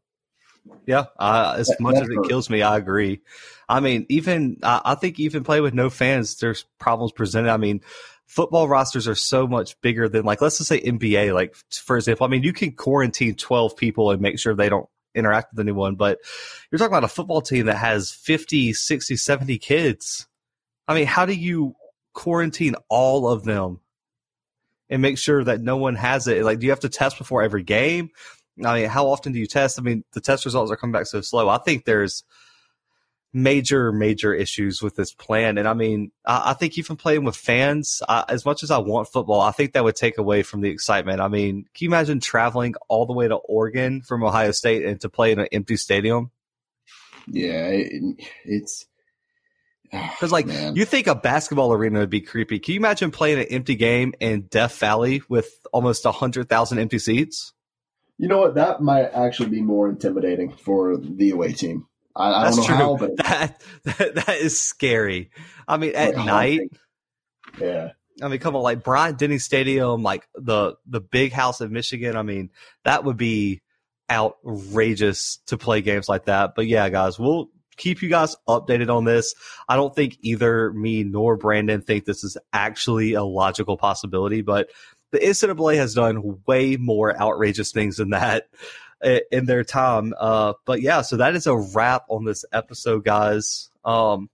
Yeah, 0.86 1.06
uh, 1.18 1.56
as 1.58 1.66
that, 1.66 1.80
much 1.80 1.96
as 1.96 2.08
it 2.08 2.14
hurt. 2.14 2.28
kills 2.28 2.48
me, 2.48 2.62
I 2.62 2.76
agree. 2.76 3.20
I 3.68 3.80
mean, 3.80 4.06
even 4.08 4.58
I 4.62 4.94
think 4.94 5.18
even 5.18 5.44
play 5.44 5.60
with 5.60 5.74
no 5.74 5.90
fans, 5.90 6.36
there's 6.36 6.64
problems 6.78 7.12
presented. 7.12 7.50
I 7.50 7.56
mean, 7.56 7.80
football 8.32 8.66
rosters 8.66 9.06
are 9.06 9.14
so 9.14 9.46
much 9.46 9.78
bigger 9.82 10.08
than 10.08 10.24
like 10.24 10.40
let's 10.40 10.56
just 10.56 10.68
say 10.68 10.80
NBA. 10.80 11.34
Like 11.34 11.54
for 11.70 11.96
example, 11.96 12.26
I 12.26 12.30
mean 12.30 12.42
you 12.42 12.54
can 12.54 12.72
quarantine 12.72 13.34
twelve 13.34 13.76
people 13.76 14.10
and 14.10 14.22
make 14.22 14.38
sure 14.38 14.54
they 14.54 14.70
don't 14.70 14.88
interact 15.14 15.52
with 15.52 15.60
anyone, 15.60 15.96
but 15.96 16.18
you're 16.70 16.78
talking 16.78 16.92
about 16.92 17.04
a 17.04 17.08
football 17.08 17.42
team 17.42 17.66
that 17.66 17.76
has 17.76 18.10
50, 18.10 18.72
60, 18.72 19.16
70 19.16 19.58
kids. 19.58 20.26
I 20.88 20.94
mean, 20.94 21.04
how 21.04 21.26
do 21.26 21.34
you 21.34 21.76
quarantine 22.14 22.74
all 22.88 23.28
of 23.28 23.44
them 23.44 23.80
and 24.88 25.02
make 25.02 25.18
sure 25.18 25.44
that 25.44 25.60
no 25.60 25.76
one 25.76 25.96
has 25.96 26.26
it? 26.28 26.42
Like, 26.42 26.60
do 26.60 26.64
you 26.64 26.72
have 26.72 26.80
to 26.80 26.88
test 26.88 27.18
before 27.18 27.42
every 27.42 27.62
game? 27.62 28.08
I 28.64 28.80
mean, 28.80 28.88
how 28.88 29.08
often 29.08 29.32
do 29.32 29.38
you 29.38 29.46
test? 29.46 29.78
I 29.78 29.82
mean, 29.82 30.04
the 30.12 30.22
test 30.22 30.46
results 30.46 30.72
are 30.72 30.76
coming 30.76 30.92
back 30.92 31.06
so 31.06 31.20
slow. 31.20 31.50
I 31.50 31.58
think 31.58 31.84
there's 31.84 32.24
major, 33.32 33.92
major 33.92 34.34
issues 34.34 34.82
with 34.82 34.94
this 34.96 35.12
plan. 35.12 35.56
And 35.58 35.66
I 35.66 35.74
mean, 35.74 36.12
I, 36.24 36.50
I 36.50 36.52
think 36.52 36.76
even 36.78 36.96
playing 36.96 37.24
with 37.24 37.36
fans, 37.36 38.02
I, 38.08 38.24
as 38.28 38.44
much 38.44 38.62
as 38.62 38.70
I 38.70 38.78
want 38.78 39.08
football, 39.08 39.40
I 39.40 39.52
think 39.52 39.72
that 39.72 39.84
would 39.84 39.96
take 39.96 40.18
away 40.18 40.42
from 40.42 40.60
the 40.60 40.68
excitement. 40.68 41.20
I 41.20 41.28
mean, 41.28 41.64
can 41.74 41.84
you 41.84 41.88
imagine 41.88 42.20
traveling 42.20 42.74
all 42.88 43.06
the 43.06 43.14
way 43.14 43.28
to 43.28 43.36
Oregon 43.36 44.02
from 44.02 44.22
Ohio 44.22 44.52
State 44.52 44.84
and 44.84 45.00
to 45.00 45.08
play 45.08 45.32
in 45.32 45.38
an 45.38 45.48
empty 45.52 45.76
stadium? 45.76 46.30
Yeah, 47.26 47.68
it, 47.68 48.20
it's 48.44 48.86
ah, 49.92 50.10
because 50.14 50.32
like 50.32 50.46
man. 50.46 50.74
you 50.74 50.84
think 50.84 51.06
a 51.06 51.14
basketball 51.14 51.72
arena 51.72 52.00
would 52.00 52.10
be 52.10 52.20
creepy. 52.20 52.58
Can 52.58 52.74
you 52.74 52.80
imagine 52.80 53.10
playing 53.10 53.38
an 53.38 53.46
empty 53.46 53.76
game 53.76 54.12
in 54.18 54.42
Death 54.42 54.76
Valley 54.78 55.22
with 55.28 55.48
almost 55.72 56.04
a 56.04 56.12
hundred 56.12 56.48
thousand 56.48 56.80
empty 56.80 56.98
seats? 56.98 57.52
You 58.18 58.28
know 58.28 58.38
what? 58.38 58.56
That 58.56 58.82
might 58.82 59.06
actually 59.06 59.48
be 59.50 59.62
more 59.62 59.88
intimidating 59.88 60.52
for 60.52 60.96
the 60.96 61.30
away 61.30 61.52
team. 61.52 61.86
I, 62.14 62.32
I 62.32 62.50
don't 62.50 62.56
know 62.56 62.64
true. 62.64 62.74
how, 62.74 62.96
but 62.96 63.16
that, 63.18 63.62
that, 63.84 64.14
that 64.14 64.36
is 64.38 64.58
scary. 64.58 65.30
I 65.66 65.76
mean, 65.76 65.94
at 65.94 66.16
like, 66.16 66.26
night. 66.26 66.60
Yeah. 67.60 67.92
I 68.22 68.28
mean, 68.28 68.40
come 68.40 68.54
on, 68.54 68.62
like 68.62 68.84
Bryant 68.84 69.18
Denny 69.18 69.38
Stadium, 69.38 70.02
like 70.02 70.28
the 70.34 70.74
the 70.86 71.00
big 71.00 71.32
house 71.32 71.60
in 71.60 71.72
Michigan. 71.72 72.16
I 72.16 72.22
mean, 72.22 72.50
that 72.84 73.04
would 73.04 73.16
be 73.16 73.62
outrageous 74.10 75.38
to 75.46 75.56
play 75.56 75.80
games 75.80 76.08
like 76.08 76.26
that. 76.26 76.54
But 76.54 76.66
yeah, 76.66 76.88
guys, 76.90 77.18
we'll 77.18 77.48
keep 77.76 78.02
you 78.02 78.08
guys 78.08 78.36
updated 78.48 78.94
on 78.94 79.04
this. 79.04 79.34
I 79.68 79.76
don't 79.76 79.94
think 79.94 80.18
either 80.20 80.72
me 80.72 81.04
nor 81.04 81.36
Brandon 81.36 81.80
think 81.80 82.04
this 82.04 82.22
is 82.22 82.36
actually 82.52 83.14
a 83.14 83.24
logical 83.24 83.76
possibility, 83.78 84.42
but 84.42 84.70
the 85.10 85.18
NCAA 85.18 85.76
has 85.76 85.94
done 85.94 86.40
way 86.46 86.76
more 86.76 87.18
outrageous 87.20 87.72
things 87.72 87.96
than 87.96 88.10
that 88.10 88.48
in 89.02 89.46
their 89.46 89.64
time. 89.64 90.14
Uh, 90.18 90.54
but 90.64 90.80
yeah, 90.80 91.02
so 91.02 91.16
that 91.16 91.34
is 91.34 91.46
a 91.46 91.56
wrap 91.56 92.04
on 92.08 92.24
this 92.24 92.44
episode, 92.52 93.04
guys. 93.04 93.70
Um, 93.84 94.30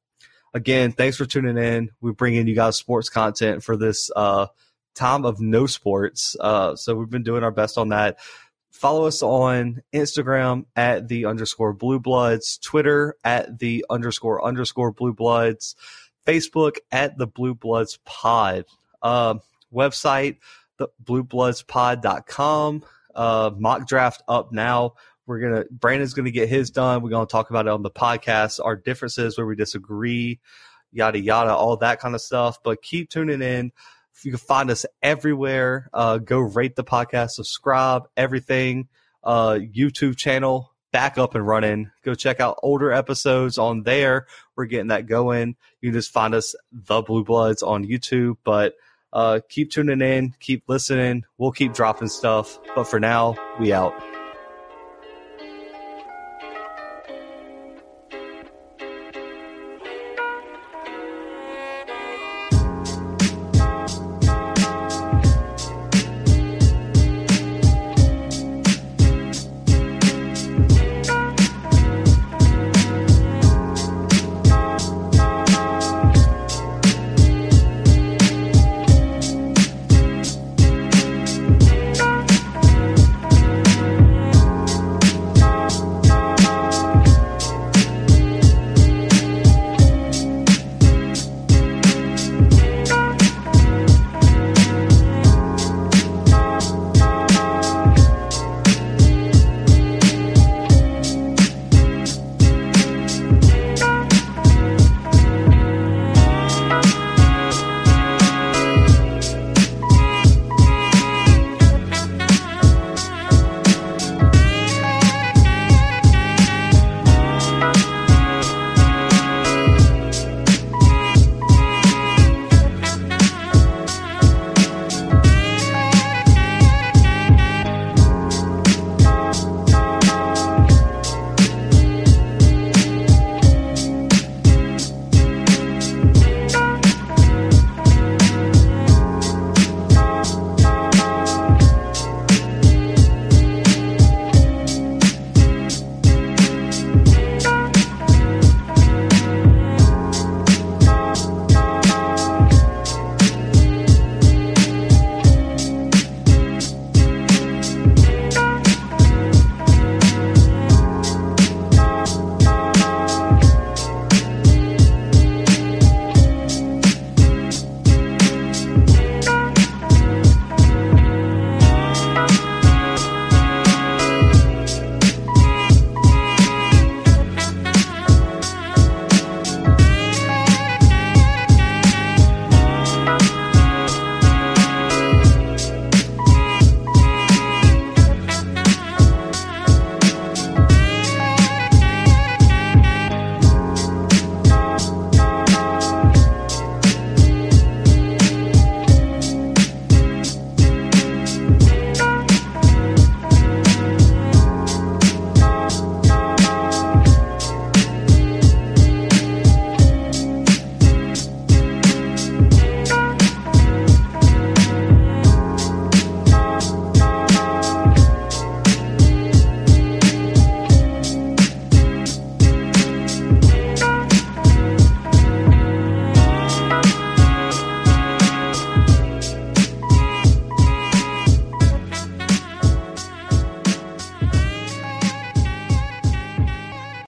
again, 0.53 0.93
thanks 0.93 1.16
for 1.16 1.27
tuning 1.27 1.59
in. 1.59 1.91
We 2.01 2.12
bring 2.12 2.35
in 2.35 2.47
you 2.47 2.55
guys 2.55 2.77
sports 2.77 3.09
content 3.09 3.64
for 3.64 3.77
this 3.77 4.11
uh, 4.14 4.47
time 4.95 5.25
of 5.25 5.41
no 5.41 5.66
sports. 5.66 6.37
Uh, 6.39 6.77
so 6.77 6.95
we've 6.95 7.11
been 7.11 7.23
doing 7.23 7.45
our 7.45 7.51
best 7.51 7.79
on 7.79 7.91
that. 7.91 8.19
Follow 8.71 9.07
us 9.07 9.23
on 9.23 9.83
Instagram 9.93 10.66
at 10.77 11.09
the 11.09 11.25
underscore 11.25 11.73
blue 11.73 11.99
bloods, 11.99 12.59
Twitter 12.59 13.16
at 13.25 13.59
the 13.59 13.85
underscore 13.91 14.45
underscore 14.45 14.93
blue 14.93 15.12
bloods, 15.12 15.75
Facebook 16.27 16.77
at 16.93 17.19
the 17.19 17.27
blue 17.27 17.55
bloods 17.55 17.99
pod, 18.05 18.66
uh, 19.03 19.35
website, 19.73 20.37
the 20.77 20.89
bluebloodspod.com 21.03 22.85
uh, 23.14 23.50
mock 23.56 23.86
draft 23.86 24.22
up 24.28 24.52
now. 24.52 24.94
We're 25.26 25.40
gonna 25.40 25.64
Brandon's 25.70 26.14
gonna 26.14 26.30
get 26.30 26.48
his 26.48 26.70
done. 26.70 27.02
We're 27.02 27.11
gonna 27.11 27.26
talk 27.26 27.50
about 27.50 27.66
it 27.66 27.70
on 27.70 27.82
the 27.82 27.90
podcast, 27.90 28.61
our 28.64 28.76
differences 28.76 29.36
where 29.36 29.46
we 29.46 29.56
disagree, 29.56 30.40
yada 30.90 31.20
yada, 31.20 31.54
all 31.54 31.76
that 31.78 32.00
kind 32.00 32.14
of 32.14 32.20
stuff. 32.20 32.62
But 32.62 32.82
keep 32.82 33.11
tuning 33.11 33.42
in. 33.42 33.72
You 34.24 34.32
can 34.32 34.38
find 34.38 34.70
us 34.70 34.84
everywhere. 35.02 35.90
Uh, 35.92 36.18
go 36.18 36.38
rate 36.38 36.76
the 36.76 36.84
podcast, 36.84 37.30
subscribe, 37.30 38.09
everything. 38.16 38.88
Uh, 39.22 39.59
YouTube 39.61 40.16
channel 40.16 40.72
back 40.92 41.18
up 41.18 41.34
and 41.34 41.46
running. 41.46 41.90
Go 42.02 42.14
check 42.14 42.40
out 42.40 42.59
older 42.62 42.92
episodes 42.92 43.59
on 43.59 43.82
there. 43.82 44.26
We're 44.56 44.66
getting 44.66 44.88
that 44.88 45.06
going. 45.06 45.56
You 45.80 45.90
can 45.90 45.98
just 45.98 46.12
find 46.12 46.34
us 46.34 46.54
the 46.72 47.02
Blue 47.02 47.24
Bloods 47.24 47.62
on 47.62 47.84
YouTube, 47.84 48.36
but 48.44 48.74
uh, 49.12 49.40
keep 49.48 49.70
tuning 49.70 50.00
in, 50.00 50.34
keep 50.40 50.64
listening. 50.68 51.24
We'll 51.38 51.52
keep 51.52 51.72
dropping 51.72 52.09
stuff. 52.09 52.59
But 52.74 52.84
for 52.84 53.00
now, 53.00 53.36
we 53.59 53.72
out. 53.72 53.94